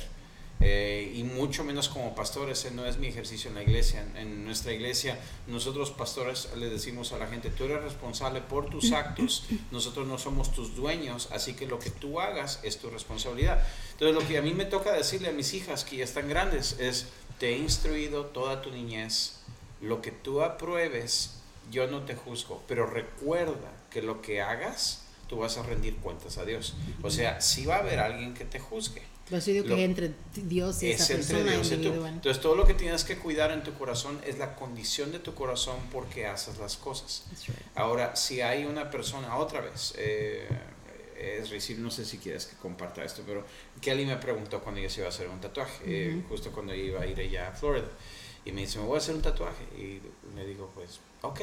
Eh, 0.62 1.14
y 1.16 1.24
mucho 1.24 1.64
menos 1.64 1.88
como 1.88 2.14
pastores, 2.14 2.60
ese 2.60 2.72
no 2.72 2.86
es 2.86 2.98
mi 2.98 3.08
ejercicio 3.08 3.50
en 3.50 3.56
la 3.56 3.64
iglesia. 3.64 4.02
En, 4.02 4.18
en 4.18 4.46
nuestra 4.46 4.74
iglesia, 4.74 5.18
nosotros 5.48 5.92
pastores 5.92 6.50
le 6.58 6.70
decimos 6.70 7.14
a 7.14 7.18
la 7.18 7.28
gente, 7.28 7.50
tú 7.50 7.64
eres 7.64 7.82
responsable 7.82 8.42
por 8.42 8.70
tus 8.70 8.92
actos, 8.92 9.46
nosotros 9.72 10.06
no 10.08 10.18
somos 10.18 10.52
tus 10.52 10.76
dueños, 10.76 11.30
así 11.32 11.54
que 11.54 11.66
lo 11.66 11.80
que 11.80 11.90
tú 11.90 12.20
hagas 12.20 12.60
es 12.64 12.78
tu 12.78 12.90
responsabilidad. 12.90 13.64
Entonces 13.94 14.22
lo 14.22 14.28
que 14.28 14.38
a 14.38 14.42
mí 14.42 14.54
me 14.54 14.66
toca 14.66 14.92
decirle 14.92 15.30
a 15.30 15.34
mis 15.34 15.54
hijas 15.54 15.86
que 15.86 15.98
ya 15.98 16.04
están 16.04 16.28
grandes 16.28 16.78
es, 16.80 17.08
te 17.40 17.54
he 17.54 17.58
instruido 17.58 18.26
toda 18.26 18.62
tu 18.62 18.70
niñez, 18.70 19.40
lo 19.82 20.02
que 20.02 20.12
tú 20.12 20.42
apruebes, 20.42 21.36
yo 21.72 21.88
no 21.88 22.02
te 22.02 22.16
juzgo, 22.16 22.62
pero 22.68 22.86
recuerda 22.86 23.72
que 23.90 24.02
lo 24.02 24.22
que 24.22 24.42
hagas, 24.42 25.04
tú 25.30 25.38
vas 25.38 25.58
a 25.58 25.64
rendir 25.64 25.96
cuentas 25.98 26.38
a 26.38 26.44
Dios. 26.44 26.76
O 27.02 27.10
sea, 27.10 27.40
si 27.40 27.66
va 27.66 27.78
a 27.78 27.80
haber 27.80 28.00
alguien 28.00 28.34
que 28.34 28.44
te 28.44 28.60
juzgue 28.60 29.09
Por 29.30 29.38
eso 29.38 29.52
digo 29.52 29.64
que 29.64 29.70
Lo- 29.70 29.78
es 29.78 29.84
entre 29.84 30.12
Dios 30.36 30.82
y 30.82 30.92
es 30.92 31.02
esa 31.02 31.14
entre 31.14 31.28
persona 31.38 31.52
Dios 31.52 31.72
y 31.72 31.78
tú. 31.78 32.06
Entonces 32.06 32.42
todo 32.42 32.56
lo 32.56 32.66
que 32.66 32.74
tienes 32.74 33.04
que 33.04 33.18
cuidar 33.18 33.52
en 33.52 33.64
tu 33.64 33.74
corazón 33.76 34.20
es 34.26 34.38
la 34.40 34.56
condición 34.56 35.12
de 35.12 35.20
tu 35.20 35.36
corazón 35.36 35.78
porque 35.92 36.26
haces 36.26 36.58
las 36.58 36.78
cosas. 36.78 37.26
Right. 37.48 37.58
Ahora, 37.76 38.16
si 38.16 38.42
hay 38.42 38.66
una 38.66 38.90
persona, 38.90 39.36
otra 39.38 39.62
vez, 39.62 39.94
eh, 39.98 40.48
es 41.20 41.50
decir, 41.50 41.78
no 41.80 41.92
sé 41.92 42.06
si 42.06 42.18
quieres 42.18 42.46
que 42.48 42.56
comparta 42.58 43.04
esto, 43.04 43.22
pero 43.28 43.46
Kelly 43.82 44.06
me 44.06 44.18
preguntó 44.18 44.62
cuando 44.62 44.80
ella 44.82 44.90
se 44.90 45.02
iba 45.02 45.08
a 45.08 45.10
hacer 45.10 45.28
un 45.28 45.40
tatuaje, 45.42 45.84
eh, 45.86 46.24
justo 46.30 46.52
cuando 46.52 46.74
iba 46.74 47.02
a 47.02 47.06
ir 47.06 47.20
ella 47.20 47.50
a 47.50 47.52
Florida, 47.52 47.88
y 48.46 48.52
me 48.54 48.62
dice, 48.62 48.80
me 48.80 48.86
voy 48.86 48.96
a 48.96 49.00
hacer 49.00 49.14
un 49.16 49.22
tatuaje, 49.22 49.64
y 49.78 50.00
le 50.36 50.46
digo, 50.46 50.72
pues, 50.74 51.00
ok, 51.22 51.42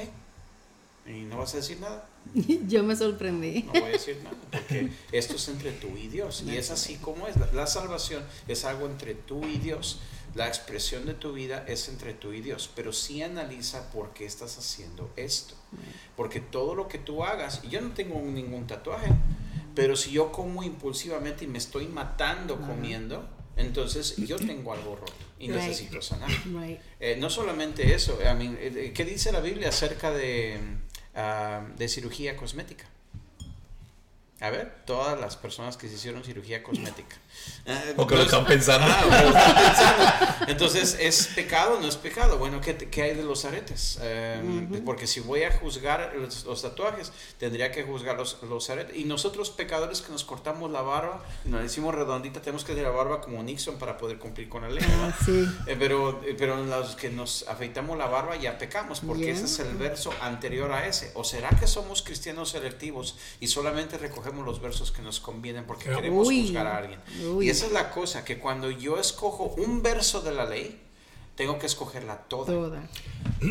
y 1.07 1.21
no 1.25 1.39
vas 1.39 1.53
a 1.55 1.59
decir 1.59 1.79
nada. 1.79 2.09
Yo 2.69 2.83
me 2.83 2.97
sorprendí. 2.97 3.63
No 3.65 3.73
voy 3.73 3.83
a 3.83 3.89
decir 3.89 4.19
nada, 4.23 4.37
porque 4.51 4.91
esto 5.13 5.37
es 5.37 5.49
entre 5.49 5.73
tú 5.73 5.89
y 5.97 6.09
Dios. 6.09 6.43
Y 6.47 6.57
es 6.57 6.71
así 6.71 6.97
como 6.97 7.27
es. 7.29 7.37
La, 7.37 7.51
la 7.53 7.67
salvación 7.67 8.23
es 8.49 8.65
algo 8.65 8.87
entre 8.87 9.15
tú 9.15 9.45
y 9.47 9.59
Dios. 9.59 10.01
La 10.35 10.49
expresión 10.49 11.07
de 11.07 11.15
tu 11.15 11.33
vida 11.33 11.65
es 11.67 11.89
entre 11.89 12.13
tú 12.13 12.33
y 12.35 12.43
Dios. 12.43 12.71
Pero 12.75 12.93
sí 12.93 13.23
analiza 13.23 13.91
por 13.91 14.13
qué 14.13 14.27
estás 14.27 14.59
haciendo 14.59 15.11
esto. 15.17 15.55
Porque 16.15 16.41
todo 16.41 16.75
lo 16.75 16.89
que 16.89 16.99
tú 16.99 17.25
hagas, 17.25 17.61
y 17.65 17.69
yo 17.71 17.81
no 17.81 17.93
tengo 17.93 18.21
ningún 18.21 18.67
tatuaje, 18.67 19.09
pero 19.75 19.97
si 19.97 20.11
yo 20.11 20.33
como 20.33 20.63
impulsivamente 20.63 21.45
y 21.45 21.49
me 21.49 21.59
estoy 21.59 21.87
matando 21.87 22.61
comiendo, 22.61 23.29
entonces 23.57 24.17
yo 24.17 24.37
tengo 24.37 24.73
algo 24.75 24.97
roto 24.97 25.13
y 25.39 25.49
Right. 25.51 25.57
necesito 25.63 26.03
sanar. 26.03 26.31
Right. 26.47 26.81
Eh, 27.01 27.17
no 27.19 27.31
solamente 27.31 27.95
eso, 27.95 28.19
I 28.23 28.35
mean, 28.37 28.59
eh, 28.61 28.93
¿qué 28.95 29.05
dice 29.05 29.33
la 29.33 29.41
Biblia 29.41 29.69
acerca 29.71 30.11
de, 30.11 30.59
ah, 31.17 31.67
de 31.77 31.89
cirugía 31.89 32.37
cosmética? 32.37 32.85
A 34.39 34.51
ver, 34.51 34.83
todas 34.85 35.19
las 35.19 35.35
personas 35.35 35.79
que 35.79 35.89
se 35.89 35.95
hicieron 35.95 36.23
cirugía 36.23 36.63
cosmética. 36.63 37.17
Eh, 37.65 37.95
O 37.97 38.07
que 38.07 38.17
lo 38.17 38.23
están 38.23 38.45
pensando. 38.45 38.87
Ah, 38.87 39.03
o 39.07 39.11
que 39.11 39.23
lo 39.23 39.29
están 39.39 39.55
pensando. 39.55 40.51
Entonces, 40.53 40.97
¿es 41.01 41.29
pecado 41.29 41.79
o 41.79 41.81
no 41.81 41.89
es 41.89 41.97
pecado? 41.97 42.37
Bueno, 42.37 42.61
¿qué, 42.61 42.77
qué 42.77 43.03
hay 43.03 43.15
de 43.15 43.23
los 43.23 43.47
aretes? 43.47 43.99
Eh, 44.03 44.69
Porque 44.85 45.07
si 45.07 45.21
voy 45.21 45.45
a 45.45 45.53
juzgar 45.57 46.13
los, 46.17 46.45
los 46.45 46.61
tatuajes, 46.61 47.13
tendría 47.39 47.73
que 47.73 47.83
juzgar 47.85 48.17
los, 48.19 48.43
los 48.43 48.69
aretes. 48.69 48.95
Y 48.99 49.05
nosotros, 49.05 49.49
pecadores 49.49 50.03
que 50.03 50.13
nos 50.13 50.25
cortamos 50.25 50.71
la 50.71 50.83
barba 50.83 51.25
nos 51.47 51.61
la 51.61 51.67
hicimos 51.67 51.95
redondita, 51.95 52.43
tenemos 52.43 52.63
que 52.65 52.75
tener 52.75 52.91
la 52.91 52.95
barba 52.95 53.23
como 53.23 53.43
Nixon 53.43 53.79
para 53.79 53.97
poder 53.97 54.19
cumplir 54.19 54.51
con 54.51 54.61
la 54.63 54.69
ley. 54.69 54.85
¿no? 54.87 55.05
Ah, 55.07 55.15
sí. 55.25 55.49
Eh, 55.67 55.77
pero, 55.79 56.21
eh, 56.27 56.35
pero 56.39 56.63
los 56.63 56.95
que 56.95 57.09
nos 57.09 57.49
afeitamos 57.49 57.97
la 57.97 58.07
barba 58.07 58.37
ya 58.37 58.59
pecamos, 58.59 59.01
porque 59.01 59.31
ese 59.31 59.47
es 59.47 59.59
el 59.61 59.77
verso 59.77 60.13
anterior 60.21 60.71
a 60.73 60.87
ese. 60.87 61.11
¿O 61.15 61.25
será 61.25 61.49
que 61.59 61.67
somos 61.67 62.03
cristianos 62.03 62.51
selectivos 62.51 63.17
y 63.41 63.47
solamente 63.49 63.97
recogemos 63.97 64.26
los 64.35 64.61
versos 64.61 64.91
que 64.93 65.03
nos 65.03 65.21
convienen 65.21 65.65
porque 65.65 65.89
Uy. 65.89 65.97
queremos 65.97 66.29
juzgar 66.29 66.67
a 66.67 66.77
alguien? 66.79 67.01
Uy. 67.35 67.47
Y 67.47 67.51
esa 67.51 67.67
es 67.67 67.73
la 67.73 67.91
cosa, 67.91 68.25
que 68.25 68.39
cuando 68.39 68.71
yo 68.71 68.99
escojo 68.99 69.55
un 69.59 69.83
verso 69.83 70.21
de 70.23 70.33
la 70.33 70.45
ley, 70.45 70.81
tengo 71.37 71.59
que 71.59 71.67
escogerla 71.67 72.23
toda. 72.29 72.47
Toda. 72.47 72.89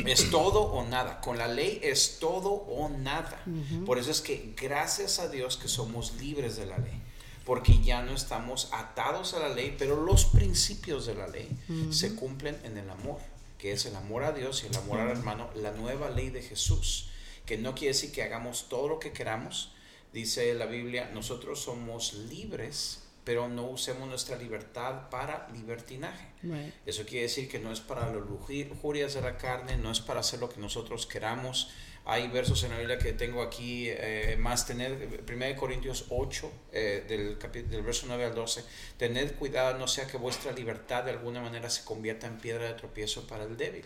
Es 0.08 0.32
todo 0.32 0.64
o 0.64 0.84
nada. 0.88 1.22
Con 1.22 1.38
la 1.38 1.48
ley 1.48 1.80
es 1.84 2.18
todo 2.20 2.50
o 2.50 2.90
nada. 2.90 3.44
Por 3.86 4.00
eso 4.00 4.12
es 4.12 4.22
que 4.22 4.54
gracias 4.60 5.20
a 5.20 5.30
Dios 5.30 5.58
que 5.58 5.68
somos 5.68 6.16
libres 6.20 6.58
de 6.58 6.66
la 6.66 6.80
ley. 6.80 7.02
Porque 7.46 7.80
ya 7.84 8.02
no 8.02 8.14
estamos 8.16 8.70
atados 8.72 9.36
a 9.36 9.40
la 9.40 9.50
ley, 9.50 9.76
pero 9.78 10.04
los 10.04 10.26
principios 10.26 11.06
de 11.06 11.14
la 11.14 11.28
ley 11.28 11.48
se 11.92 12.16
cumplen 12.16 12.58
en 12.64 12.78
el 12.80 12.90
amor, 12.90 13.20
que 13.60 13.72
es 13.72 13.86
el 13.86 13.96
amor 13.96 14.24
a 14.24 14.32
Dios 14.32 14.64
y 14.64 14.68
el 14.68 14.76
amor 14.76 15.00
al 15.00 15.10
hermano, 15.10 15.50
la 15.54 15.72
nueva 15.72 16.10
ley 16.10 16.32
de 16.32 16.42
Jesús, 16.42 17.10
que 17.46 17.60
no 17.60 17.76
quiere 17.76 17.94
decir 17.94 18.12
que 18.12 18.24
hagamos 18.24 18.68
todo 18.68 18.88
lo 18.88 18.98
que 18.98 19.12
queramos. 19.12 19.72
Dice 20.16 20.54
la 20.54 20.66
Biblia, 20.66 21.12
nosotros 21.14 21.60
somos 21.60 22.14
libres, 22.14 23.04
pero 23.26 23.50
no 23.50 23.68
usemos 23.68 24.08
nuestra 24.08 24.38
libertad 24.38 25.10
para 25.10 25.50
libertinaje. 25.50 26.28
Right. 26.42 26.74
Eso 26.86 27.06
quiere 27.06 27.24
decir 27.24 27.50
que 27.50 27.60
no 27.60 27.70
es 27.70 27.82
para 27.82 28.06
las 28.06 28.26
lujurias 28.26 29.14
de 29.14 29.20
la 29.20 29.38
carne, 29.38 29.76
no 29.76 29.92
es 29.92 30.00
para 30.00 30.22
hacer 30.22 30.40
lo 30.40 30.48
que 30.48 30.62
nosotros 30.62 31.06
queramos. 31.06 31.70
Hay 32.06 32.30
versos 32.30 32.64
en 32.64 32.72
la 32.72 32.78
Biblia 32.78 32.98
que 32.98 33.12
tengo 33.12 33.42
aquí, 33.42 33.88
eh, 33.90 34.38
más 34.40 34.66
tener, 34.66 35.22
1 35.28 35.56
Corintios 35.58 36.06
8, 36.08 36.50
eh, 36.72 37.04
del, 37.10 37.38
del 37.70 37.82
verso 37.82 38.06
9 38.08 38.24
al 38.24 38.36
12, 38.36 38.64
tened 38.98 39.34
cuidado, 39.34 39.78
no 39.78 39.90
sea 39.90 40.08
que 40.08 40.16
vuestra 40.16 40.54
libertad 40.54 41.04
de 41.04 41.12
alguna 41.12 41.42
manera 41.42 41.70
se 41.70 41.84
convierta 41.84 42.26
en 42.28 42.38
piedra 42.38 42.70
de 42.70 42.76
tropiezo 42.76 43.28
para 43.28 43.44
el 43.44 43.58
débil. 43.58 43.86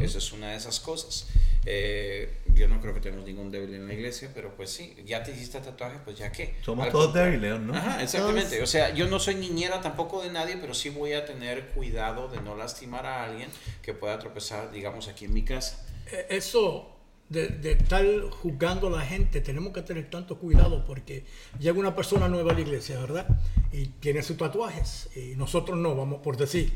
Esa 0.00 0.18
es 0.18 0.32
una 0.32 0.50
de 0.50 0.56
esas 0.56 0.80
cosas. 0.80 1.28
Eh, 1.64 2.40
yo 2.54 2.68
no 2.68 2.80
creo 2.80 2.94
que 2.94 3.00
tenemos 3.00 3.26
ningún 3.26 3.50
débil 3.50 3.74
en 3.74 3.86
la 3.86 3.94
iglesia, 3.94 4.30
pero 4.34 4.54
pues 4.54 4.70
sí, 4.70 4.96
ya 5.04 5.22
te 5.22 5.32
hiciste 5.32 5.60
tatuaje, 5.60 5.98
pues 6.04 6.18
ya 6.18 6.30
qué. 6.30 6.54
Somos 6.62 6.86
Al 6.86 6.92
todos 6.92 7.14
débiles, 7.14 7.58
¿no? 7.60 7.74
Ajá, 7.74 8.02
exactamente. 8.02 8.56
Todos. 8.56 8.68
O 8.68 8.72
sea, 8.72 8.94
yo 8.94 9.08
no 9.08 9.18
soy 9.18 9.34
niñera 9.36 9.80
tampoco 9.80 10.22
de 10.22 10.30
nadie, 10.30 10.56
pero 10.58 10.74
sí 10.74 10.90
voy 10.90 11.14
a 11.14 11.24
tener 11.24 11.68
cuidado 11.68 12.28
de 12.28 12.40
no 12.40 12.54
lastimar 12.54 13.06
a 13.06 13.24
alguien 13.24 13.48
que 13.82 13.94
pueda 13.94 14.18
tropezar, 14.18 14.70
digamos, 14.70 15.08
aquí 15.08 15.24
en 15.24 15.34
mi 15.34 15.42
casa. 15.42 15.86
Eh, 16.10 16.26
Eso 16.30 16.94
de, 17.28 17.48
de 17.48 17.72
estar 17.72 18.04
juzgando 18.30 18.88
a 18.88 18.90
la 18.90 19.02
gente, 19.02 19.40
tenemos 19.40 19.72
que 19.72 19.82
tener 19.82 20.08
tanto 20.10 20.38
cuidado 20.38 20.84
porque 20.84 21.24
llega 21.58 21.78
una 21.78 21.94
persona 21.94 22.28
nueva 22.28 22.52
a 22.52 22.54
la 22.54 22.60
iglesia, 22.60 22.98
¿verdad? 22.98 23.26
Y 23.72 23.86
tiene 23.86 24.22
sus 24.22 24.36
tatuajes 24.36 25.10
y 25.16 25.36
nosotros 25.36 25.76
no, 25.78 25.94
vamos 25.94 26.20
por 26.22 26.36
decir. 26.36 26.72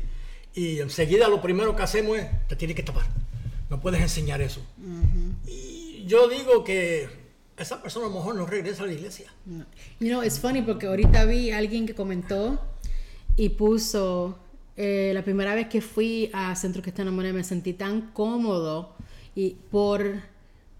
Y 0.55 0.79
enseguida 0.79 1.27
lo 1.27 1.41
primero 1.41 1.75
que 1.75 1.83
hacemos 1.83 2.17
es, 2.17 2.27
te 2.47 2.55
tienes 2.55 2.75
que 2.75 2.83
tapar. 2.83 3.05
No 3.69 3.79
puedes 3.79 4.01
enseñar 4.01 4.41
eso. 4.41 4.61
Y 5.47 6.05
yo 6.05 6.27
digo 6.27 6.63
que 6.63 7.09
esa 7.57 7.81
persona 7.81 8.05
a 8.05 8.09
lo 8.09 8.15
mejor 8.15 8.35
no 8.35 8.45
regresa 8.45 8.83
a 8.83 8.87
la 8.87 8.93
iglesia. 8.93 9.31
No. 9.45 9.65
You 9.99 10.09
know, 10.09 10.23
it's 10.23 10.39
funny 10.39 10.61
porque 10.61 10.87
ahorita 10.87 11.25
vi 11.25 11.51
a 11.51 11.57
alguien 11.57 11.85
que 11.85 11.95
comentó 11.95 12.61
y 13.35 13.49
puso 13.49 14.37
eh, 14.75 15.11
la 15.13 15.23
primera 15.23 15.55
vez 15.55 15.67
que 15.67 15.81
fui 15.81 16.29
a 16.33 16.55
Centro 16.55 16.81
Cristiano 16.81 17.11
Moneda 17.11 17.33
me 17.33 17.43
sentí 17.43 17.73
tan 17.73 18.11
cómodo 18.11 18.95
y 19.35 19.57
por 19.71 20.21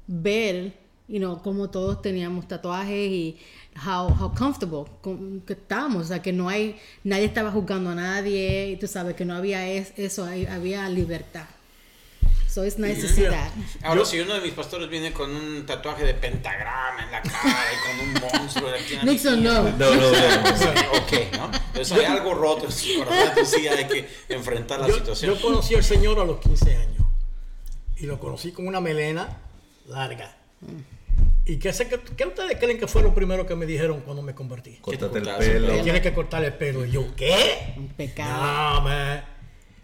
ver, 0.07 0.73
you 1.07 1.19
know, 1.19 1.41
cómo 1.41 1.69
todos 1.69 2.01
teníamos 2.01 2.47
tatuajes 2.47 3.09
y 3.11 3.37
how, 3.85 4.07
how 4.07 4.33
comfortable 4.33 4.85
con- 5.01 5.41
que 5.41 5.53
estábamos, 5.53 6.05
o 6.05 6.07
sea, 6.07 6.21
que 6.21 6.31
no 6.33 6.47
hay, 6.49 6.77
nadie 7.03 7.25
estaba 7.25 7.51
juzgando 7.51 7.89
a 7.89 7.95
nadie, 7.95 8.69
y 8.71 8.77
tú 8.77 8.87
sabes 8.87 9.15
que 9.15 9.25
no 9.25 9.35
había 9.35 9.67
es- 9.67 9.93
eso, 9.97 10.25
hay- 10.25 10.45
había 10.45 10.87
libertad. 10.89 11.45
So 12.47 12.63
it's 12.63 12.77
nice 12.77 13.01
to 13.01 13.07
see 13.07 13.23
that. 13.23 13.49
Ahora, 13.81 14.05
si 14.05 14.19
uno 14.19 14.35
de 14.35 14.41
mis 14.41 14.53
pastores 14.53 14.87
viene 14.87 15.11
con 15.11 15.35
un 15.35 15.65
tatuaje 15.65 16.05
de 16.05 16.13
pentagrama 16.13 17.03
en 17.03 17.11
la 17.11 17.21
cara 17.23 17.65
y 17.73 17.87
con 17.87 18.07
un 18.07 18.41
monstruo 18.41 18.69
de 18.69 18.79
aquí 18.79 18.93
en 18.93 18.99
la 18.99 19.11
Nixon, 19.11 19.43
no. 19.43 19.63
No, 19.63 19.71
no, 19.71 19.95
no. 19.95 20.97
Ok, 20.99 21.13
¿no? 21.35 21.45
Entonces 21.69 21.91
hay 21.93 22.05
algo 22.05 22.35
roto 22.35 22.65
en 22.67 22.71
su 22.71 22.99
corazón, 22.99 23.43
sí 23.47 23.67
hay 23.67 23.87
que 23.87 24.07
enfrentar 24.29 24.81
la 24.81 24.87
Yo, 24.87 24.93
situación. 24.97 25.33
yo 25.33 25.41
conocí 25.41 25.73
al 25.73 25.83
Señor 25.83 26.19
a 26.19 26.25
los 26.25 26.39
15 26.41 26.75
años 26.75 27.03
y 27.97 28.05
lo 28.05 28.19
conocí 28.19 28.51
con 28.51 28.67
una 28.67 28.79
melena 28.79 29.35
larga. 29.87 30.37
¿Y 31.45 31.57
qué, 31.57 31.73
sé, 31.73 31.89
qué, 31.89 31.99
qué 32.15 32.25
ustedes 32.25 32.57
creen 32.57 32.79
que 32.79 32.87
fue 32.87 33.01
lo 33.03 33.13
primero 33.13 33.45
que 33.45 33.55
me 33.55 33.65
dijeron 33.65 34.01
cuando 34.01 34.21
me 34.21 34.33
convertí? 34.33 34.77
Córtate 34.81 35.19
el 35.19 35.25
pelo. 35.37 35.83
Tienes 35.83 36.01
que 36.01 36.13
cortar 36.13 36.43
el 36.43 36.53
pelo. 36.53 36.85
Y 36.85 36.91
yo, 36.91 37.13
¿qué? 37.15 37.73
Un 37.75 37.89
pecado. 37.89 38.75
No, 38.75 38.81
man. 38.81 39.25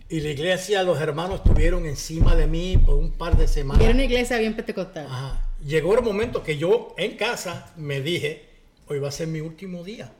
Y 0.07 0.21
la 0.21 0.29
iglesia, 0.29 0.81
los 0.83 0.99
hermanos 0.99 1.41
estuvieron 1.43 1.85
encima 1.85 2.35
de 2.35 2.47
mí 2.47 2.77
por 2.77 2.95
un 2.95 3.11
par 3.11 3.33
de 3.35 3.41
Y 3.41 3.43
era 3.43 3.53
semanas. 3.53 3.93
una 3.93 4.03
iglesia 4.03 4.37
bien 4.39 4.55
pentecostal. 4.55 5.05
Ajá. 5.05 5.49
Llegó 5.63 5.93
el 5.93 6.03
momento 6.03 6.41
que 6.41 6.57
yo 6.57 6.95
en 6.97 7.17
casa 7.17 7.73
me 7.75 8.01
dije, 8.01 8.47
hoy 8.87 8.99
va 8.99 9.09
a 9.09 9.11
ser 9.11 9.27
mi 9.27 9.41
último 9.41 9.83
día 9.83 10.11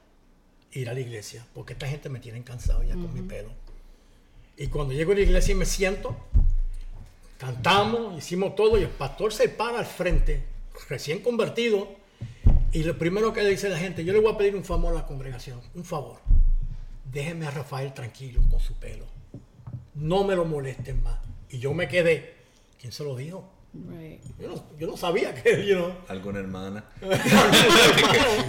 ir 0.74 0.90
a 0.90 0.94
la 0.94 1.00
iglesia, 1.00 1.46
porque 1.54 1.74
esta 1.74 1.88
gente 1.88 2.10
me 2.10 2.20
tiene 2.20 2.44
cansado 2.44 2.84
ya 2.84 2.94
con 2.94 3.12
mi 3.14 3.22
pelo. 3.22 3.50
Y 4.58 4.68
cuando 4.68 4.94
llego 4.94 5.14
a 5.14 5.16
la 5.16 5.22
iglesia 5.22 5.54
y 5.54 5.56
me 5.56 5.66
siento, 5.66 6.16
cantamos, 7.40 8.18
hicimos 8.18 8.54
todo 8.54 8.78
y 8.78 8.84
el 8.84 8.90
pastor 8.90 9.34
se 9.34 9.48
para 9.48 9.80
al 9.80 9.86
frente, 9.86 10.44
recién 10.90 11.22
convertido, 11.22 11.88
y 12.74 12.84
lo 12.84 12.98
primero 12.98 13.34
que 13.34 13.42
le 13.42 13.50
dice 13.50 13.70
la 13.70 13.80
gente, 13.80 14.04
yo 14.04 14.14
le 14.14 14.20
voy 14.20 14.34
a 14.34 14.38
pedir 14.38 14.56
un 14.56 14.66
favor 14.66 14.92
a 14.92 15.00
la 15.00 15.08
congregación, 15.08 15.60
un 15.74 15.86
favor, 15.86 16.20
déjenme 17.12 17.48
a 17.48 17.52
Rafael 17.52 17.94
tranquilo 17.94 18.42
con 18.52 18.60
su 18.60 18.74
pelo, 18.76 19.06
no 19.96 20.26
me 20.26 20.36
lo 20.36 20.46
molesten 20.46 21.02
más. 21.02 21.18
Y 21.50 21.60
yo 21.60 21.74
me 21.74 21.88
quedé, 21.88 22.36
¿quién 22.80 22.92
se 22.92 23.04
lo 23.04 23.16
dijo? 23.16 23.50
Right. 23.72 24.22
Yo 24.40 24.50
no, 24.50 24.66
yo 24.78 24.88
no 24.88 24.98
sabía 24.98 25.34
que, 25.34 25.66
you 25.66 25.76
know, 25.76 25.94
Alguna 26.08 26.40
hermana. 26.40 26.84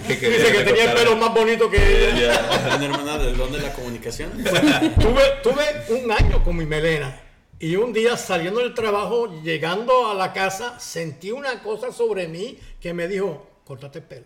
Dice 0.07 0.19
que 0.19 0.63
tenía 0.65 0.91
el 0.91 0.97
pelo 0.97 1.15
más 1.15 1.33
bonito 1.33 1.69
que 1.69 1.77
ella. 1.77 2.75
¿Una 2.75 2.85
hermana 2.85 3.17
del 3.19 3.37
don 3.37 3.51
de 3.51 3.59
la 3.59 3.71
comunicación? 3.71 4.31
tuve, 4.43 5.21
tuve 5.43 6.01
un 6.01 6.11
año 6.11 6.43
con 6.43 6.57
mi 6.57 6.65
melena. 6.65 7.30
Y 7.61 7.75
un 7.75 7.93
día 7.93 8.17
saliendo 8.17 8.59
del 8.59 8.73
trabajo, 8.73 9.39
llegando 9.43 10.09
a 10.09 10.15
la 10.15 10.33
casa, 10.33 10.79
sentí 10.79 11.29
una 11.29 11.61
cosa 11.61 11.91
sobre 11.91 12.27
mí 12.27 12.57
que 12.79 12.91
me 12.91 13.07
dijo, 13.07 13.47
córtate 13.65 13.99
el 13.99 14.05
pelo. 14.05 14.25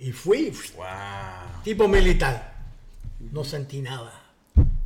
Y 0.00 0.10
fui, 0.10 0.52
wow. 0.76 1.62
tipo 1.62 1.86
militar. 1.86 2.56
No 3.20 3.44
sentí 3.44 3.80
nada. 3.80 4.20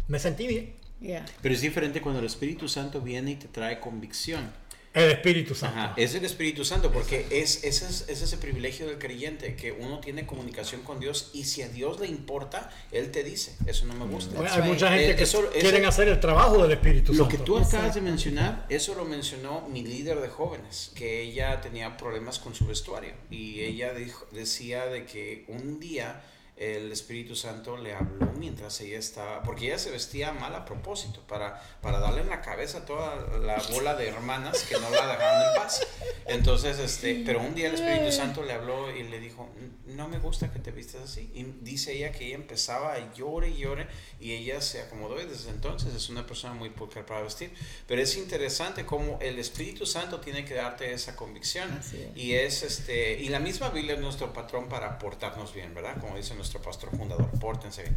Me 0.08 0.18
sentí 0.18 0.46
bien. 0.46 0.74
Yeah. 1.00 1.24
Pero 1.40 1.54
es 1.54 1.62
diferente 1.62 2.02
cuando 2.02 2.20
el 2.20 2.26
Espíritu 2.26 2.68
Santo 2.68 3.00
viene 3.00 3.30
y 3.30 3.36
te 3.36 3.48
trae 3.48 3.80
convicción. 3.80 4.52
El 4.94 5.10
Espíritu 5.10 5.54
Santo. 5.54 5.78
Ajá, 5.78 5.94
es 5.96 6.14
el 6.14 6.24
Espíritu 6.26 6.66
Santo, 6.66 6.92
porque 6.92 7.26
es, 7.30 7.64
ese 7.64 7.86
es, 7.86 8.04
es 8.08 8.20
ese 8.20 8.36
privilegio 8.36 8.86
del 8.86 8.98
creyente, 8.98 9.56
que 9.56 9.72
uno 9.72 10.00
tiene 10.00 10.26
comunicación 10.26 10.82
con 10.82 11.00
Dios 11.00 11.30
y 11.32 11.44
si 11.44 11.62
a 11.62 11.68
Dios 11.68 11.98
le 11.98 12.08
importa, 12.08 12.70
Él 12.90 13.10
te 13.10 13.24
dice, 13.24 13.56
eso 13.66 13.86
no 13.86 13.94
me 13.94 14.04
gusta. 14.04 14.34
Bueno, 14.36 14.52
hay 14.52 14.60
right. 14.60 14.70
mucha 14.70 14.88
gente 14.90 15.12
Eh, 15.12 15.16
que 15.16 15.22
eso- 15.22 15.40
eso- 15.50 15.58
quieren 15.60 15.86
hacer 15.86 16.08
el 16.08 16.20
trabajo 16.20 16.60
del 16.62 16.72
Espíritu 16.72 17.14
Lo 17.14 17.24
Santo. 17.24 17.38
que 17.38 17.42
tú 17.42 17.56
acabas 17.56 17.72
Exacto. 17.74 17.94
de 17.94 18.00
mencionar, 18.02 18.66
eso 18.68 18.94
lo 18.94 19.06
mencionó 19.06 19.66
mi 19.68 19.82
líder 19.82 20.20
de 20.20 20.28
jóvenes, 20.28 20.90
que 20.94 21.22
ella 21.22 21.60
tenía 21.62 21.96
problemas 21.96 22.38
con 22.38 22.54
su 22.54 22.66
vestuario 22.66 23.14
y 23.30 23.60
ella 23.60 23.94
dijo, 23.94 24.26
decía 24.32 24.84
de 24.86 25.06
que 25.06 25.46
un 25.48 25.80
día 25.80 26.22
el 26.62 26.92
Espíritu 26.92 27.34
Santo 27.34 27.76
le 27.76 27.94
habló 27.94 28.32
mientras 28.38 28.80
ella 28.80 28.98
estaba, 28.98 29.42
porque 29.42 29.66
ella 29.66 29.78
se 29.78 29.90
vestía 29.90 30.32
mal 30.32 30.54
a 30.54 30.64
propósito, 30.64 31.20
para, 31.26 31.60
para 31.80 31.98
darle 31.98 32.22
en 32.22 32.28
la 32.28 32.40
cabeza 32.40 32.78
a 32.78 32.84
toda 32.84 33.38
la 33.38 33.60
bola 33.70 33.94
de 33.94 34.08
hermanas 34.08 34.62
que 34.64 34.78
no 34.78 34.90
la 34.90 35.06
dejaban 35.06 35.48
en 35.48 35.54
paz. 35.56 35.86
Entonces, 36.26 36.78
este, 36.78 37.22
pero 37.26 37.40
un 37.40 37.54
día 37.54 37.68
el 37.68 37.74
Espíritu 37.74 38.12
Santo 38.12 38.42
le 38.42 38.52
habló 38.52 38.94
y 38.94 39.02
le 39.04 39.20
dijo, 39.20 39.48
no 39.86 40.08
me 40.08 40.18
gusta 40.18 40.52
que 40.52 40.58
te 40.58 40.70
vistas 40.70 41.02
así. 41.02 41.30
Y 41.34 41.44
dice 41.62 41.92
ella 41.92 42.12
que 42.12 42.26
ella 42.26 42.36
empezaba 42.36 42.94
a 42.94 43.12
llore 43.14 43.50
y 43.50 43.56
llore 43.58 43.86
y 44.20 44.32
ella 44.32 44.60
se 44.60 44.80
acomodó 44.80 45.20
y 45.20 45.26
desde 45.26 45.50
entonces 45.50 45.94
es 45.94 46.08
una 46.08 46.26
persona 46.26 46.54
muy 46.54 46.70
pulcra 46.70 47.04
para 47.04 47.22
vestir. 47.22 47.52
Pero 47.86 48.00
es 48.00 48.16
interesante 48.16 48.86
cómo 48.86 49.18
el 49.20 49.38
Espíritu 49.38 49.86
Santo 49.86 50.20
tiene 50.20 50.44
que 50.44 50.54
darte 50.54 50.92
esa 50.92 51.16
convicción. 51.16 51.70
Es. 51.78 51.94
Y 52.16 52.34
es 52.34 52.62
este, 52.62 53.20
y 53.20 53.28
la 53.28 53.40
misma 53.40 53.70
Biblia 53.70 53.94
es 53.94 54.00
nuestro 54.00 54.32
patrón 54.32 54.68
para 54.68 54.98
portarnos 54.98 55.52
bien, 55.54 55.74
¿verdad? 55.74 56.00
Como 56.00 56.16
dice 56.16 56.34
nuestro 56.34 56.51
nuestro 56.52 56.62
pastor 56.62 56.90
fundador. 56.96 57.30
Pórtense 57.40 57.82
bien. 57.82 57.96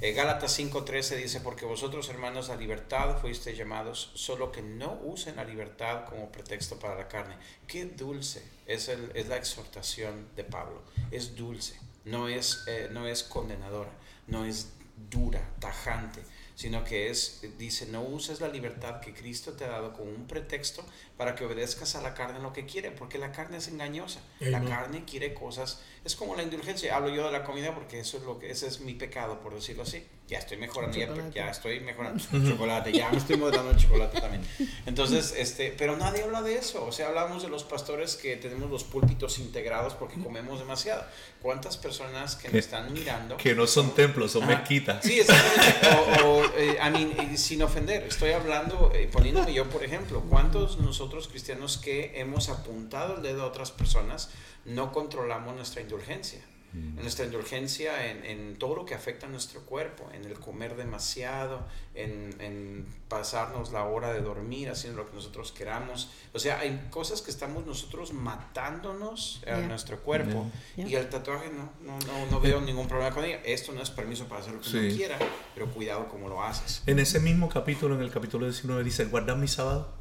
Eh, 0.00 0.12
Gálatas 0.12 0.52
5:13 0.58 1.16
dice, 1.16 1.40
porque 1.40 1.64
vosotros 1.64 2.08
hermanos 2.08 2.50
a 2.50 2.56
libertad 2.56 3.18
fuisteis 3.18 3.58
llamados, 3.58 4.12
solo 4.14 4.52
que 4.52 4.62
no 4.62 5.00
usen 5.04 5.36
la 5.36 5.44
libertad 5.44 6.04
como 6.04 6.30
pretexto 6.30 6.78
para 6.78 6.94
la 6.94 7.08
carne. 7.08 7.36
Qué 7.66 7.84
dulce 7.84 8.42
es, 8.66 8.88
el, 8.88 9.10
es 9.14 9.28
la 9.28 9.36
exhortación 9.36 10.28
de 10.36 10.44
Pablo. 10.44 10.82
Es 11.10 11.34
dulce, 11.34 11.78
no 12.04 12.28
es, 12.28 12.64
eh, 12.68 12.88
no 12.92 13.06
es 13.08 13.22
condenadora, 13.22 13.90
no 14.28 14.44
es 14.44 14.68
dura, 15.10 15.42
tajante 15.58 16.22
sino 16.56 16.82
que 16.84 17.10
es, 17.10 17.42
dice, 17.58 17.86
no 17.86 18.02
uses 18.02 18.40
la 18.40 18.48
libertad 18.48 19.00
que 19.00 19.12
Cristo 19.12 19.52
te 19.52 19.66
ha 19.66 19.68
dado 19.68 19.92
como 19.92 20.10
un 20.10 20.26
pretexto 20.26 20.82
para 21.16 21.34
que 21.34 21.44
obedezcas 21.44 21.94
a 21.96 22.02
la 22.02 22.14
carne 22.14 22.36
en 22.36 22.42
lo 22.42 22.52
que 22.52 22.66
quiere, 22.66 22.90
porque 22.90 23.18
la 23.18 23.32
carne 23.32 23.56
es 23.56 23.68
engañosa. 23.68 24.20
La 24.40 24.58
Amen. 24.58 24.68
carne 24.68 25.04
quiere 25.04 25.32
cosas, 25.32 25.80
es 26.04 26.14
como 26.14 26.36
la 26.36 26.42
indulgencia. 26.42 26.94
Hablo 26.94 27.08
yo 27.08 27.24
de 27.26 27.32
la 27.32 27.42
comida 27.42 27.74
porque 27.74 28.00
eso 28.00 28.18
es 28.18 28.24
lo 28.24 28.38
que, 28.38 28.50
ese 28.50 28.66
es 28.66 28.80
mi 28.80 28.94
pecado, 28.94 29.40
por 29.40 29.54
decirlo 29.54 29.82
así. 29.82 30.06
Ya 30.28 30.38
estoy 30.38 30.56
mejorando, 30.56 30.96
ya, 30.98 31.06
Chocolate. 31.06 31.32
ya 31.32 31.50
estoy 31.50 31.80
mejorando. 31.80 32.22
chocolate, 32.50 32.92
ya 32.92 33.10
me 33.10 33.18
estoy 33.18 33.36
moderando 33.36 33.70
el 33.70 33.76
chocolate 33.76 34.20
también. 34.20 34.42
Entonces, 34.84 35.32
este, 35.38 35.72
pero 35.78 35.96
nadie 35.96 36.24
habla 36.24 36.42
de 36.42 36.56
eso. 36.56 36.84
O 36.84 36.90
sea, 36.90 37.08
hablamos 37.08 37.44
de 37.44 37.48
los 37.48 37.62
pastores 37.62 38.16
que 38.16 38.36
tenemos 38.36 38.68
los 38.68 38.82
púlpitos 38.82 39.38
integrados 39.38 39.94
porque 39.94 40.20
comemos 40.20 40.58
demasiado. 40.58 41.04
¿Cuántas 41.40 41.76
personas 41.76 42.34
que 42.34 42.48
me 42.50 42.58
están 42.58 42.92
mirando 42.92 43.36
Que 43.36 43.54
no 43.54 43.68
son 43.68 43.94
templos, 43.94 44.32
son 44.32 44.46
mezquitas. 44.48 45.04
Sí, 45.04 45.20
exactamente. 45.20 46.22
O, 46.24 46.26
o, 46.26 46.44
eh, 46.56 46.76
I 46.84 46.90
mean, 46.90 47.38
sin 47.38 47.62
ofender, 47.62 48.02
estoy 48.02 48.32
hablando, 48.32 48.90
eh, 48.92 49.08
poniéndome 49.12 49.54
yo 49.54 49.70
por 49.70 49.84
ejemplo, 49.84 50.22
¿cuántos 50.28 50.78
nosotros 50.78 51.05
cristianos 51.28 51.78
que 51.78 52.20
hemos 52.20 52.48
apuntado 52.48 53.16
el 53.16 53.22
dedo 53.22 53.42
a 53.42 53.46
otras 53.46 53.70
personas 53.70 54.30
no 54.64 54.92
controlamos 54.92 55.54
nuestra 55.54 55.80
indulgencia? 55.82 56.40
Nuestra 56.74 57.24
indulgencia 57.24 58.10
en, 58.10 58.22
en 58.26 58.58
todo 58.58 58.74
lo 58.76 58.84
que 58.84 58.94
afecta 58.94 59.24
a 59.24 59.30
nuestro 59.30 59.62
cuerpo, 59.62 60.10
en 60.12 60.26
el 60.26 60.34
comer 60.38 60.76
demasiado, 60.76 61.64
en, 61.94 62.34
en 62.38 62.86
pasarnos 63.08 63.72
la 63.72 63.84
hora 63.84 64.12
de 64.12 64.20
dormir, 64.20 64.68
haciendo 64.68 65.02
lo 65.02 65.08
que 65.08 65.14
nosotros 65.14 65.52
queramos. 65.52 66.10
O 66.34 66.38
sea, 66.38 66.58
hay 66.60 66.86
cosas 66.90 67.22
que 67.22 67.30
estamos 67.30 67.64
nosotros 67.64 68.12
matándonos 68.12 69.40
a 69.46 69.56
Yeah. 69.56 69.68
nuestro 69.68 70.00
cuerpo 70.02 70.50
Yeah. 70.76 70.88
y 70.88 70.94
el 70.96 71.08
tatuaje 71.08 71.48
no, 71.50 71.70
no, 71.80 71.98
no, 72.06 72.26
no 72.30 72.40
veo 72.40 72.60
ningún 72.60 72.88
problema 72.88 73.14
con 73.14 73.24
ello. 73.24 73.38
Esto 73.46 73.72
no 73.72 73.80
es 73.80 73.88
permiso 73.88 74.26
para 74.26 74.42
hacer 74.42 74.52
lo 74.52 74.60
que 74.60 74.68
Sí. 74.68 74.76
uno 74.76 74.96
quiera, 74.96 75.18
pero 75.54 75.70
cuidado 75.72 76.08
como 76.08 76.28
lo 76.28 76.42
haces. 76.42 76.82
En 76.84 76.98
ese 76.98 77.20
mismo 77.20 77.48
capítulo, 77.48 77.94
en 77.94 78.02
el 78.02 78.10
capítulo 78.10 78.44
19, 78.44 78.84
dice, 78.84 79.06
¿guardas 79.06 79.38
mi 79.38 79.48
sábado? 79.48 79.94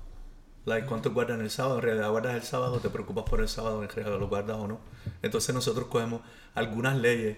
Like, 0.66 0.88
¿Cuánto 0.88 1.12
guardan 1.12 1.42
el 1.42 1.50
sábado? 1.52 1.76
En 1.78 1.84
realidad 1.84 2.10
guardas 2.10 2.36
el 2.36 2.42
sábado, 2.44 2.80
te 2.80 2.90
preocupas 2.90 3.26
por 3.30 3.40
el 3.42 3.48
sábado, 3.48 3.84
en 3.84 3.90
realidad 3.90 4.20
lo 4.20 4.28
guardas 4.28 4.58
o 4.58 4.68
no. 4.68 4.80
Entonces 5.22 5.54
nosotros 5.54 5.88
cogemos 5.88 6.22
algunas 6.56 6.98
leyes 6.98 7.38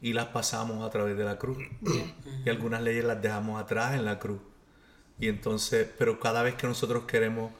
y 0.00 0.12
las 0.12 0.26
pasamos 0.26 0.86
a 0.86 0.90
través 0.90 1.16
de 1.18 1.24
la 1.24 1.38
cruz. 1.38 1.58
Y 2.44 2.48
algunas 2.48 2.80
leyes 2.82 3.04
las 3.04 3.20
dejamos 3.20 3.60
atrás 3.60 3.94
en 3.94 4.04
la 4.04 4.18
cruz. 4.20 4.40
Y 5.18 5.26
entonces, 5.28 5.88
pero 5.98 6.20
cada 6.20 6.42
vez 6.44 6.54
que 6.54 6.68
nosotros 6.68 7.04
queremos 7.06 7.50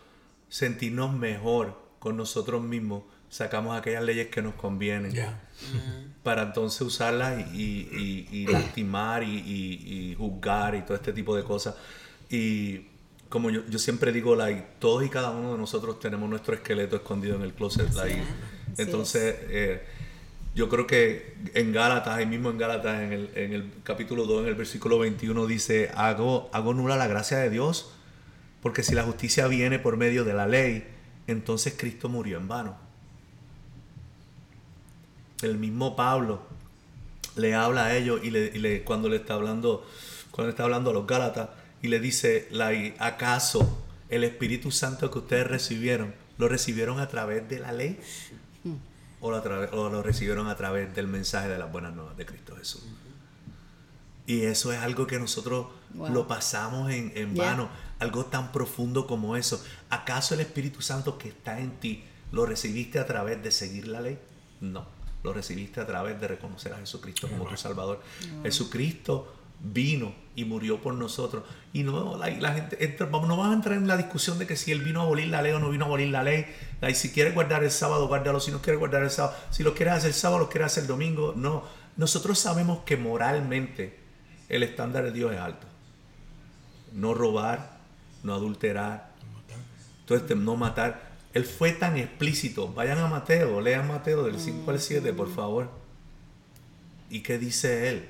sentirnos 0.48 1.12
mejor 1.12 1.76
con 1.98 2.16
nosotros 2.16 2.62
mismos, 2.62 3.02
sacamos 3.28 3.76
aquellas 3.76 4.04
leyes 4.04 4.28
que 4.28 4.40
nos 4.40 4.54
convienen 4.54 5.12
para 6.22 6.42
entonces 6.42 6.80
usarlas 6.82 7.52
y, 7.52 7.58
y- 7.60 8.28
y- 8.30 8.36
y 8.42 8.46
lastimar 8.46 9.24
y, 9.24 9.36
y- 9.40 10.10
y 10.10 10.14
juzgar 10.14 10.76
y 10.76 10.82
todo 10.82 10.94
este 10.94 11.12
tipo 11.12 11.34
de 11.36 11.42
cosas. 11.42 11.74
Y 12.30 12.86
como 13.28 13.50
yo, 13.50 13.62
yo 13.68 13.78
siempre 13.78 14.12
digo, 14.12 14.34
like, 14.36 14.64
todos 14.78 15.04
y 15.04 15.08
cada 15.08 15.30
uno 15.30 15.52
de 15.52 15.58
nosotros 15.58 16.00
tenemos 16.00 16.28
nuestro 16.30 16.54
esqueleto 16.54 16.96
escondido 16.96 17.36
en 17.36 17.42
el 17.42 17.52
closet. 17.52 17.92
like. 17.94 18.22
Entonces, 18.78 19.36
eh, 19.50 19.82
yo 20.54 20.68
creo 20.68 20.86
que 20.86 21.34
en 21.54 21.72
Gálatas, 21.72 22.16
ahí 22.16 22.26
mismo 22.26 22.50
en 22.50 22.58
Gálatas, 22.58 23.00
en 23.02 23.12
el, 23.12 23.30
en 23.34 23.52
el 23.52 23.70
capítulo 23.84 24.24
2, 24.24 24.42
en 24.42 24.48
el 24.48 24.54
versículo 24.54 24.98
21, 24.98 25.46
dice, 25.46 25.90
hago, 25.94 26.48
hago 26.52 26.72
nula 26.74 26.96
la 26.96 27.06
gracia 27.06 27.38
de 27.38 27.50
Dios, 27.50 27.92
porque 28.62 28.82
si 28.82 28.94
la 28.94 29.02
justicia 29.04 29.46
viene 29.46 29.78
por 29.78 29.96
medio 29.96 30.24
de 30.24 30.34
la 30.34 30.46
ley, 30.46 30.86
entonces 31.26 31.74
Cristo 31.76 32.08
murió 32.08 32.38
en 32.38 32.48
vano. 32.48 32.76
El 35.42 35.56
mismo 35.58 35.94
Pablo 35.94 36.40
le 37.36 37.54
habla 37.54 37.86
a 37.86 37.96
ellos 37.96 38.20
y, 38.24 38.30
le, 38.30 38.46
y 38.54 38.58
le- 38.58 38.82
cuando 38.82 39.08
le 39.08 39.16
está 39.16 39.34
hablando 39.34 39.86
cuando 40.32 40.48
le 40.48 40.50
está 40.50 40.64
hablando 40.64 40.90
a 40.90 40.92
los 40.92 41.06
Gálatas 41.06 41.48
y 41.82 41.88
le 41.88 42.00
dice 42.00 42.48
acaso 42.98 43.84
el 44.08 44.24
Espíritu 44.24 44.70
Santo 44.70 45.10
que 45.10 45.18
ustedes 45.18 45.46
recibieron 45.46 46.14
lo 46.38 46.48
recibieron 46.48 47.00
a 47.00 47.08
través 47.08 47.48
de 47.48 47.58
la 47.60 47.72
ley 47.72 47.98
o 49.20 49.30
lo, 49.30 49.36
a 49.36 49.42
través- 49.42 49.70
o 49.72 49.88
lo 49.90 50.02
recibieron 50.02 50.46
a 50.48 50.56
través 50.56 50.94
del 50.94 51.08
mensaje 51.08 51.48
de 51.48 51.58
las 51.58 51.70
buenas 51.72 51.94
nuevas 51.94 52.16
de 52.16 52.24
Cristo 52.26 52.54
Jesús 52.56 52.84
y 54.26 54.42
eso 54.42 54.72
es 54.72 54.78
algo 54.80 55.06
que 55.06 55.18
nosotros 55.18 55.66
Wow. 55.94 56.10
lo 56.10 56.28
pasamos 56.28 56.90
en, 56.92 57.12
en 57.16 57.34
Yeah. 57.34 57.44
vano 57.46 57.70
algo 57.98 58.26
tan 58.26 58.52
profundo 58.52 59.06
como 59.06 59.36
eso. 59.38 59.64
Acaso 59.88 60.34
el 60.34 60.40
Espíritu 60.40 60.82
Santo 60.82 61.16
que 61.16 61.28
está 61.30 61.58
en 61.60 61.70
ti 61.80 62.04
lo 62.30 62.44
recibiste 62.44 62.98
a 62.98 63.06
través 63.06 63.42
de 63.42 63.50
seguir 63.50 63.88
la 63.88 64.02
ley 64.02 64.18
no 64.60 64.86
lo 65.24 65.32
recibiste 65.32 65.80
a 65.80 65.86
través 65.86 66.20
de 66.20 66.28
reconocer 66.28 66.74
a 66.74 66.76
Jesucristo 66.78 67.26
como 67.26 67.46
tu 67.48 67.56
Salvador. 67.56 68.02
Jesucristo 68.44 69.34
vino 69.60 70.14
y 70.36 70.44
murió 70.44 70.80
por 70.80 70.94
nosotros. 70.94 71.42
Y 71.72 71.82
no, 71.82 72.16
la, 72.16 72.28
la 72.30 72.54
gente, 72.54 72.78
entra- 72.84 73.06
no 73.08 73.18
vamos 73.36 73.48
a 73.48 73.52
entrar 73.54 73.76
en 73.76 73.86
la 73.88 73.96
discusión 73.96 74.38
de 74.38 74.46
que 74.46 74.56
si 74.56 74.70
Él 74.72 74.82
vino 74.82 75.00
a 75.00 75.04
abolir 75.04 75.28
la 75.28 75.42
ley 75.42 75.52
o 75.52 75.58
no 75.58 75.70
vino 75.70 75.84
a 75.84 75.88
abolir 75.88 76.08
la 76.08 76.22
ley. 76.22 76.46
Like, 76.80 76.94
si 76.96 77.10
quieres 77.10 77.34
guardar 77.34 77.64
el 77.64 77.70
sábado, 77.70 78.06
guárdalo. 78.08 78.40
Si 78.40 78.50
no 78.52 78.60
quieres 78.62 78.78
guardar 78.78 79.02
el 79.02 79.10
sábado, 79.10 79.36
si 79.50 79.62
lo 79.62 79.74
quieres 79.74 79.94
hacer 79.94 80.12
sábado, 80.12 80.38
lo 80.40 80.48
quieres 80.48 80.66
hacer 80.72 80.86
domingo. 80.86 81.34
No, 81.36 81.64
nosotros 81.96 82.38
sabemos 82.38 82.80
que 82.84 82.96
moralmente 82.96 83.98
el 84.48 84.62
estándar 84.62 85.04
de 85.04 85.12
Dios 85.12 85.32
es 85.32 85.38
alto. 85.40 85.66
No 86.92 87.14
robar, 87.14 87.78
no 88.22 88.32
adulterar, 88.34 89.12
entonces, 90.00 90.36
no 90.36 90.56
matar. 90.56 91.08
Él 91.34 91.44
fue 91.44 91.72
tan 91.72 91.98
explícito. 91.98 92.72
Vayan 92.72 92.98
a 92.98 93.08
Mateo, 93.08 93.60
lean 93.60 93.86
Mateo 93.86 94.22
del 94.22 94.38
5 94.40 94.70
al 94.70 94.80
7, 94.80 95.12
por 95.12 95.30
favor. 95.34 95.70
¿Y 97.10 97.20
qué 97.20 97.38
dice 97.38 97.90
él? 97.90 98.08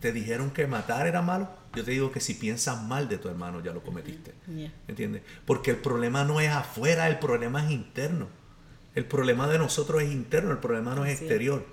¿Te 0.00 0.12
dijeron 0.12 0.50
que 0.50 0.66
matar 0.66 1.06
era 1.06 1.22
malo? 1.22 1.48
Yo 1.74 1.84
te 1.84 1.90
digo 1.90 2.12
que 2.12 2.20
si 2.20 2.34
piensas 2.34 2.82
mal 2.82 3.08
de 3.08 3.18
tu 3.18 3.28
hermano, 3.28 3.62
ya 3.62 3.72
lo 3.72 3.82
cometiste. 3.82 4.32
Yeah. 4.54 4.72
¿Entiendes? 4.88 5.22
Porque 5.46 5.70
el 5.72 5.76
problema 5.78 6.24
no 6.24 6.40
es 6.40 6.50
afuera, 6.50 7.08
el 7.08 7.18
problema 7.18 7.64
es 7.64 7.70
interno. 7.70 8.28
El 8.94 9.04
problema 9.06 9.46
de 9.48 9.58
nosotros 9.58 10.02
es 10.02 10.10
interno, 10.12 10.52
el 10.52 10.58
problema 10.58 10.94
no 10.94 11.04
es 11.04 11.14
Así 11.14 11.24
es. 11.24 11.30
exterior. 11.30 11.66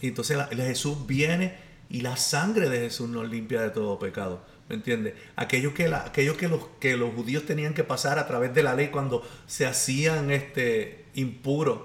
Y 0.00 0.08
entonces 0.08 0.36
la- 0.36 0.48
la 0.52 0.64
Jesús 0.64 1.06
viene 1.06 1.56
y 1.88 2.00
la 2.00 2.16
sangre 2.16 2.68
de 2.68 2.80
Jesús 2.80 3.08
nos 3.08 3.28
limpia 3.28 3.60
de 3.62 3.70
todo 3.70 3.98
pecado. 3.98 4.44
¿Me 4.68 4.76
entiendes? 4.76 5.14
Aquello 5.36 5.74
que, 5.74 5.88
la, 5.88 6.04
aquello 6.06 6.36
que, 6.36 6.48
los, 6.48 6.60
que 6.80 6.96
los 6.96 7.12
judíos 7.14 7.44
tenían 7.44 7.74
que 7.74 7.82
pasar 7.84 8.18
a 8.20 8.26
través 8.28 8.54
de 8.54 8.62
la 8.62 8.74
ley 8.74 8.88
cuando 8.88 9.26
se 9.46 9.66
hacían 9.66 10.30
este, 10.30 11.06
impuros. 11.14 11.80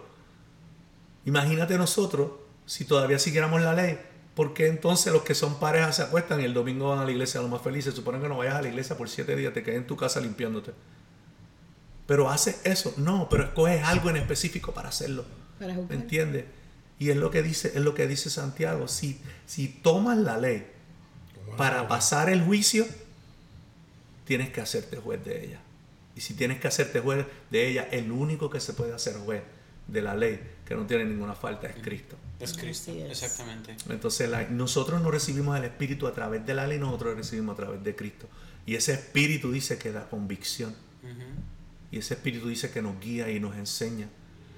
Imagínate 1.26 1.78
nosotros, 1.78 2.32
si 2.66 2.86
todavía 2.86 3.18
siguiéramos 3.20 3.62
la 3.62 3.74
ley, 3.74 4.00
¿por 4.36 4.54
qué 4.54 4.68
entonces 4.68 5.12
los 5.12 5.24
que 5.24 5.34
son 5.34 5.60
parejas 5.60 5.96
se 5.96 6.02
acuestan 6.04 6.42
y 6.42 6.44
el 6.44 6.54
domingo 6.54 6.90
van 6.90 7.00
a 7.00 7.06
la 7.06 7.12
iglesia 7.12 7.40
a 7.40 7.44
lo 7.44 7.50
más 7.50 7.62
felices? 7.62 7.96
Supone 7.96 8.20
que 8.20 8.28
no 8.28 8.38
vayas 8.38 8.56
a 8.56 8.62
la 8.62 8.68
iglesia 8.68 8.98
por 8.98 9.10
siete 9.10 9.36
días, 9.36 9.54
te 9.54 9.64
quedes 9.64 9.78
en 9.78 9.88
tu 9.88 9.96
casa 9.96 10.20
limpiándote. 10.20 10.74
Pero 12.06 12.30
haces 12.30 12.62
eso, 12.66 12.94
no, 12.98 13.28
pero 13.30 13.46
escoges 13.46 13.84
algo 13.84 14.10
en 14.10 14.18
específico 14.18 14.74
para 14.74 14.90
hacerlo. 14.90 15.26
Para 15.58 15.74
¿Me 15.74 15.96
entiendes? 15.96 16.46
Y 17.00 17.10
es 17.10 17.18
lo 17.18 17.32
que 17.32 17.42
dice, 17.42 17.70
es 17.70 17.82
lo 17.82 17.96
que 17.96 18.08
dice 18.08 18.30
Santiago. 18.30 18.88
Si, 18.88 19.20
si 19.46 19.68
tomas 19.68 20.18
la 20.18 20.38
ley 20.38 20.68
para 21.58 21.88
pasar 21.88 22.30
el 22.30 22.44
juicio, 22.44 22.86
tienes 24.26 24.50
que 24.52 24.62
hacerte 24.62 24.98
juez 24.98 25.24
de 25.26 25.46
ella. 25.46 25.60
Y 26.16 26.22
si 26.22 26.34
tienes 26.34 26.60
que 26.60 26.68
hacerte 26.68 27.00
juez 27.00 27.26
de 27.50 27.68
ella, 27.68 27.88
el 27.92 28.12
único 28.12 28.50
que 28.50 28.60
se 28.60 28.74
puede 28.74 28.94
hacer 28.94 29.16
juez 29.16 29.44
de 29.88 30.02
la 30.02 30.16
ley, 30.16 30.40
que 30.66 30.76
no 30.76 30.86
tiene 30.86 31.06
ninguna 31.06 31.36
falta, 31.36 31.68
es 31.68 31.76
Cristo. 31.82 32.16
Es 32.40 32.54
Cristo, 32.58 32.92
exactamente. 32.92 33.76
Entonces 33.90 34.30
la- 34.30 34.44
nosotros 34.50 35.02
no 35.02 35.10
recibimos 35.12 35.58
el 35.58 35.64
Espíritu 35.66 36.08
a 36.08 36.14
través 36.14 36.46
de 36.46 36.54
la 36.54 36.68
ley, 36.68 36.80
nosotros 36.80 37.12
lo 37.14 37.18
recibimos 37.18 37.54
a 37.54 37.58
través 37.58 37.84
de 37.84 37.96
Cristo. 37.96 38.28
Y 38.66 38.76
ese 38.76 38.94
Espíritu 38.94 39.52
dice 39.52 39.78
que 39.78 39.92
da 39.92 40.10
convicción. 40.10 40.76
Y 41.92 42.00
ese 42.00 42.16
Espíritu 42.16 42.48
dice 42.50 42.72
que 42.72 42.82
nos 42.82 43.00
guía 43.00 43.30
y 43.30 43.40
nos 43.40 43.56
enseña. 43.56 44.10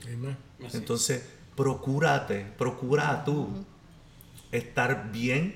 Amen. 0.06 0.38
Entonces, 0.74 1.24
procúrate, 1.56 2.46
procura 2.58 3.24
tú 3.26 3.66
estar 4.52 5.12
bien, 5.12 5.56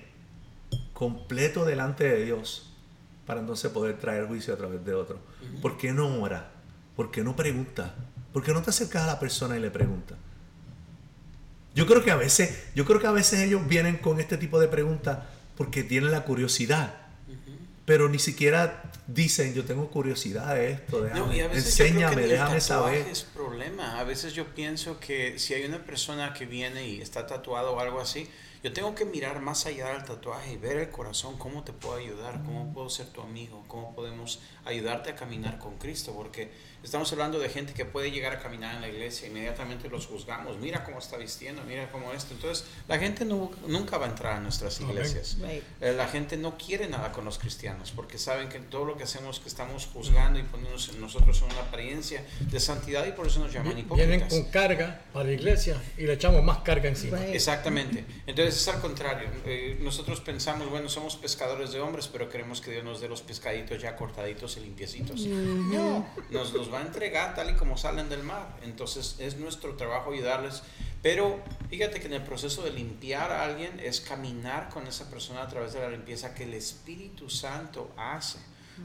completo 0.93 1.65
delante 1.65 2.03
de 2.03 2.25
Dios, 2.25 2.67
para 3.25 3.39
entonces 3.39 3.71
poder 3.71 3.97
traer 3.97 4.27
juicio 4.27 4.53
a 4.53 4.57
través 4.57 4.83
de 4.85 4.93
otros. 4.93 5.19
¿Por 5.61 5.77
qué 5.77 5.93
no 5.93 6.21
oras? 6.21 6.43
¿Por 6.95 7.09
qué 7.11 7.23
no 7.23 7.35
preguntas? 7.35 7.91
¿Por 8.33 8.43
qué 8.43 8.53
no 8.53 8.61
te 8.61 8.69
acercas 8.69 9.03
a 9.03 9.07
la 9.07 9.19
persona 9.19 9.57
y 9.57 9.59
le 9.59 9.71
preguntas? 9.71 10.17
Yo 11.73 11.87
creo 11.87 12.03
que 12.03 12.11
a 12.11 12.15
veces, 12.15 12.65
yo 12.75 12.85
creo 12.85 12.99
que 12.99 13.07
a 13.07 13.11
veces 13.11 13.39
ellos 13.39 13.67
vienen 13.67 13.97
con 13.97 14.19
este 14.19 14.37
tipo 14.37 14.59
de 14.59 14.67
preguntas 14.67 15.19
porque 15.57 15.83
tienen 15.83 16.11
la 16.11 16.23
curiosidad. 16.23 16.95
Pero 17.85 18.07
ni 18.09 18.19
siquiera 18.19 18.83
dicen, 19.07 19.53
yo 19.53 19.65
tengo 19.65 19.89
curiosidad 19.89 20.55
de 20.55 20.71
esto, 20.71 21.01
déjame, 21.01 21.19
No, 21.19 21.53
enséñame, 21.53 22.27
déjame 22.27 22.59
tatuaje 22.59 22.61
saber. 22.61 23.07
es 23.07 23.23
problema. 23.23 23.75
problema. 23.75 23.99
A 23.99 24.03
veces 24.03 24.33
yo 24.33 24.53
pienso 24.53 24.99
que 24.99 25.39
si 25.39 25.55
hay 25.55 25.65
una 25.65 25.83
persona 25.83 26.33
que 26.33 26.45
viene 26.45 26.87
y 26.87 27.01
está 27.01 27.25
tatuado 27.25 27.73
o 27.73 27.79
algo 27.79 27.99
así, 27.99 28.29
yo 28.63 28.71
tengo 28.71 28.93
que 28.93 29.05
mirar 29.05 29.41
más 29.41 29.65
allá 29.65 29.87
del 29.93 30.03
tatuaje 30.05 30.53
y 30.53 30.57
ver 30.57 30.77
el 30.77 30.89
corazón, 30.89 31.37
cómo 31.37 31.63
te 31.63 31.73
puedo 31.73 31.95
ayudar, 31.95 32.43
cómo 32.43 32.71
puedo 32.71 32.89
ser 32.89 33.07
tu 33.07 33.21
amigo, 33.21 33.63
cómo 33.67 33.95
podemos 33.95 34.39
ayudarte 34.65 35.09
a 35.11 35.15
caminar 35.15 35.57
con 35.57 35.77
Cristo, 35.77 36.13
porque 36.15 36.49
estamos 36.83 37.11
hablando 37.11 37.37
de 37.39 37.49
gente 37.49 37.73
que 37.73 37.85
puede 37.85 38.11
llegar 38.11 38.33
a 38.33 38.39
caminar 38.39 38.75
en 38.75 38.81
la 38.81 38.87
iglesia, 38.87 39.27
inmediatamente 39.27 39.87
los 39.89 40.07
juzgamos, 40.07 40.57
mira 40.57 40.83
cómo 40.83 40.99
está 40.99 41.17
vistiendo, 41.17 41.61
mira 41.67 41.91
cómo 41.91 42.11
esto. 42.13 42.33
Entonces, 42.33 42.65
la 42.87 42.97
gente 42.97 43.23
no, 43.25 43.51
nunca 43.67 43.97
va 43.97 44.07
a 44.07 44.09
entrar 44.09 44.33
a 44.37 44.39
nuestras 44.39 44.79
iglesias. 44.81 45.37
Right. 45.41 45.63
Eh, 45.79 45.93
La 45.93 46.07
gente 46.07 46.37
no 46.37 46.57
quiere 46.57 46.87
nada 46.87 47.11
con 47.11 47.25
los 47.25 47.37
cristianos 47.37 47.91
porque 47.95 48.17
saben 48.17 48.49
que 48.49 48.59
todo 48.59 48.85
lo 48.85 48.97
que 48.97 49.03
hacemos 49.03 49.39
que 49.39 49.47
estamos 49.49 49.87
juzgando 49.93 50.39
y 50.39 50.43
poniéndonos 50.43 50.89
en 50.89 51.01
nosotros 51.01 51.39
en 51.41 51.51
una 51.51 51.61
apariencia 51.61 52.25
de 52.39 52.59
santidad 52.59 53.05
y 53.05 53.11
por 53.11 53.27
eso 53.27 53.39
nos 53.39 53.51
llaman 53.53 53.75
Vienen 53.75 53.85
hipócritas. 53.85 54.29
con 54.29 54.43
carga 54.51 55.01
para 55.13 55.25
la 55.25 55.31
iglesia 55.33 55.81
y 55.97 56.03
le 56.03 56.13
echamos 56.13 56.43
más 56.43 56.59
carga 56.59 56.89
encima. 56.89 57.17
Right. 57.17 57.35
Exactamente. 57.35 58.05
Entonces 58.25 58.55
es 58.55 58.67
al 58.67 58.81
contrario. 58.81 59.29
Eh, 59.45 59.77
nosotros 59.81 60.19
pensamos, 60.21 60.69
bueno, 60.69 60.89
somos 60.89 61.15
pescadores 61.15 61.71
de 61.71 61.79
hombres, 61.79 62.07
pero 62.07 62.29
queremos 62.29 62.61
que 62.61 62.71
Dios 62.71 62.83
nos 62.83 63.01
dé 63.01 63.07
los 63.07 63.21
pescaditos 63.21 63.81
ya 63.81 63.95
cortaditos 63.95 64.50
y 64.57 64.61
limpiecitos. 64.61 65.21
No, 65.25 66.05
nos 66.29 66.53
los 66.53 66.71
va 66.71 66.79
a 66.79 66.81
entregar 66.81 67.35
tal 67.35 67.49
y 67.49 67.53
como 67.53 67.77
salen 67.77 68.09
del 68.09 68.23
mar. 68.23 68.57
Entonces 68.63 69.15
es 69.19 69.37
nuestro 69.37 69.75
trabajo 69.75 70.11
ayudarles. 70.11 70.63
Pero 71.01 71.39
fíjate 71.69 71.99
que 71.99 72.07
en 72.07 72.13
el 72.13 72.23
proceso 72.23 72.61
de 72.63 72.71
limpiar 72.71 73.31
a 73.31 73.43
alguien 73.43 73.79
es 73.79 74.01
caminar 74.01 74.69
con 74.69 74.87
esa 74.87 75.09
persona 75.09 75.41
a 75.43 75.47
través 75.47 75.73
de 75.73 75.79
la 75.79 75.89
limpieza 75.89 76.35
que 76.35 76.43
el 76.43 76.53
Espíritu 76.53 77.29
Santo 77.29 77.91
hace. 77.97 78.39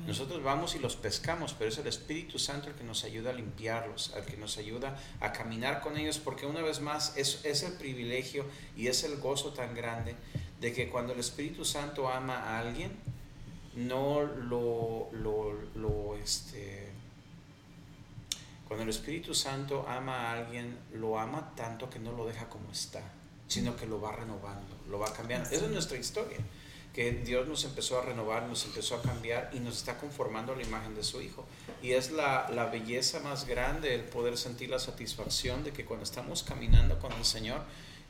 Nosotros 0.04 0.42
vamos 0.42 0.74
y 0.74 0.78
los 0.78 0.94
pescamos, 0.96 1.54
pero 1.54 1.70
es 1.70 1.78
el 1.78 1.86
Espíritu 1.86 2.38
Santo 2.38 2.68
el 2.68 2.74
que 2.74 2.84
nos 2.84 3.04
ayuda 3.04 3.30
a 3.30 3.32
limpiarlos, 3.32 4.12
el 4.14 4.24
que 4.24 4.36
nos 4.36 4.58
ayuda 4.58 4.98
a 5.20 5.32
caminar 5.32 5.80
con 5.80 5.96
ellos, 5.96 6.18
porque 6.18 6.44
una 6.44 6.60
vez 6.60 6.80
más 6.80 7.16
es, 7.16 7.44
es 7.44 7.62
el 7.62 7.72
privilegio 7.72 8.44
y 8.76 8.88
es 8.88 9.04
el 9.04 9.16
gozo 9.16 9.52
tan 9.52 9.74
grande 9.74 10.14
de 10.60 10.72
que 10.72 10.90
cuando 10.90 11.12
el 11.12 11.20
Espíritu 11.20 11.64
Santo 11.64 12.08
ama 12.08 12.36
a 12.36 12.58
alguien, 12.58 12.92
no 13.76 14.22
lo, 14.22 15.08
lo, 15.12 15.52
lo, 15.74 16.16
este, 16.16 16.88
cuando 18.66 18.84
el 18.84 18.90
Espíritu 18.90 19.34
Santo 19.34 19.86
ama 19.88 20.16
a 20.16 20.32
alguien, 20.32 20.78
lo 20.94 21.18
ama 21.18 21.52
tanto 21.54 21.88
que 21.88 21.98
no 21.98 22.12
lo 22.12 22.26
deja 22.26 22.48
como 22.48 22.70
está, 22.72 23.02
sino 23.46 23.76
que 23.76 23.86
lo 23.86 24.00
va 24.00 24.12
renovando, 24.12 24.76
lo 24.88 24.98
va 24.98 25.12
cambiando. 25.12 25.48
Esa 25.50 25.66
es 25.66 25.70
nuestra 25.70 25.98
historia, 25.98 26.38
que 26.92 27.12
Dios 27.12 27.46
nos 27.46 27.64
empezó 27.64 27.98
a 27.98 28.02
renovar, 28.02 28.44
nos 28.44 28.64
empezó 28.64 28.96
a 28.96 29.02
cambiar 29.02 29.50
y 29.52 29.60
nos 29.60 29.76
está 29.76 29.98
conformando 29.98 30.54
a 30.54 30.56
la 30.56 30.62
imagen 30.62 30.94
de 30.94 31.04
su 31.04 31.20
Hijo. 31.20 31.44
Y 31.82 31.92
es 31.92 32.10
la, 32.10 32.48
la 32.50 32.66
belleza 32.66 33.20
más 33.20 33.46
grande 33.46 33.94
el 33.94 34.02
poder 34.04 34.38
sentir 34.38 34.70
la 34.70 34.78
satisfacción 34.78 35.62
de 35.62 35.72
que 35.72 35.84
cuando 35.84 36.04
estamos 36.04 36.42
caminando 36.42 36.98
con 36.98 37.12
el 37.12 37.24
Señor, 37.24 37.62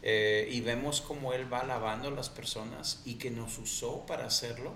eh, 0.03 0.49
y 0.53 0.61
vemos 0.61 1.01
cómo 1.01 1.33
Él 1.33 1.53
va 1.53 1.65
lavando 1.65 2.09
a 2.09 2.11
las 2.13 2.29
personas 2.29 3.03
y 3.05 3.15
que 3.15 3.31
nos 3.33 3.59
usó 3.59 4.07
para 4.07 4.27
hacerlo. 4.27 4.73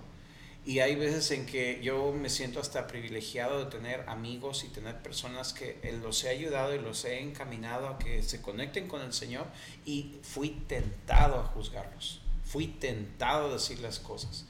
Y 0.64 0.80
hay 0.80 0.94
veces 0.94 1.30
en 1.30 1.46
que 1.46 1.80
yo 1.82 2.12
me 2.12 2.28
siento 2.28 2.60
hasta 2.60 2.86
privilegiado 2.86 3.64
de 3.64 3.70
tener 3.70 4.04
amigos 4.08 4.62
y 4.64 4.68
tener 4.68 5.02
personas 5.02 5.54
que 5.54 5.78
Él 5.82 6.00
los 6.02 6.22
he 6.24 6.28
ayudado 6.28 6.74
y 6.74 6.78
los 6.78 7.04
he 7.06 7.20
encaminado 7.20 7.88
a 7.88 7.98
que 7.98 8.22
se 8.22 8.42
conecten 8.42 8.86
con 8.86 9.00
el 9.00 9.14
Señor 9.14 9.46
y 9.86 10.18
fui 10.22 10.50
tentado 10.68 11.40
a 11.40 11.44
juzgarlos, 11.44 12.20
fui 12.44 12.66
tentado 12.66 13.48
a 13.48 13.52
decirles 13.54 13.98
cosas. 14.00 14.46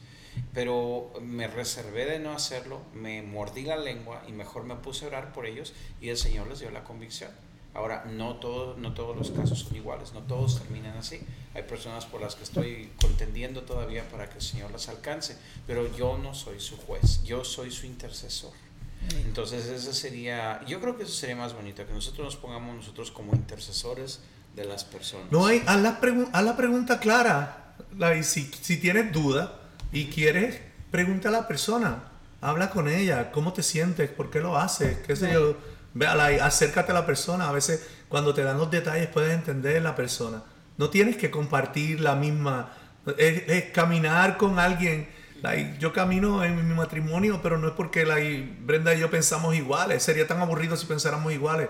Pero 0.53 1.13
me 1.21 1.47
reservé 1.47 2.07
de 2.07 2.19
no 2.19 2.33
hacerlo, 2.33 2.83
me 2.93 3.23
mordí 3.23 3.63
la 3.63 3.77
lengua 3.77 4.23
y 4.27 4.33
mejor 4.33 4.65
me 4.65 4.77
puse 4.77 5.05
a 5.05 5.09
orar 5.09 5.33
por 5.33 5.47
ellos 5.47 5.75
y 6.01 6.09
el 6.09 6.17
Señor 6.17 6.49
les 6.49 6.61
dio 6.61 6.71
la 6.71 6.85
convicción. 6.85 7.31
Ahora, 7.73 8.05
no, 8.11 8.37
todo, 8.37 8.77
no 8.77 8.95
todos 8.95 9.17
los 9.17 9.31
casos 9.31 9.61
son 9.61 9.77
iguales, 9.77 10.13
no 10.13 10.21
todos 10.23 10.61
terminan 10.61 10.97
así. 10.97 11.21
Hay 11.55 11.63
personas 11.63 12.05
por 12.05 12.21
las 12.21 12.35
que 12.35 12.43
estoy 12.43 12.91
contendiendo 13.01 13.63
todavía 13.63 14.09
para 14.11 14.29
que 14.29 14.37
el 14.37 14.43
Señor 14.43 14.71
las 14.73 14.89
alcance, 14.89 15.37
pero 15.67 15.95
yo 15.97 16.19
no 16.19 16.35
soy 16.35 16.59
su 16.61 16.77
juez, 16.77 17.23
yo 17.23 17.45
soy 17.45 17.71
su 17.71 17.87
intercesor. 17.87 18.53
Entonces, 19.25 19.67
ese 19.67 19.95
sería, 19.95 20.61
yo 20.67 20.81
creo 20.81 20.97
que 20.97 21.05
eso 21.05 21.13
sería 21.13 21.37
más 21.37 21.55
bonito, 21.55 21.87
que 21.87 21.93
nosotros 21.93 22.25
nos 22.27 22.37
pongamos 22.37 22.75
nosotros 22.77 23.11
como 23.11 23.35
intercesores 23.35 24.21
de 24.55 24.65
las 24.65 24.85
personas. 24.85 25.31
No 25.31 25.47
hay, 25.47 25.63
haz 25.67 25.81
la, 25.81 26.01
pregun- 26.01 26.29
haz 26.33 26.45
la 26.45 26.57
pregunta 26.57 26.99
clara. 27.01 27.77
Like, 27.97 28.25
si, 28.25 28.51
si 28.61 28.77
tienes 28.79 29.13
duda 29.13 29.61
y 29.93 30.07
quieres, 30.07 30.61
pregunta 30.91 31.29
a 31.29 31.33
la 31.33 31.49
persona. 31.49 32.05
Habla 32.43 32.71
con 32.71 32.89
ella. 32.89 33.31
¿Cómo 33.33 33.53
te 33.53 33.63
sientes? 33.63 34.11
¿Por 34.11 34.31
qué 34.31 34.41
lo 34.41 34.57
haces? 34.59 34.99
¿Qué 35.07 35.15
sé 35.17 35.33
yo? 35.33 35.57
Like, 35.95 36.41
acércate 36.41 36.93
a 36.93 36.95
la 36.95 37.07
persona. 37.07 37.49
A 37.49 37.53
veces 37.53 37.87
cuando 38.09 38.33
te 38.35 38.43
dan 38.43 38.59
los 38.59 38.71
detalles 38.71 39.09
puedes 39.09 39.33
entender 39.33 39.81
la 39.83 39.95
persona. 39.95 40.43
No 40.77 40.91
tienes 40.91 41.17
que 41.17 41.31
compartir 41.31 42.01
la 42.01 42.15
misma... 42.15 42.73
Es, 43.17 43.43
es 43.49 43.65
caminar 43.73 44.37
con 44.37 44.59
alguien. 44.59 45.09
Like, 45.43 45.77
yo 45.79 45.93
camino 45.93 46.45
en 46.45 46.69
mi 46.69 46.75
matrimonio, 46.75 47.41
pero 47.43 47.57
no 47.59 47.69
es 47.69 47.75
porque 47.75 48.05
like, 48.05 48.57
Brenda 48.61 48.95
y 48.95 49.01
yo 49.01 49.11
pensamos 49.11 49.55
iguales. 49.55 50.03
Sería 50.03 50.27
tan 50.27 50.41
aburrido 50.41 50.77
si 50.77 50.87
pensáramos 50.87 51.33
iguales. 51.33 51.69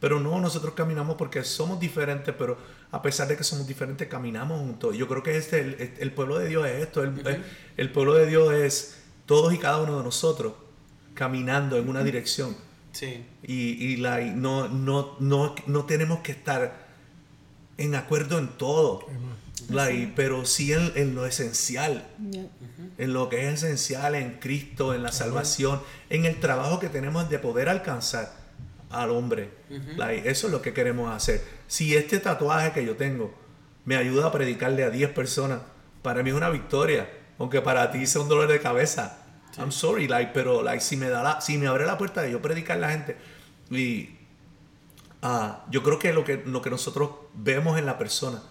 Pero 0.00 0.18
no, 0.18 0.40
nosotros 0.40 0.74
caminamos 0.74 1.16
porque 1.16 1.44
somos 1.44 1.78
diferentes, 1.78 2.34
pero 2.36 2.58
a 2.90 3.00
pesar 3.02 3.28
de 3.28 3.36
que 3.36 3.44
somos 3.44 3.66
diferentes, 3.68 4.08
caminamos 4.08 4.58
juntos. 4.60 4.96
Yo 4.96 5.06
creo 5.06 5.22
que 5.22 5.36
este, 5.36 5.60
el, 5.60 5.94
el 5.98 6.10
pueblo 6.12 6.38
de 6.38 6.48
Dios 6.48 6.66
es 6.66 6.82
esto. 6.82 7.02
El, 7.04 7.24
el- 7.26 7.44
el 7.76 7.92
pueblo 7.92 8.14
de 8.14 8.26
Dios 8.26 8.52
es 8.52 9.02
todos 9.26 9.54
y 9.54 9.58
cada 9.58 9.78
uno 9.80 9.98
de 9.98 10.04
nosotros 10.04 10.54
caminando 11.14 11.76
en 11.76 11.88
una 11.88 12.02
dirección. 12.02 12.56
Sí, 12.92 13.24
Y, 13.42 13.84
y 13.84 13.96
la, 13.96 14.20
y 14.20 14.30
no, 14.30 14.68
no, 14.68 15.16
no, 15.18 15.54
no 15.66 15.84
tenemos 15.86 16.20
que 16.20 16.32
estar 16.32 16.86
en 17.78 17.94
acuerdo 17.94 18.38
en 18.38 18.48
todo, 18.58 19.06
like, 19.70 20.12
pero 20.14 20.44
sí 20.44 20.72
en, 20.72 20.92
en 20.94 21.14
lo 21.14 21.26
esencial 21.26 22.06
Yeah. 22.30 22.46
en 22.98 23.12
lo 23.12 23.28
que 23.28 23.48
es 23.48 23.54
esencial 23.64 24.14
en 24.14 24.38
Cristo, 24.38 24.94
en 24.94 25.02
la 25.02 25.10
salvación, 25.12 25.80
en 26.10 26.24
el 26.24 26.38
trabajo 26.40 26.78
que 26.78 26.88
tenemos 26.88 27.28
de 27.30 27.38
poder 27.38 27.68
alcanzar 27.68 28.32
al 28.90 29.10
hombre. 29.10 29.50
Like, 29.96 30.28
eso 30.30 30.46
es 30.48 30.52
lo 30.52 30.60
que 30.60 30.72
queremos 30.74 31.10
hacer. 31.14 31.42
Si 31.66 31.96
este 31.96 32.18
tatuaje 32.18 32.72
que 32.72 32.84
yo 32.84 32.96
tengo 32.96 33.34
me 33.86 33.96
ayuda 33.96 34.26
a 34.26 34.32
predicarle 34.32 34.84
a 34.84 34.90
10 34.90 35.10
personas, 35.10 35.60
para 36.02 36.22
mí 36.22 36.30
es 36.30 36.36
una 36.36 36.50
victoria, 36.50 37.08
aunque 37.38 37.60
para 37.62 37.90
ti 37.90 38.06
sea 38.06 38.20
un 38.20 38.28
dolor 38.28 38.48
de 38.48 38.60
cabeza. 38.60 39.21
I'm 39.58 39.72
sorry, 39.72 40.08
like, 40.08 40.32
pero 40.32 40.62
like, 40.62 40.80
si 40.80 40.96
me 40.96 41.08
da 41.08 41.22
la, 41.22 41.40
si 41.40 41.58
me 41.58 41.66
abre 41.66 41.84
la 41.86 41.98
puerta 41.98 42.22
de 42.22 42.32
yo 42.32 42.40
predicar 42.40 42.78
a 42.78 42.80
la 42.80 42.90
gente 42.90 43.16
y 43.70 44.08
Ah, 45.22 45.64
yo 45.70 45.84
creo 45.84 46.00
que 46.00 46.12
lo 46.12 46.24
que 46.24 46.42
lo 46.44 46.60
que 46.60 46.68
nosotros 46.68 47.10
vemos 47.34 47.78
en 47.78 47.86
la 47.86 47.96
persona, 47.96 48.42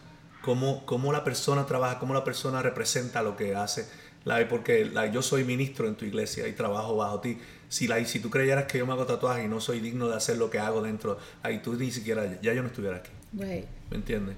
cómo, 0.41 0.85
cómo 0.85 1.11
la 1.11 1.25
persona 1.25 1.65
trabaja, 1.65 1.99
cómo 1.99 2.13
la 2.13 2.23
persona 2.23 2.61
representa 2.61 3.21
lo 3.21 3.35
que 3.35 3.55
hace. 3.55 3.87
Like, 4.23 4.45
porque 4.45 4.85
like, 4.85 5.13
yo 5.13 5.21
soy 5.21 5.43
ministro 5.43 5.87
en 5.87 5.95
tu 5.95 6.05
iglesia 6.05 6.47
y 6.47 6.53
trabajo 6.53 6.95
bajo 6.95 7.19
ti. 7.19 7.37
Si, 7.67 7.87
like, 7.87 8.07
si 8.07 8.19
tú 8.19 8.29
creyeras 8.29 8.65
que 8.65 8.77
yo 8.77 8.85
me 8.85 8.93
hago 8.93 9.05
tatuaje 9.05 9.43
y 9.43 9.47
no 9.49 9.59
soy 9.59 9.81
digno 9.81 10.07
de 10.07 10.15
hacer 10.15 10.37
lo 10.37 10.49
que 10.49 10.59
hago 10.59 10.81
dentro, 10.81 11.17
ahí 11.43 11.59
tú 11.59 11.73
ni 11.73 11.91
siquiera, 11.91 12.39
ya 12.41 12.53
yo 12.53 12.61
no 12.61 12.69
estuviera 12.69 12.97
aquí. 12.97 13.11
Right. 13.33 13.65
¿Me 13.89 13.97
entiendes? 13.97 14.35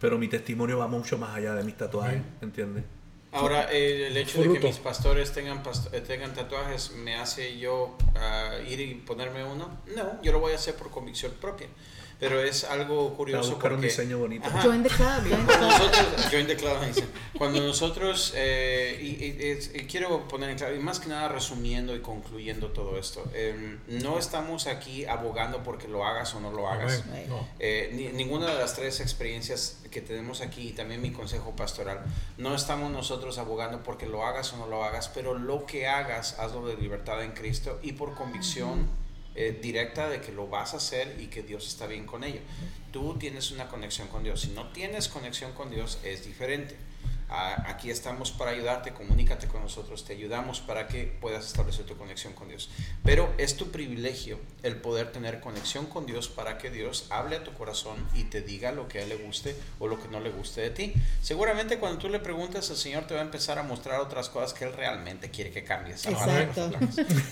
Pero 0.00 0.18
mi 0.18 0.28
testimonio 0.28 0.78
va 0.78 0.88
mucho 0.88 1.16
más 1.18 1.36
allá 1.36 1.54
de 1.54 1.62
mis 1.62 1.76
tatuajes, 1.76 2.22
¿me 2.40 2.46
entiendes? 2.46 2.84
Ahora, 3.32 3.72
eh, 3.72 4.08
el 4.08 4.16
hecho 4.16 4.42
de 4.42 4.52
que 4.52 4.66
mis 4.66 4.78
pastores 4.78 5.32
tengan, 5.32 5.62
eh, 5.92 6.00
tengan 6.00 6.34
tatuajes 6.34 6.92
me 6.92 7.14
hace 7.14 7.58
yo 7.58 7.96
ah, 8.16 8.56
ir 8.68 8.80
y 8.80 8.94
ponerme 8.94 9.44
uno. 9.44 9.78
No, 9.94 10.20
yo 10.22 10.32
lo 10.32 10.40
voy 10.40 10.52
a 10.52 10.56
hacer 10.56 10.74
por 10.74 10.90
convicción 10.90 11.32
propia. 11.40 11.68
Pero 12.20 12.40
es 12.42 12.64
algo 12.64 13.06
Para 13.06 13.16
curioso 13.16 13.50
buscar 13.52 13.72
un 13.72 13.78
porque... 13.78 13.88
diseño 13.88 14.18
bonito. 14.18 14.46
Ajá. 14.46 14.60
Join 14.62 14.82
the 14.82 14.90
club, 14.90 15.08
join 15.26 15.46
the 15.46 15.54
Cuando 15.54 15.56
club. 15.56 15.70
nosotros, 15.70 16.30
join 16.30 16.46
the 16.46 16.56
club, 16.56 16.80
dice. 16.86 17.04
Cuando 17.38 17.60
nosotros, 17.62 18.32
eh, 18.36 18.98
y, 19.00 19.24
y- 19.24 19.80
y 19.80 19.86
quiero 19.86 20.28
poner 20.28 20.50
en 20.50 20.58
claro, 20.58 20.76
y 20.76 20.78
más 20.80 21.00
que 21.00 21.08
nada 21.08 21.28
resumiendo 21.28 21.96
y 21.96 22.00
concluyendo 22.00 22.68
todo 22.72 22.98
esto, 22.98 23.24
eh, 23.32 23.78
no 23.88 24.18
estamos 24.18 24.66
aquí 24.66 25.06
abogando 25.06 25.62
porque 25.62 25.88
lo 25.88 26.04
hagas 26.04 26.34
o 26.34 26.40
no 26.40 26.50
lo 26.52 26.68
hagas. 26.68 27.04
No. 27.28 27.48
Eh, 27.58 27.90
ni- 27.94 28.08
ninguna 28.08 28.46
de 28.52 28.58
las 28.58 28.74
tres 28.74 29.00
experiencias 29.00 29.78
que 29.90 30.02
tenemos 30.02 30.42
aquí 30.42 30.68
y 30.68 30.72
también 30.72 31.00
mi 31.00 31.10
consejo 31.12 31.56
pastoral, 31.56 32.00
no 32.36 32.54
estamos 32.54 32.90
nosotros 32.92 33.38
abogando 33.38 33.82
porque 33.82 34.04
lo 34.06 34.26
hagas 34.26 34.52
o 34.52 34.58
no 34.58 34.66
lo 34.66 34.84
hagas, 34.84 35.08
pero 35.08 35.38
lo 35.38 35.64
que 35.64 35.86
hagas, 35.88 36.38
hazlo 36.38 36.66
de 36.66 36.76
libertad 36.76 37.24
en 37.24 37.32
Cristo 37.32 37.78
y 37.82 37.92
por 37.92 38.14
convicción 38.14 38.86
eh, 39.40 39.58
directa 39.62 40.10
de 40.10 40.20
que 40.20 40.32
lo 40.32 40.48
vas 40.48 40.74
a 40.74 40.76
hacer 40.76 41.16
y 41.18 41.28
que 41.28 41.42
Dios 41.42 41.66
está 41.66 41.86
bien 41.86 42.04
con 42.04 42.24
ello. 42.24 42.40
Tú 42.92 43.16
tienes 43.18 43.50
una 43.52 43.68
conexión 43.68 44.08
con 44.08 44.22
Dios. 44.22 44.42
Si 44.42 44.48
no 44.48 44.68
tienes 44.68 45.08
conexión 45.08 45.52
con 45.52 45.70
Dios, 45.70 45.98
es 46.04 46.26
diferente. 46.26 46.76
Aquí 47.30 47.90
estamos 47.90 48.32
para 48.32 48.50
ayudarte, 48.50 48.92
comunícate 48.92 49.46
con 49.46 49.62
nosotros, 49.62 50.04
te 50.04 50.14
ayudamos 50.14 50.60
para 50.60 50.88
que 50.88 51.04
puedas 51.04 51.46
establecer 51.46 51.86
tu 51.86 51.96
conexión 51.96 52.32
con 52.32 52.48
Dios. 52.48 52.70
Pero 53.04 53.32
es 53.38 53.56
tu 53.56 53.70
privilegio 53.70 54.40
el 54.62 54.76
poder 54.76 55.12
tener 55.12 55.40
conexión 55.40 55.86
con 55.86 56.06
Dios 56.06 56.28
para 56.28 56.58
que 56.58 56.70
Dios 56.70 57.06
hable 57.10 57.36
a 57.36 57.44
tu 57.44 57.52
corazón 57.54 58.04
y 58.14 58.24
te 58.24 58.42
diga 58.42 58.72
lo 58.72 58.88
que 58.88 58.98
a 58.98 59.02
Él 59.02 59.10
le 59.10 59.16
guste 59.16 59.56
o 59.78 59.86
lo 59.86 60.02
que 60.02 60.08
no 60.08 60.18
le 60.18 60.30
guste 60.30 60.60
de 60.60 60.70
ti. 60.70 60.92
Seguramente 61.22 61.78
cuando 61.78 61.98
tú 61.98 62.08
le 62.08 62.18
preguntas, 62.18 62.68
el 62.70 62.76
Señor 62.76 63.06
te 63.06 63.14
va 63.14 63.20
a 63.20 63.24
empezar 63.24 63.58
a 63.58 63.62
mostrar 63.62 64.00
otras 64.00 64.28
cosas 64.28 64.52
que 64.52 64.64
Él 64.64 64.72
realmente 64.72 65.30
quiere 65.30 65.50
que 65.50 65.62
cambies. 65.62 66.06
Exacto. 66.06 66.70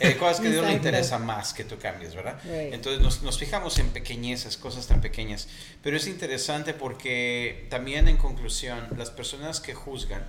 Eh, 0.00 0.16
cosas 0.16 0.40
que 0.40 0.48
a 0.48 0.50
Dios 0.50 0.64
le 0.64 0.74
interesa 0.74 1.18
más 1.18 1.52
que 1.52 1.64
tú 1.64 1.76
cambies, 1.78 2.14
¿verdad? 2.14 2.40
Right. 2.44 2.72
Entonces 2.72 3.02
nos, 3.02 3.22
nos 3.22 3.38
fijamos 3.38 3.78
en 3.78 3.88
pequeñeces, 3.88 4.56
cosas 4.56 4.86
tan 4.86 5.00
pequeñas. 5.00 5.48
Pero 5.82 5.96
es 5.96 6.06
interesante 6.06 6.72
porque 6.72 7.66
también 7.68 8.08
en 8.08 8.16
conclusión, 8.16 8.88
las 8.96 9.10
personas 9.10 9.60
que 9.60 9.74
juzgan, 9.88 10.24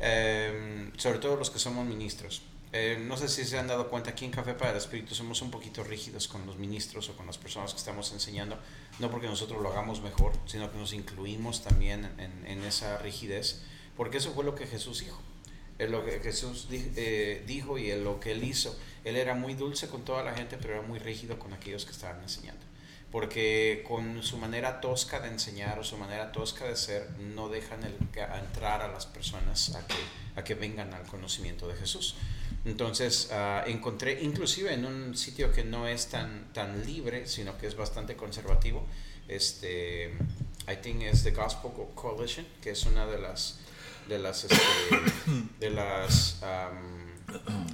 eh, 0.00 0.90
sobre 0.96 1.18
todo 1.18 1.36
los 1.36 1.50
que 1.50 1.58
somos 1.58 1.86
ministros, 1.86 2.42
eh, 2.76 2.98
no 3.00 3.16
sé 3.16 3.28
si 3.28 3.44
se 3.44 3.56
han 3.56 3.68
dado 3.68 3.88
cuenta, 3.88 4.10
aquí 4.10 4.24
en 4.24 4.32
Café 4.32 4.52
para 4.52 4.72
el 4.72 4.76
Espíritu 4.76 5.14
somos 5.14 5.40
un 5.42 5.52
poquito 5.52 5.84
rígidos 5.84 6.26
con 6.26 6.44
los 6.44 6.56
ministros 6.56 7.08
o 7.08 7.16
con 7.16 7.24
las 7.24 7.38
personas 7.38 7.72
que 7.72 7.78
estamos 7.78 8.10
enseñando, 8.10 8.58
no 8.98 9.12
porque 9.12 9.28
nosotros 9.28 9.62
lo 9.62 9.70
hagamos 9.70 10.02
mejor, 10.02 10.32
sino 10.46 10.68
que 10.72 10.78
nos 10.78 10.92
incluimos 10.92 11.62
también 11.62 12.10
en, 12.18 12.64
esa 12.64 12.98
rigidez, 12.98 13.62
porque 13.96 14.16
eso 14.16 14.32
fue 14.32 14.42
lo 14.42 14.56
que 14.56 14.66
Jesús 14.66 14.98
dijo. 14.98 15.20
Es 15.78 15.88
lo 15.88 16.04
que 16.04 16.18
Jesús 16.18 16.66
eh, 16.72 17.44
dijo 17.46 17.78
y 17.78 17.92
es 17.92 18.02
lo 18.02 18.18
que 18.18 18.32
él 18.32 18.42
hizo. 18.42 18.76
Él 19.04 19.14
era 19.14 19.36
muy 19.36 19.54
dulce 19.54 19.86
con 19.88 20.04
toda 20.04 20.24
la 20.24 20.34
gente, 20.34 20.58
pero 20.60 20.74
era 20.74 20.82
muy 20.82 20.98
rígido 20.98 21.38
con 21.38 21.52
aquellos 21.52 21.84
que 21.84 21.92
estaban 21.92 22.20
enseñando. 22.22 22.66
Porque 23.14 23.84
con 23.86 24.24
su 24.24 24.38
manera 24.38 24.80
tosca 24.80 25.20
de 25.20 25.28
enseñar 25.28 25.78
o 25.78 25.84
su 25.84 25.96
manera 25.96 26.32
tosca 26.32 26.64
de 26.64 26.74
ser, 26.74 27.08
no 27.20 27.48
dejan 27.48 27.84
el, 27.84 27.94
a 28.20 28.40
entrar 28.40 28.82
a 28.82 28.88
las 28.88 29.06
personas 29.06 29.72
a 29.76 29.86
que, 29.86 29.94
a 30.34 30.42
que 30.42 30.56
vengan 30.56 30.92
al 30.92 31.06
conocimiento 31.06 31.68
de 31.68 31.76
Jesús. 31.76 32.16
Entonces 32.64 33.28
ah, 33.30 33.62
encontré, 33.68 34.20
inclusive 34.24 34.74
en 34.74 34.84
un 34.84 35.16
sitio 35.16 35.52
que 35.52 35.62
no 35.62 35.86
es 35.86 36.08
tan, 36.08 36.52
tan 36.52 36.84
libre, 36.84 37.28
sino 37.28 37.56
que 37.56 37.68
es 37.68 37.76
bastante 37.76 38.16
conservativo, 38.16 38.84
este, 39.28 40.06
I 40.66 40.76
think 40.82 41.02
es 41.02 41.22
The 41.22 41.30
Gospel 41.30 41.70
Coalition, 41.94 42.44
que 42.60 42.70
es 42.70 42.84
una 42.84 43.06
de 43.06 43.20
las, 43.20 43.60
de 44.08 44.18
las, 44.18 44.42
este, 44.42 44.56
de 45.60 45.70
las, 45.70 46.42
am, 46.42 47.03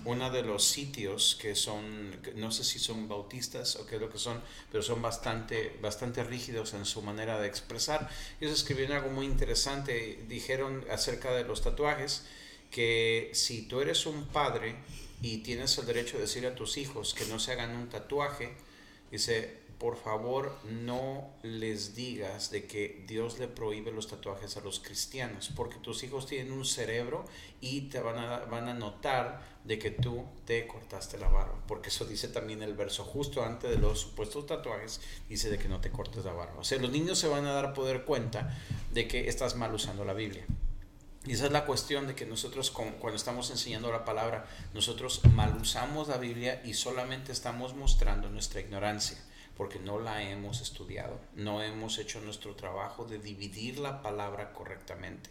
una 0.04 0.30
de 0.30 0.42
los 0.42 0.64
sitios 0.64 1.36
que 1.40 1.54
son, 1.54 2.16
no 2.36 2.50
sé 2.50 2.64
si 2.64 2.78
son 2.78 3.08
bautistas 3.08 3.76
o 3.76 3.86
qué 3.86 3.96
es 3.96 4.00
lo 4.00 4.11
que 4.11 4.18
son, 4.18 4.40
pero 4.70 4.82
son 4.82 5.02
bastante, 5.02 5.76
bastante 5.80 6.24
rígidos 6.24 6.74
en 6.74 6.84
su 6.84 7.02
manera 7.02 7.40
de 7.40 7.48
expresar. 7.48 8.11
Ellos 8.40 8.54
escribieron 8.54 8.96
algo 8.96 9.11
muy 9.11 9.26
interesante, 9.26 10.24
dijeron 10.28 10.84
acerca 10.90 11.32
de 11.32 11.44
los 11.44 11.62
tatuajes, 11.62 12.24
que 12.70 13.30
si 13.34 13.62
tú 13.62 13.80
eres 13.80 14.06
un 14.06 14.26
padre 14.26 14.76
y 15.22 15.38
tienes 15.38 15.76
el 15.78 15.86
derecho 15.86 16.16
de 16.16 16.22
decir 16.22 16.46
a 16.46 16.54
tus 16.54 16.76
hijos 16.76 17.14
que 17.14 17.26
no 17.26 17.38
se 17.38 17.52
hagan 17.52 17.76
un 17.76 17.88
tatuaje, 17.88 18.54
dice, 19.11 19.58
por 19.80 19.96
favor 19.96 20.54
no 20.64 21.30
les 21.42 21.94
digas 21.94 22.50
de 22.50 22.66
que 22.66 23.02
Dios 23.08 23.38
le 23.38 23.48
prohíbe 23.48 23.90
los 23.90 24.08
tatuajes 24.08 24.58
a 24.58 24.60
los 24.60 24.78
cristianos, 24.78 25.50
porque 25.56 25.78
tus 25.78 26.04
hijos 26.04 26.26
tienen 26.26 26.52
un 26.52 26.66
cerebro 26.66 27.24
y 27.62 27.88
te 27.88 27.98
van 27.98 28.18
a, 28.18 28.40
van 28.40 28.68
a 28.68 28.74
notar 28.74 29.40
de 29.64 29.78
que 29.78 29.90
tú 29.90 30.26
te 30.44 30.66
cortaste 30.66 31.16
la 31.16 31.28
barba, 31.28 31.58
porque 31.66 31.88
eso 31.88 32.04
dice 32.04 32.28
también 32.28 32.62
el 32.62 32.74
verso 32.74 33.04
justo 33.04 33.42
antes 33.42 33.70
de 33.70 33.78
los 33.78 34.00
supuestos 34.00 34.44
tatuajes, 34.44 35.00
dice 35.30 35.48
de 35.48 35.56
que 35.56 35.68
no 35.68 35.80
te 35.80 35.90
cortes 35.90 36.26
la 36.26 36.34
barba. 36.34 36.58
O 36.58 36.64
sea, 36.64 36.78
los 36.78 36.92
niños 36.92 37.18
se 37.18 37.28
van 37.28 37.46
a 37.46 37.52
dar 37.52 37.72
poder 37.72 38.04
cuenta 38.04 38.54
de 38.92 39.08
que 39.08 39.30
estás 39.30 39.56
mal 39.56 39.72
usando 39.72 40.04
la 40.04 40.12
Biblia. 40.12 40.44
Y 41.26 41.32
esa 41.32 41.46
es 41.46 41.52
la 41.52 41.66
cuestión 41.66 42.06
de 42.06 42.14
que 42.14 42.24
nosotros 42.24 42.70
cuando 42.70 43.14
estamos 43.14 43.50
enseñando 43.50 43.92
la 43.92 44.04
palabra, 44.04 44.46
nosotros 44.72 45.22
mal 45.34 45.56
usamos 45.60 46.08
la 46.08 46.16
Biblia 46.16 46.62
y 46.64 46.74
solamente 46.74 47.32
estamos 47.32 47.74
mostrando 47.74 48.30
nuestra 48.30 48.60
ignorancia, 48.60 49.18
porque 49.61 49.78
no 49.78 49.98
la 49.98 50.22
hemos 50.22 50.62
estudiado, 50.62 51.20
no 51.34 51.62
hemos 51.62 51.98
hecho 51.98 52.18
nuestro 52.22 52.56
trabajo 52.56 53.04
de 53.04 53.18
dividir 53.18 53.78
la 53.78 54.00
palabra 54.00 54.54
correctamente. 54.54 55.28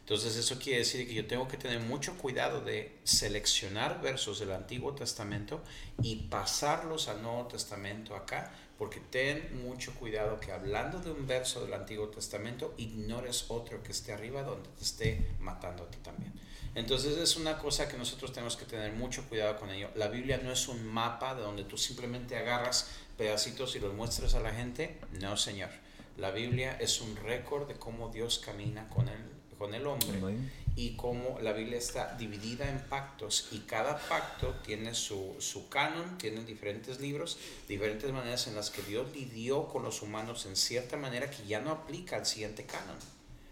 Entonces 0.00 0.34
eso 0.34 0.58
quiere 0.58 0.80
decir 0.80 1.06
que 1.06 1.14
yo 1.14 1.28
tengo 1.28 1.46
que 1.46 1.56
tener 1.56 1.78
mucho 1.78 2.18
cuidado 2.18 2.62
de 2.62 2.98
seleccionar 3.04 4.02
versos 4.02 4.40
del 4.40 4.50
Antiguo 4.50 4.92
Testamento 4.96 5.62
y 6.02 6.16
pasarlos 6.16 7.06
al 7.06 7.22
Nuevo 7.22 7.46
Testamento 7.46 8.16
acá, 8.16 8.52
porque 8.76 8.98
ten 8.98 9.62
mucho 9.62 9.94
cuidado 9.94 10.40
que 10.40 10.50
hablando 10.50 10.98
de 10.98 11.12
un 11.12 11.28
verso 11.28 11.64
del 11.64 11.74
Antiguo 11.74 12.08
Testamento 12.08 12.74
ignores 12.76 13.44
otro 13.50 13.84
que 13.84 13.92
esté 13.92 14.12
arriba 14.12 14.42
donde 14.42 14.68
te 14.70 14.82
esté 14.82 15.36
matando 15.38 15.84
a 15.84 15.90
ti 15.92 15.98
también. 16.02 16.32
Entonces 16.74 17.16
es 17.18 17.36
una 17.36 17.58
cosa 17.58 17.88
que 17.88 17.96
nosotros 17.96 18.32
tenemos 18.32 18.56
que 18.56 18.64
tener 18.64 18.92
mucho 18.92 19.28
cuidado 19.28 19.56
con 19.58 19.70
ello. 19.70 19.90
La 19.96 20.08
Biblia 20.08 20.40
no 20.42 20.52
es 20.52 20.68
un 20.68 20.86
mapa 20.86 21.34
de 21.34 21.42
donde 21.42 21.64
tú 21.64 21.76
simplemente 21.76 22.36
agarras 22.36 22.88
pedacitos 23.20 23.76
y 23.76 23.80
los 23.80 23.92
muestras 23.92 24.32
a 24.32 24.40
la 24.40 24.50
gente. 24.50 24.96
No, 25.20 25.36
Señor. 25.36 25.68
La 26.16 26.30
Biblia 26.30 26.78
es 26.80 27.02
un 27.02 27.16
récord 27.16 27.68
de 27.68 27.74
cómo 27.74 28.08
Dios 28.08 28.38
camina 28.38 28.88
con 28.88 29.08
el, 29.08 29.18
con 29.58 29.74
el 29.74 29.86
hombre 29.86 30.16
Amén. 30.16 30.50
y 30.74 30.96
cómo 30.96 31.38
la 31.42 31.52
Biblia 31.52 31.76
está 31.76 32.16
dividida 32.16 32.66
en 32.70 32.80
pactos 32.80 33.48
y 33.52 33.58
cada 33.58 33.98
pacto 34.08 34.54
tiene 34.64 34.94
su, 34.94 35.36
su 35.38 35.68
canon, 35.68 36.16
tiene 36.16 36.46
diferentes 36.46 36.98
libros, 36.98 37.36
diferentes 37.68 38.10
maneras 38.10 38.46
en 38.46 38.54
las 38.54 38.70
que 38.70 38.80
Dios 38.80 39.14
lidió 39.14 39.68
con 39.68 39.82
los 39.82 40.00
humanos 40.00 40.46
en 40.46 40.56
cierta 40.56 40.96
manera 40.96 41.30
que 41.30 41.46
ya 41.46 41.60
no 41.60 41.72
aplica 41.72 42.16
al 42.16 42.24
siguiente 42.24 42.64
canon. 42.64 42.96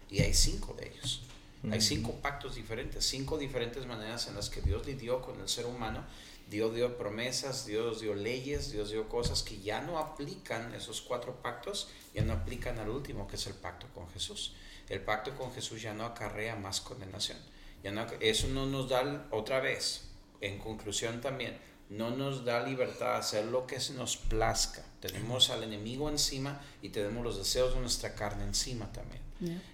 Y 0.09 0.21
hay 0.21 0.33
cinco 0.33 0.73
de 0.73 0.87
ellos. 0.87 1.21
Hay 1.69 1.81
cinco 1.81 2.13
pactos 2.23 2.55
diferentes, 2.55 3.05
cinco 3.05 3.37
diferentes 3.37 3.85
maneras 3.85 4.27
en 4.27 4.35
las 4.35 4.49
que 4.49 4.61
Dios 4.61 4.87
lidió 4.87 5.21
con 5.21 5.39
el 5.39 5.47
ser 5.47 5.67
humano. 5.67 6.03
Dios 6.49 6.73
dio 6.73 6.97
promesas, 6.97 7.65
Dios 7.65 8.01
dio 8.01 8.15
leyes, 8.15 8.71
Dios 8.71 8.89
dio 8.89 9.07
cosas 9.07 9.43
que 9.43 9.59
ya 9.59 9.81
no 9.81 9.99
aplican, 9.99 10.73
esos 10.73 11.01
cuatro 11.01 11.41
pactos 11.41 11.89
ya 12.13 12.23
no 12.23 12.33
aplican 12.33 12.79
al 12.79 12.89
último, 12.89 13.27
que 13.27 13.35
es 13.35 13.45
el 13.45 13.53
pacto 13.53 13.87
con 13.93 14.09
Jesús. 14.09 14.55
El 14.89 15.01
pacto 15.01 15.35
con 15.35 15.53
Jesús 15.53 15.81
ya 15.81 15.93
no 15.93 16.05
acarrea 16.05 16.55
más 16.55 16.81
condenación. 16.81 17.37
Ya 17.83 17.91
no, 17.91 18.05
eso 18.19 18.47
no 18.47 18.65
nos 18.65 18.89
da, 18.89 19.27
otra 19.29 19.59
vez, 19.59 20.09
en 20.41 20.57
conclusión 20.57 21.21
también, 21.21 21.57
no 21.89 22.11
nos 22.11 22.45
da 22.45 22.63
libertad 22.63 23.15
a 23.15 23.17
hacer 23.19 23.45
lo 23.45 23.67
que 23.67 23.79
se 23.79 23.93
nos 23.93 24.17
plazca. 24.17 24.83
Tenemos 24.99 25.49
al 25.49 25.63
enemigo 25.63 26.09
encima 26.09 26.61
y 26.81 26.89
tenemos 26.89 27.23
los 27.23 27.37
deseos 27.37 27.73
de 27.73 27.81
nuestra 27.81 28.15
carne 28.15 28.43
encima 28.43 28.91
también. 28.91 29.21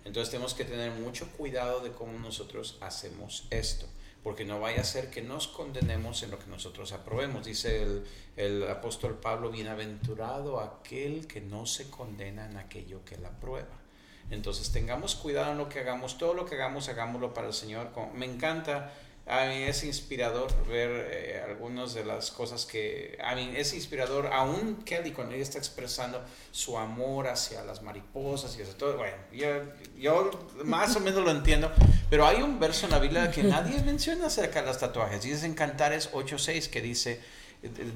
Entonces 0.04 0.30
tenemos 0.30 0.54
que 0.54 0.64
tener 0.64 0.92
mucho 0.92 1.28
cuidado 1.32 1.80
de 1.80 1.92
cómo 1.92 2.20
nosotros 2.20 2.78
hacemos 2.82 3.48
esto, 3.50 3.88
porque 4.26 4.44
no 4.44 4.60
vaya 4.60 4.82
a 4.82 4.84
ser 4.84 5.12
que 5.12 5.22
nos 5.22 5.48
condenemos 5.48 6.24
en 6.24 6.32
lo 6.32 6.40
que 6.40 6.48
nosotros 6.48 6.92
aprobemos. 6.94 7.46
Dice 7.46 7.84
el, 7.84 8.04
el 8.36 8.68
apóstol 8.68 9.20
Pablo, 9.20 9.52
bienaventurado 9.52 10.60
aquel 10.60 11.28
que 11.28 11.42
no 11.42 11.68
se 11.68 11.92
condena 11.92 12.50
en 12.50 12.58
aquello 12.58 13.06
que 13.06 13.14
él 13.16 13.26
aprueba. 13.28 13.78
Entonces 14.32 14.72
tengamos 14.72 15.14
cuidado 15.14 15.52
en 15.52 15.60
lo 15.60 15.70
que 15.70 15.80
hagamos, 15.80 16.18
todo 16.18 16.34
lo 16.34 16.48
que 16.48 16.56
hagamos, 16.56 16.90
hagámoslo 16.90 17.36
para 17.36 17.46
el 17.46 17.54
Señor. 17.54 17.92
Me 18.16 18.26
encanta, 18.26 18.92
a 19.28 19.48
mí 19.48 19.64
es 19.64 19.84
inspirador 19.84 20.54
ver 20.68 21.10
eh, 21.12 21.44
algunas 21.48 21.96
de 21.96 22.06
las 22.06 22.30
cosas 22.30 22.66
que, 22.66 23.18
a 23.24 23.34
mí 23.34 23.54
es 23.56 23.74
inspirador, 23.74 24.28
aún 24.28 24.84
Kelly 24.86 25.12
cuando 25.12 25.34
ella 25.34 25.44
está 25.44 25.58
expresando 25.58 26.24
su 26.52 26.78
amor 26.78 27.28
hacia 27.28 27.64
las 27.64 27.82
mariposas 27.82 28.56
y 28.58 28.62
hacia 28.62 28.78
todo, 28.78 28.98
bueno, 28.98 29.18
yo, 29.34 29.48
yo 29.98 30.48
más 30.64 30.96
o 30.96 31.00
menos 31.00 31.24
lo 31.24 31.32
entiendo, 31.32 31.72
pero 32.10 32.28
hay 32.28 32.44
un 32.44 32.60
verso 32.60 32.86
en 32.86 32.92
la 32.92 33.00
Biblia 33.00 33.32
que 33.32 33.44
nadie 33.44 33.82
menciona 33.82 34.28
acerca 34.28 34.62
de 34.62 34.68
los 34.68 34.78
tatuajes, 34.78 35.26
es 35.26 35.44
en 35.44 35.56
Cantares 35.56 36.12
8.6 36.12 36.70
que 36.70 36.82
dice, 36.82 37.20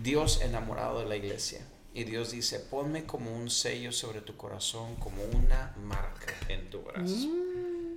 Dios 0.01 0.41
enamorado 0.41 0.99
de 0.99 1.05
la 1.05 1.15
iglesia. 1.15 1.61
Y 1.93 2.03
Dios 2.03 2.31
dice, 2.31 2.59
ponme 2.59 3.05
como 3.05 3.35
un 3.35 3.49
sello 3.49 3.91
sobre 3.91 4.21
tu 4.21 4.37
corazón, 4.37 4.95
como 4.97 5.23
una 5.23 5.73
marca 5.83 6.33
en 6.47 6.69
tu 6.69 6.81
brazo. 6.81 7.27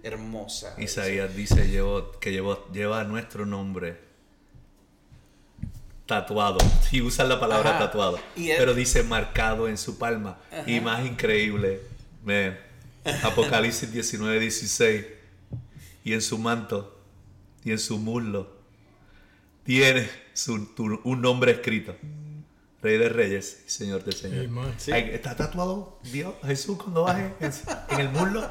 Hermosa. 0.02 0.74
Isaías 0.78 1.34
dice 1.36 1.68
llevó- 1.68 2.18
que 2.18 2.32
llevó, 2.32 2.66
lleva 2.72 3.04
nuestro 3.04 3.46
nombre 3.46 3.98
tatuado. 6.06 6.58
Y 6.90 7.00
usa 7.02 7.24
la 7.24 7.38
palabra 7.40 7.70
Ajá. 7.70 7.78
tatuado. 7.86 8.18
Y 8.36 8.48
Pero 8.48 8.74
dice 8.74 9.02
marcado 9.02 9.68
en 9.68 9.78
su 9.78 9.98
palma. 9.98 10.38
Y 10.66 10.80
más 10.80 11.04
increíble, 11.06 11.80
man, 12.24 12.58
Apocalipsis 13.22 13.92
19, 13.92 14.40
16. 14.40 15.06
Y 16.04 16.12
en 16.14 16.22
su 16.22 16.38
manto 16.38 16.98
y 17.64 17.70
en 17.70 17.78
su 17.78 17.98
muslo 17.98 18.50
tiene 19.64 20.08
su- 20.34 20.66
tu- 20.74 21.00
un 21.04 21.20
nombre 21.22 21.52
escrito. 21.52 21.94
Rey 22.82 22.98
de 22.98 23.08
Reyes 23.08 23.58
Señor 23.66 24.02
de 24.04 24.10
Señores. 24.12 24.48
Amen. 24.48 24.74
Sí. 24.76 24.90
Está 24.92 25.36
tatuado 25.36 26.00
Dios, 26.02 26.34
Jesús 26.44 26.78
cuando 26.78 27.04
baje 27.04 27.32
en, 27.40 27.52
en 27.90 28.00
el 28.00 28.08
muslo. 28.08 28.48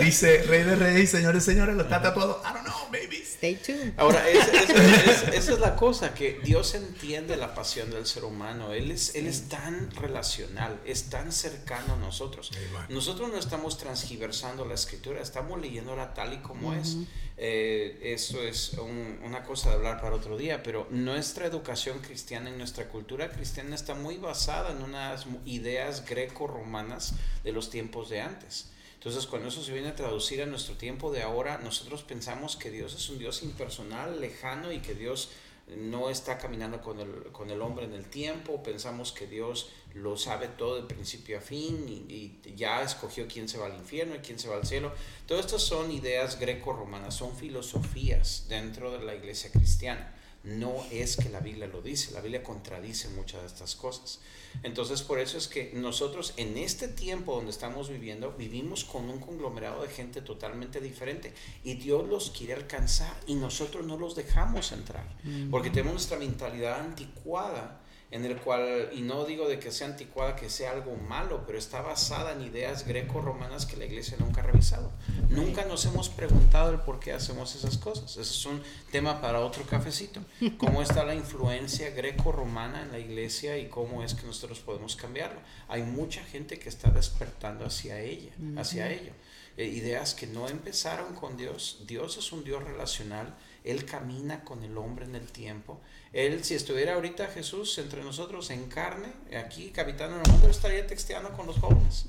Dice 0.00 0.42
Rey 0.44 0.62
de 0.62 0.76
Reyes 0.76 1.02
y 1.02 1.06
Señores 1.08 1.44
de 1.44 1.52
Señores. 1.52 1.74
Lo 1.76 1.82
está 1.82 2.00
tatuado. 2.00 2.40
I 2.44 2.52
don't 2.54 2.64
know, 2.66 2.88
maybe. 2.92 3.16
Stay 3.22 3.56
tuned. 3.56 3.92
Ahora, 3.96 4.28
es- 4.30 4.48
es- 4.48 4.70
es- 4.70 5.28
esa 5.34 5.52
es 5.54 5.58
la 5.58 5.74
cosa, 5.74 6.14
que 6.14 6.38
Dios 6.44 6.74
entiende 6.76 7.36
la 7.36 7.54
pasión 7.54 7.90
del 7.90 8.06
ser 8.06 8.24
humano. 8.24 8.72
Él 8.72 8.92
es, 8.92 9.16
él 9.16 9.26
es 9.26 9.48
tan 9.48 9.90
relacional, 9.90 10.78
es 10.84 11.04
tan 11.10 11.32
cercano 11.32 11.94
a 11.94 11.96
nosotros. 11.96 12.52
Nosotros 12.88 13.30
no 13.32 13.36
estamos 13.38 13.78
transgiversando 13.78 14.64
la 14.64 14.74
escritura, 14.74 15.20
estamos 15.20 15.60
leyéndola 15.60 16.14
tal 16.14 16.34
y 16.34 16.38
como 16.38 16.72
es. 16.72 16.96
Eh, 17.38 17.98
eso 18.02 18.42
es 18.42 18.74
un- 18.74 19.18
una 19.24 19.42
cosa 19.42 19.70
de 19.70 19.76
hablar 19.76 20.00
para 20.00 20.16
otro 20.16 20.36
día, 20.36 20.62
pero 20.62 20.86
nuestra 20.90 21.46
educación 21.46 21.98
cristiana 22.00 22.50
y 22.50 22.52
nuestra 22.52 22.88
cultura 22.88 23.30
cristiana 23.30 23.74
está 23.74 23.94
muy 23.94 24.16
basada 24.18 24.70
en 24.72 24.82
unas 24.82 25.26
ideas 25.46 26.04
greco-romanas 26.06 27.14
de 27.42 27.52
los 27.52 27.70
tiempos 27.70 28.10
de 28.10 28.20
antes. 28.20 28.68
Entonces, 28.94 29.26
cuando 29.26 29.48
eso 29.48 29.62
se 29.64 29.72
viene 29.72 29.88
a 29.88 29.96
traducir 29.96 30.42
a 30.42 30.46
nuestro 30.46 30.76
tiempo 30.76 31.10
de 31.10 31.22
ahora, 31.22 31.58
nosotros 31.58 32.02
pensamos 32.02 32.56
que 32.56 32.70
Dios 32.70 32.94
es 32.94 33.08
un 33.08 33.18
Dios 33.18 33.42
impersonal, 33.42 34.20
lejano 34.20 34.70
y 34.70 34.78
que 34.78 34.94
Dios 34.94 35.30
no 35.76 36.10
está 36.10 36.38
caminando 36.38 36.80
con 36.82 37.00
el, 37.00 37.10
con 37.32 37.50
el 37.50 37.62
hombre 37.62 37.86
en 37.86 37.94
el 37.94 38.04
tiempo. 38.04 38.62
Pensamos 38.62 39.10
que 39.12 39.26
Dios 39.26 39.70
lo 39.94 40.16
sabe 40.16 40.48
todo 40.48 40.76
de 40.76 40.82
principio 40.82 41.38
a 41.38 41.40
fin 41.40 41.86
y, 41.88 42.12
y 42.12 42.54
ya 42.56 42.82
escogió 42.82 43.26
quién 43.26 43.48
se 43.48 43.58
va 43.58 43.66
al 43.66 43.76
infierno 43.76 44.14
y 44.14 44.18
quién 44.18 44.38
se 44.38 44.48
va 44.48 44.56
al 44.56 44.66
cielo. 44.66 44.92
Todas 45.26 45.46
estas 45.46 45.62
son 45.62 45.90
ideas 45.90 46.38
greco-romanas, 46.38 47.14
son 47.14 47.36
filosofías 47.36 48.46
dentro 48.48 48.90
de 48.92 49.04
la 49.04 49.14
iglesia 49.14 49.50
cristiana. 49.50 50.14
No 50.44 50.84
es 50.90 51.16
que 51.16 51.28
la 51.28 51.38
Biblia 51.38 51.68
lo 51.68 51.82
dice, 51.82 52.12
la 52.12 52.20
Biblia 52.20 52.42
contradice 52.42 53.08
muchas 53.10 53.42
de 53.42 53.46
estas 53.46 53.76
cosas. 53.76 54.18
Entonces, 54.64 55.02
por 55.02 55.20
eso 55.20 55.38
es 55.38 55.46
que 55.46 55.70
nosotros 55.74 56.34
en 56.36 56.58
este 56.58 56.88
tiempo 56.88 57.36
donde 57.36 57.52
estamos 57.52 57.88
viviendo, 57.88 58.32
vivimos 58.32 58.84
con 58.84 59.08
un 59.08 59.20
conglomerado 59.20 59.82
de 59.82 59.88
gente 59.88 60.20
totalmente 60.20 60.80
diferente 60.80 61.32
y 61.62 61.74
Dios 61.74 62.08
los 62.08 62.30
quiere 62.30 62.54
alcanzar 62.54 63.14
y 63.28 63.36
nosotros 63.36 63.86
no 63.86 63.96
los 63.96 64.16
dejamos 64.16 64.72
entrar, 64.72 65.06
porque 65.50 65.70
tenemos 65.70 65.92
nuestra 65.92 66.18
mentalidad 66.18 66.80
anticuada 66.80 67.80
en 68.12 68.26
el 68.26 68.36
cual, 68.36 68.90
y 68.92 69.00
no 69.00 69.24
digo 69.24 69.48
de 69.48 69.58
que 69.58 69.72
sea 69.72 69.86
anticuada, 69.86 70.36
que 70.36 70.50
sea 70.50 70.72
algo 70.72 70.94
malo, 70.96 71.44
pero 71.46 71.58
está 71.58 71.80
basada 71.80 72.32
en 72.32 72.42
ideas 72.42 72.86
greco-romanas 72.86 73.64
que 73.64 73.78
la 73.78 73.86
iglesia 73.86 74.18
nunca 74.20 74.42
ha 74.42 74.44
revisado. 74.44 74.92
Nunca 75.30 75.64
nos 75.64 75.86
hemos 75.86 76.10
preguntado 76.10 76.70
el 76.72 76.80
por 76.80 77.00
qué 77.00 77.14
hacemos 77.14 77.54
esas 77.54 77.78
cosas. 77.78 78.10
Ese 78.10 78.20
es 78.20 78.44
un 78.44 78.62
tema 78.90 79.22
para 79.22 79.40
otro 79.40 79.64
cafecito. 79.64 80.20
¿Cómo 80.58 80.82
está 80.82 81.04
la 81.04 81.14
influencia 81.14 81.88
greco-romana 81.88 82.82
en 82.82 82.92
la 82.92 82.98
iglesia 82.98 83.56
y 83.56 83.68
cómo 83.68 84.02
es 84.04 84.14
que 84.14 84.26
nosotros 84.26 84.60
podemos 84.60 84.94
cambiarlo? 84.94 85.40
Hay 85.68 85.82
mucha 85.82 86.22
gente 86.22 86.58
que 86.58 86.68
está 86.68 86.90
despertando 86.90 87.64
hacia 87.64 87.98
ella, 87.98 88.32
hacia 88.58 88.92
ello. 88.92 89.12
Eh, 89.56 89.66
ideas 89.66 90.14
que 90.14 90.26
no 90.26 90.48
empezaron 90.48 91.14
con 91.14 91.38
Dios. 91.38 91.84
Dios 91.86 92.18
es 92.18 92.30
un 92.32 92.44
Dios 92.44 92.62
relacional. 92.62 93.34
Él 93.64 93.84
camina 93.84 94.44
con 94.44 94.62
el 94.62 94.76
hombre 94.76 95.04
en 95.04 95.14
el 95.14 95.30
tiempo. 95.30 95.80
Él, 96.12 96.44
si 96.44 96.54
estuviera 96.54 96.94
ahorita 96.94 97.28
Jesús 97.28 97.78
entre 97.78 98.02
nosotros 98.02 98.50
en 98.50 98.68
carne, 98.68 99.08
aquí, 99.34 99.70
capitán 99.70 100.10
del 100.10 100.30
mundo, 100.30 100.48
estaría 100.48 100.86
texteando 100.86 101.30
con 101.30 101.46
los 101.46 101.56
jóvenes. 101.56 102.06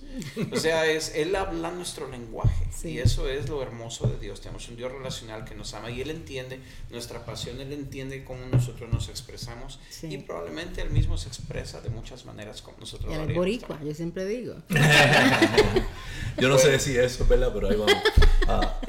O 0.51 0.57
sea, 0.57 0.85
es, 0.85 1.15
Él 1.15 1.33
habla 1.35 1.71
nuestro 1.71 2.09
lenguaje. 2.09 2.67
Sí. 2.75 2.89
Y 2.89 2.99
eso 2.99 3.29
es 3.29 3.47
lo 3.47 3.61
hermoso 3.61 4.07
de 4.07 4.19
Dios. 4.19 4.41
Tenemos 4.41 4.67
un 4.67 4.75
Dios 4.75 4.91
relacional 4.91 5.45
que 5.45 5.55
nos 5.55 5.73
ama 5.73 5.89
y 5.89 6.01
Él 6.01 6.09
entiende 6.09 6.59
nuestra 6.89 7.23
pasión, 7.23 7.61
Él 7.61 7.71
entiende 7.71 8.25
cómo 8.25 8.45
nosotros 8.47 8.91
nos 8.91 9.07
expresamos. 9.07 9.79
Sí. 9.89 10.07
Y 10.07 10.17
probablemente 10.17 10.81
Él 10.81 10.89
mismo 10.89 11.17
se 11.17 11.29
expresa 11.29 11.79
de 11.79 11.89
muchas 11.89 12.25
maneras 12.25 12.61
como 12.61 12.77
nosotros 12.79 13.13
el 13.15 13.33
boricua, 13.33 13.69
también. 13.69 13.89
yo 13.89 13.95
siempre 13.95 14.25
digo. 14.25 14.55
Yo 16.37 16.49
no 16.49 16.57
sé 16.57 16.79
si 16.79 16.97
eso 16.97 17.23
es 17.23 17.29
verdad, 17.29 17.51
pero 17.53 17.69
ahí 17.69 17.75
vamos. 17.75 17.95
Ah. 18.47 18.79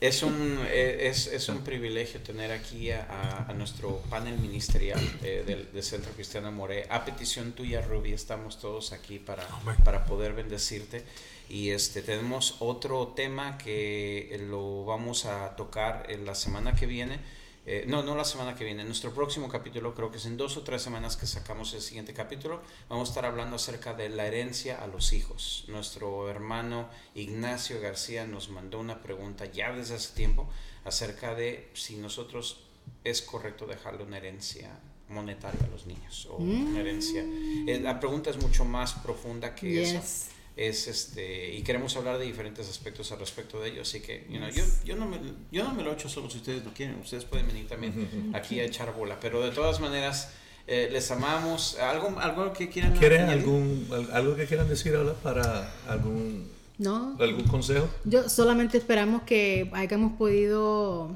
Es 0.00 0.22
un, 0.22 0.58
eh, 0.68 1.08
es, 1.08 1.26
es 1.26 1.48
un 1.48 1.62
privilegio 1.62 2.20
tener 2.20 2.52
aquí 2.52 2.90
a, 2.90 3.52
nuestro 3.54 3.98
panel 4.08 4.38
ministerial 4.38 5.00
del, 5.20 5.70
del 5.72 5.82
Centro 5.82 6.10
Cristiano 6.12 6.50
More. 6.50 6.86
A 6.88 7.04
petición 7.04 7.52
tuya, 7.52 7.82
Ruby, 7.82 8.12
estamos 8.12 8.58
todos 8.58 8.92
aquí 8.92 9.18
para, 9.18 9.46
para 9.84 10.06
poder 10.06 10.32
bendecirte. 10.32 11.04
Y 11.48 11.70
este, 11.70 12.02
tenemos 12.02 12.56
otro 12.60 13.08
tema 13.08 13.58
que 13.58 14.42
lo 14.48 14.84
vamos 14.84 15.26
a 15.26 15.54
tocar 15.56 16.06
en 16.08 16.24
la 16.24 16.34
semana 16.34 16.74
que 16.74 16.86
viene. 16.86 17.18
Eh, 17.66 17.84
no, 17.88 18.02
no 18.02 18.14
la 18.14 18.24
semana 18.24 18.54
que 18.54 18.64
viene. 18.64 18.82
En 18.82 18.88
nuestro 18.88 19.12
próximo 19.14 19.48
capítulo, 19.48 19.94
creo 19.94 20.10
que 20.10 20.18
es 20.18 20.26
en 20.26 20.36
dos 20.36 20.56
o 20.56 20.62
tres 20.62 20.82
semanas 20.82 21.16
que 21.16 21.26
sacamos 21.26 21.72
el 21.74 21.80
siguiente 21.80 22.12
capítulo, 22.12 22.60
vamos 22.88 23.08
a 23.08 23.12
estar 23.12 23.24
hablando 23.24 23.56
acerca 23.56 23.94
de 23.94 24.10
la 24.10 24.26
herencia 24.26 24.82
a 24.82 24.86
los 24.86 25.12
hijos. 25.12 25.64
Nuestro 25.68 26.28
hermano 26.28 26.88
Ignacio 27.14 27.80
García 27.80 28.26
nos 28.26 28.50
mandó 28.50 28.78
una 28.80 29.00
pregunta 29.00 29.46
ya 29.46 29.72
desde 29.72 29.94
hace 29.94 30.14
tiempo 30.14 30.48
acerca 30.84 31.34
de 31.34 31.70
si 31.72 31.96
nosotros 31.96 32.60
es 33.02 33.22
correcto 33.22 33.66
dejarle 33.66 34.04
una 34.04 34.18
herencia 34.18 34.78
monetaria 35.08 35.64
a 35.64 35.68
los 35.68 35.86
niños 35.86 36.26
o 36.26 36.36
una 36.36 36.80
herencia. 36.80 37.22
Eh, 37.22 37.80
la 37.82 37.98
pregunta 37.98 38.30
es 38.30 38.36
mucho 38.36 38.64
más 38.64 38.92
profunda 38.94 39.54
que 39.54 39.82
eso 39.82 39.94
Yes. 39.94 40.33
Es 40.56 40.86
este 40.86 41.52
y 41.54 41.62
queremos 41.62 41.96
hablar 41.96 42.18
de 42.18 42.26
diferentes 42.26 42.68
aspectos 42.68 43.10
al 43.10 43.18
respecto 43.18 43.60
de 43.60 43.70
ello 43.70 43.82
así 43.82 44.00
que 44.00 44.24
you 44.30 44.38
know, 44.38 44.48
yo, 44.50 44.62
yo 44.84 44.94
no 44.94 45.04
me 45.06 45.18
yo 45.50 45.64
no 45.64 45.74
me 45.74 45.82
lo 45.82 45.92
echo 45.92 46.08
solo 46.08 46.30
si 46.30 46.38
ustedes 46.38 46.64
lo 46.64 46.72
quieren 46.72 46.96
ustedes 47.00 47.24
pueden 47.24 47.46
venir 47.48 47.66
también 47.66 48.30
aquí 48.34 48.60
a 48.60 48.64
echar 48.64 48.94
bola 48.94 49.18
pero 49.20 49.40
de 49.40 49.50
todas 49.50 49.80
maneras 49.80 50.30
eh, 50.68 50.88
les 50.92 51.10
amamos 51.10 51.76
algo 51.80 52.18
algo 52.20 52.52
que 52.52 52.68
quieran 52.68 52.96
¿Quieren 52.96 53.22
añadir? 53.22 53.40
algún, 53.40 53.86
al- 53.90 54.12
algo 54.12 54.36
que 54.36 54.46
quieran 54.46 54.68
decir 54.68 54.94
ahora 54.94 55.12
para 55.14 55.74
algún, 55.88 56.48
No, 56.78 57.16
algún 57.20 57.44
consejo? 57.48 57.88
yo 58.04 58.28
solamente 58.30 58.78
esperamos 58.78 59.22
que 59.24 59.68
hayamos 59.74 60.12
podido, 60.16 61.10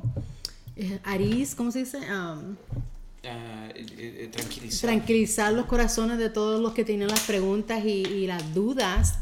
eh, 0.77 0.99
Aris, 1.05 1.55
¿cómo 1.55 1.71
se 1.71 1.79
dice? 1.81 1.99
Um, 1.99 2.57
Ah, 3.25 3.69
eh, 3.75 3.85
eh, 3.99 4.29
tranquilizar 4.33 4.89
tranquilizar 4.91 5.53
los 5.53 5.67
corazones 5.67 6.19
de 6.19 6.31
todos 6.31 6.61
los 6.61 6.73
que 6.73 6.85
tienen 6.85 7.09
las 7.09 7.21
preguntas 7.21 7.85
y, 7.85 8.05
y 8.07 8.27
las 8.27 8.55
dudas 8.55 9.19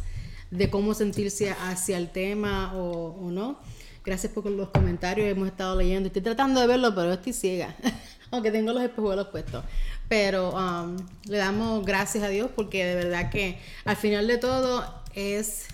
de 0.57 0.71
cómo 0.71 0.95
sentirse 0.95 1.51
hacia 1.51 1.99
el 1.99 2.11
tema 2.11 2.75
o, 2.75 3.17
o 3.21 3.31
no. 3.31 3.59
Gracias 4.05 4.33
por 4.33 4.49
los 4.49 4.71
comentarios, 4.71 5.29
hemos 5.29 5.49
estado 5.49 5.77
leyendo. 5.77 6.07
Estoy 6.07 6.23
tratando 6.23 6.61
de 6.61 6.67
verlo, 6.69 6.95
pero 6.95 7.13
estoy 7.13 7.33
ciega, 7.33 7.75
aunque 8.31 8.51
tengo 8.51 8.73
los 8.73 8.83
espejuelos 8.83 9.29
puestos. 9.29 9.65
Pero 10.09 10.53
um, 10.53 10.97
le 11.25 11.39
damos 11.39 11.85
gracias 11.85 12.23
a 12.23 12.29
Dios 12.29 12.51
porque 12.55 12.85
de 12.85 12.95
verdad 12.95 13.31
que 13.31 13.59
al 13.85 13.97
final 13.97 14.29
de 14.29 14.39
todo 14.39 14.85
es 15.15 15.67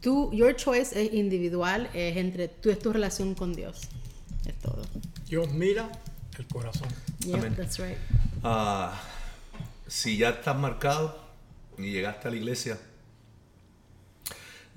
tu, 0.00 0.32
your 0.32 0.56
choice 0.56 0.98
es 0.98 1.12
individual, 1.12 1.90
es 1.92 2.16
entre 2.16 2.48
tú, 2.48 2.70
es 2.70 2.78
tu 2.78 2.92
relación 2.92 3.34
con 3.34 3.52
Dios. 3.52 3.82
Es 4.46 4.54
todo. 4.60 4.82
Dios 5.28 5.50
mira 5.52 5.90
el 6.38 6.46
corazón. 6.46 6.88
Yeah, 7.18 7.36
Amén. 7.36 7.54
that's 7.54 7.78
right. 7.78 7.98
Ah, 8.42 8.98
si 9.86 10.16
ya 10.16 10.30
estás 10.30 10.56
marcado 10.56 11.18
y 11.76 11.90
llegaste 11.90 12.28
a 12.28 12.30
la 12.30 12.36
iglesia, 12.38 12.78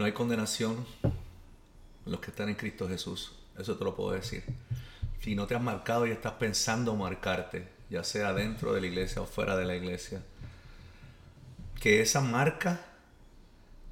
no 0.02 0.06
hay 0.08 0.14
condenación 0.14 0.84
en 1.04 2.12
los 2.12 2.20
que 2.20 2.32
están 2.32 2.50
en 2.50 2.56
Cristo 2.56 2.88
Jesús. 2.90 3.34
Eso 3.58 3.78
te 3.78 3.84
lo 3.84 3.96
puedo 3.96 4.12
decir. 4.12 4.44
Si 5.22 5.36
no 5.36 5.46
te 5.46 5.54
has 5.56 5.62
marcado 5.62 6.08
y 6.08 6.12
estás 6.12 6.34
pensando 6.34 6.96
marcarte, 6.96 7.68
ya 7.90 8.04
sea 8.04 8.34
dentro 8.34 8.74
de 8.74 8.82
la 8.82 8.88
iglesia 8.88 9.22
o 9.22 9.28
fuera 9.28 9.56
de 9.56 9.66
la 9.66 9.76
iglesia, 9.76 10.24
que 11.80 12.02
esa 12.02 12.22
marca 12.22 12.82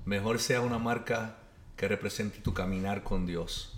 mejor 0.05 0.39
sea 0.39 0.61
una 0.61 0.79
marca 0.79 1.35
que 1.77 1.87
represente 1.87 2.39
tu 2.39 2.53
caminar 2.55 3.03
con 3.03 3.27
Dios 3.27 3.77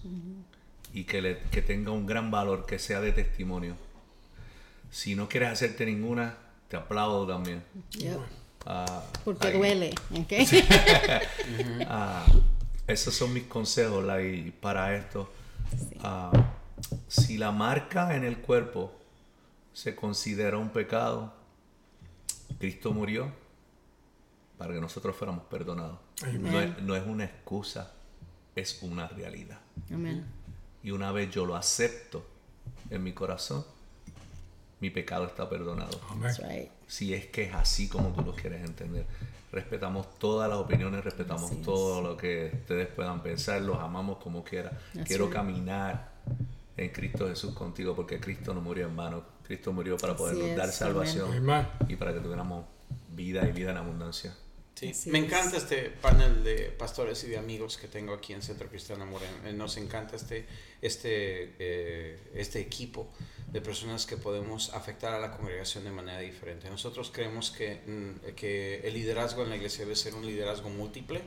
y 0.93 1.03
que, 1.03 1.21
le- 1.21 1.39
que 1.51 1.61
tenga 1.61 1.91
un 1.91 2.05
gran 2.05 2.31
valor, 2.31 2.65
que 2.65 2.79
sea 2.79 3.01
de 3.01 3.11
testimonio. 3.11 3.75
Si 4.89 5.15
no 5.15 5.27
quieres 5.27 5.49
hacerte 5.49 5.85
ninguna, 5.85 6.37
te 6.69 6.77
aplaudo 6.77 7.27
también. 7.27 7.63
Ah, 8.65 9.03
Porque 9.23 9.47
ahí. 9.47 9.57
duele, 9.57 9.93
¿ok? 10.11 10.33
Ah, 11.87 12.25
esos 12.87 13.13
son 13.13 13.33
mis 13.33 13.43
consejos 13.43 14.03
like, 14.03 14.51
para 14.59 14.95
esto. 14.95 15.31
Ah, 16.01 16.31
si 17.07 17.37
la 17.37 17.51
marca 17.51 18.15
en 18.15 18.23
el 18.23 18.37
cuerpo 18.37 18.91
se 19.73 19.95
considera 19.95 20.57
un 20.57 20.69
pecado, 20.69 21.33
Cristo 22.59 22.91
murió 22.91 23.31
para 24.57 24.73
que 24.73 24.81
nosotros 24.81 25.15
fuéramos 25.15 25.45
perdonados. 25.45 25.97
No 26.39 26.61
es, 26.61 26.81
no 26.81 26.95
es 26.95 27.05
una 27.07 27.25
excusa, 27.25 27.91
es 28.55 28.83
una 28.83 29.07
realidad. 29.07 29.59
Amén. 29.91 30.25
Y 30.83 30.91
una 30.91 31.11
vez 31.11 31.31
yo 31.31 31.45
lo 31.45 31.55
acepto 31.55 32.25
en 32.89 33.03
mi 33.03 33.13
corazón, 33.13 33.65
mi 34.79 34.89
pecado 34.89 35.25
está 35.25 35.49
perdonado. 35.49 35.99
Amén. 36.09 36.23
That's 36.23 36.39
right. 36.39 36.69
Si 36.91 37.13
es 37.13 37.27
que 37.27 37.43
es 37.43 37.53
así 37.53 37.87
como 37.87 38.09
tú 38.13 38.21
lo 38.21 38.35
quieres 38.35 38.65
entender. 38.65 39.05
Respetamos 39.49 40.19
todas 40.19 40.49
las 40.49 40.57
opiniones, 40.59 41.03
respetamos 41.05 41.45
Así 41.49 41.59
es. 41.59 41.65
todo 41.65 42.01
lo 42.01 42.17
que 42.17 42.51
ustedes 42.53 42.87
puedan 42.87 43.23
pensar, 43.23 43.61
los 43.61 43.77
amamos 43.79 44.17
como 44.17 44.43
quiera. 44.43 44.71
That's 44.93 45.07
Quiero 45.07 45.25
right. 45.27 45.35
caminar 45.35 46.11
en 46.75 46.89
Cristo 46.89 47.29
Jesús 47.29 47.53
contigo 47.53 47.95
porque 47.95 48.19
Cristo 48.19 48.53
no 48.53 48.59
murió 48.59 48.87
en 48.87 48.95
vano. 48.97 49.23
Cristo 49.43 49.71
murió 49.71 49.95
para 49.97 50.17
podernos 50.17 50.53
dar 50.57 50.67
es, 50.67 50.75
salvación 50.75 51.31
amén. 51.33 51.65
y 51.87 51.95
para 51.95 52.13
que 52.13 52.19
tuviéramos 52.19 52.65
vida 53.13 53.47
y 53.47 53.53
vida 53.53 53.71
en 53.71 53.77
abundancia. 53.77 54.35
Sí, 54.75 54.87
me 55.11 55.19
es. 55.19 55.25
encanta 55.25 55.57
este 55.57 55.89
panel 56.01 56.43
de 56.43 56.71
pastores 56.77 57.23
y 57.23 57.27
de 57.27 57.37
amigos 57.37 57.77
que 57.77 57.87
tengo 57.87 58.13
aquí 58.13 58.33
en 58.33 58.41
Centro 58.41 58.67
Cristiano 58.67 59.05
Moreno. 59.05 59.33
Eh, 59.45 59.53
Nos 59.53 59.77
encanta 59.77 60.15
este, 60.17 60.45
este, 60.81 61.55
eh, 61.59 62.19
este 62.35 62.59
equipo 62.59 63.09
de 63.51 63.61
personas 63.61 64.05
que 64.05 64.15
podemos 64.17 64.73
afectar 64.73 65.13
a 65.13 65.19
la 65.19 65.31
congregación 65.31 65.83
de 65.83 65.91
manera 65.91 66.19
diferente. 66.19 66.69
Nosotros 66.69 67.11
creemos 67.13 67.51
que, 67.51 67.81
mm, 67.85 68.35
que 68.35 68.79
el 68.79 68.93
liderazgo 68.93 69.43
en 69.43 69.49
la 69.49 69.57
iglesia 69.57 69.83
debe 69.83 69.95
ser 69.95 70.15
un 70.15 70.25
liderazgo 70.25 70.69
múltiple, 70.69 71.21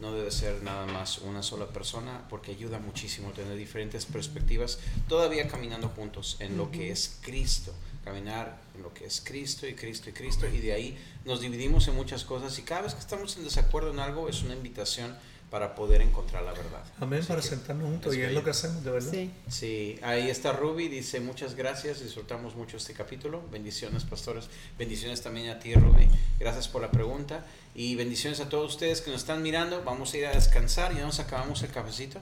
no 0.00 0.12
debe 0.12 0.30
ser 0.30 0.62
nada 0.62 0.86
más 0.86 1.18
una 1.18 1.42
sola 1.42 1.68
persona, 1.68 2.26
porque 2.28 2.52
ayuda 2.52 2.78
muchísimo 2.78 3.30
tener 3.30 3.56
diferentes 3.56 4.06
perspectivas, 4.06 4.78
todavía 5.08 5.46
caminando 5.46 5.88
juntos 5.90 6.36
en 6.40 6.56
lo 6.56 6.70
que 6.70 6.90
es 6.90 7.18
Cristo, 7.20 7.72
caminar 8.04 8.58
en 8.74 8.82
lo 8.82 8.94
que 8.94 9.04
es 9.04 9.20
Cristo 9.20 9.66
y 9.66 9.74
Cristo 9.74 10.08
y 10.08 10.12
Cristo, 10.12 10.48
y 10.48 10.58
de 10.58 10.72
ahí 10.72 10.98
nos 11.24 11.40
dividimos 11.40 11.86
en 11.86 11.94
muchas 11.94 12.24
cosas, 12.24 12.58
y 12.58 12.62
cada 12.62 12.82
vez 12.82 12.94
que 12.94 13.00
estamos 13.00 13.36
en 13.36 13.44
desacuerdo 13.44 13.90
en 13.90 14.00
algo 14.00 14.28
es 14.28 14.42
una 14.42 14.54
invitación 14.54 15.16
para 15.50 15.74
poder 15.74 16.00
encontrar 16.00 16.44
la 16.44 16.52
verdad. 16.52 16.84
Amén, 17.00 17.18
Así 17.18 17.28
para 17.28 17.42
sentarnos 17.42 17.88
juntos 17.88 18.14
y 18.14 18.22
es 18.22 18.32
lo 18.32 18.44
que 18.44 18.50
hacemos, 18.50 18.84
de 18.84 18.90
verdad. 18.90 19.10
Sí. 19.10 19.30
Sí, 19.48 19.98
ahí 20.02 20.30
está 20.30 20.52
Ruby, 20.52 20.88
dice 20.88 21.20
muchas 21.20 21.56
gracias, 21.56 22.00
disfrutamos 22.00 22.54
mucho 22.54 22.76
este 22.76 22.94
capítulo, 22.94 23.42
bendiciones 23.50 24.04
pastores, 24.04 24.48
bendiciones 24.78 25.22
también 25.22 25.50
a 25.50 25.58
ti 25.58 25.74
Ruby, 25.74 26.08
gracias 26.38 26.68
por 26.68 26.82
la 26.82 26.90
pregunta. 26.90 27.44
Y 27.74 27.94
bendiciones 27.94 28.40
a 28.40 28.48
todos 28.48 28.72
ustedes 28.72 29.00
que 29.00 29.10
nos 29.10 29.20
están 29.20 29.42
mirando, 29.42 29.82
vamos 29.84 30.12
a 30.12 30.18
ir 30.18 30.26
a 30.26 30.32
descansar, 30.32 30.94
ya 30.94 31.02
nos 31.02 31.20
acabamos 31.20 31.62
el 31.62 31.70
cafecito, 31.70 32.20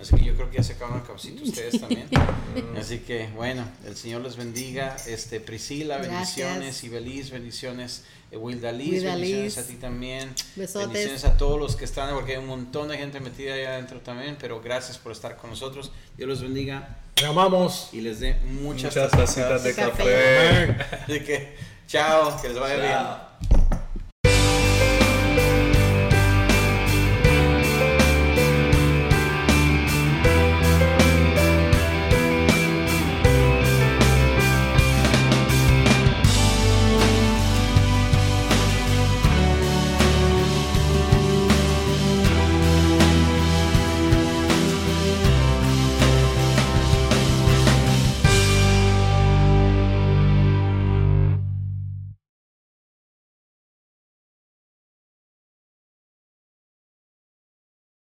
así 0.00 0.16
que 0.16 0.24
yo 0.24 0.34
creo 0.34 0.50
que 0.50 0.56
ya 0.58 0.62
se 0.62 0.72
acabaron 0.74 1.00
el 1.00 1.06
cafecito 1.06 1.42
ustedes 1.44 1.80
también, 1.80 2.08
así 2.78 2.98
que 3.00 3.28
bueno, 3.34 3.64
el 3.86 3.96
Señor 3.96 4.22
les 4.22 4.36
bendiga, 4.36 4.96
este 5.06 5.40
Priscila, 5.40 5.98
Gracias. 5.98 6.36
bendiciones, 6.48 6.84
Ibeliz, 6.84 7.30
bendiciones, 7.30 8.04
eh, 8.30 8.36
Wilda 8.36 8.72
Liz, 8.72 8.92
Wilda 9.02 9.14
bendiciones 9.14 9.56
Liz. 9.56 9.58
a 9.58 9.66
ti 9.66 9.74
también, 9.76 10.34
Besotes. 10.56 10.88
bendiciones 10.88 11.24
a 11.24 11.36
todos 11.36 11.58
los 11.58 11.76
que 11.76 11.84
están, 11.84 12.14
porque 12.14 12.32
hay 12.32 12.38
un 12.38 12.46
montón 12.46 12.88
de 12.88 12.98
gente 12.98 13.20
metida 13.20 13.54
allá 13.54 13.74
adentro 13.74 14.00
también, 14.00 14.36
pero 14.40 14.60
gracias 14.60 14.98
por 14.98 15.12
estar 15.12 15.36
con 15.36 15.50
nosotros. 15.50 15.90
Dios 16.16 16.28
los 16.28 16.42
bendiga 16.42 16.96
Te 17.14 17.26
amamos. 17.26 17.88
y 17.92 18.00
les 18.00 18.20
dé 18.20 18.34
muchas, 18.44 18.94
Muchas 18.96 19.10
tacitas 19.10 19.64
de 19.64 19.74
Café. 19.74 20.64
Así 21.04 21.20
que, 21.20 21.56
chao, 21.86 22.40
que 22.40 22.48
les 22.48 22.58
vaya 22.58 22.76
bien. 22.76 23.27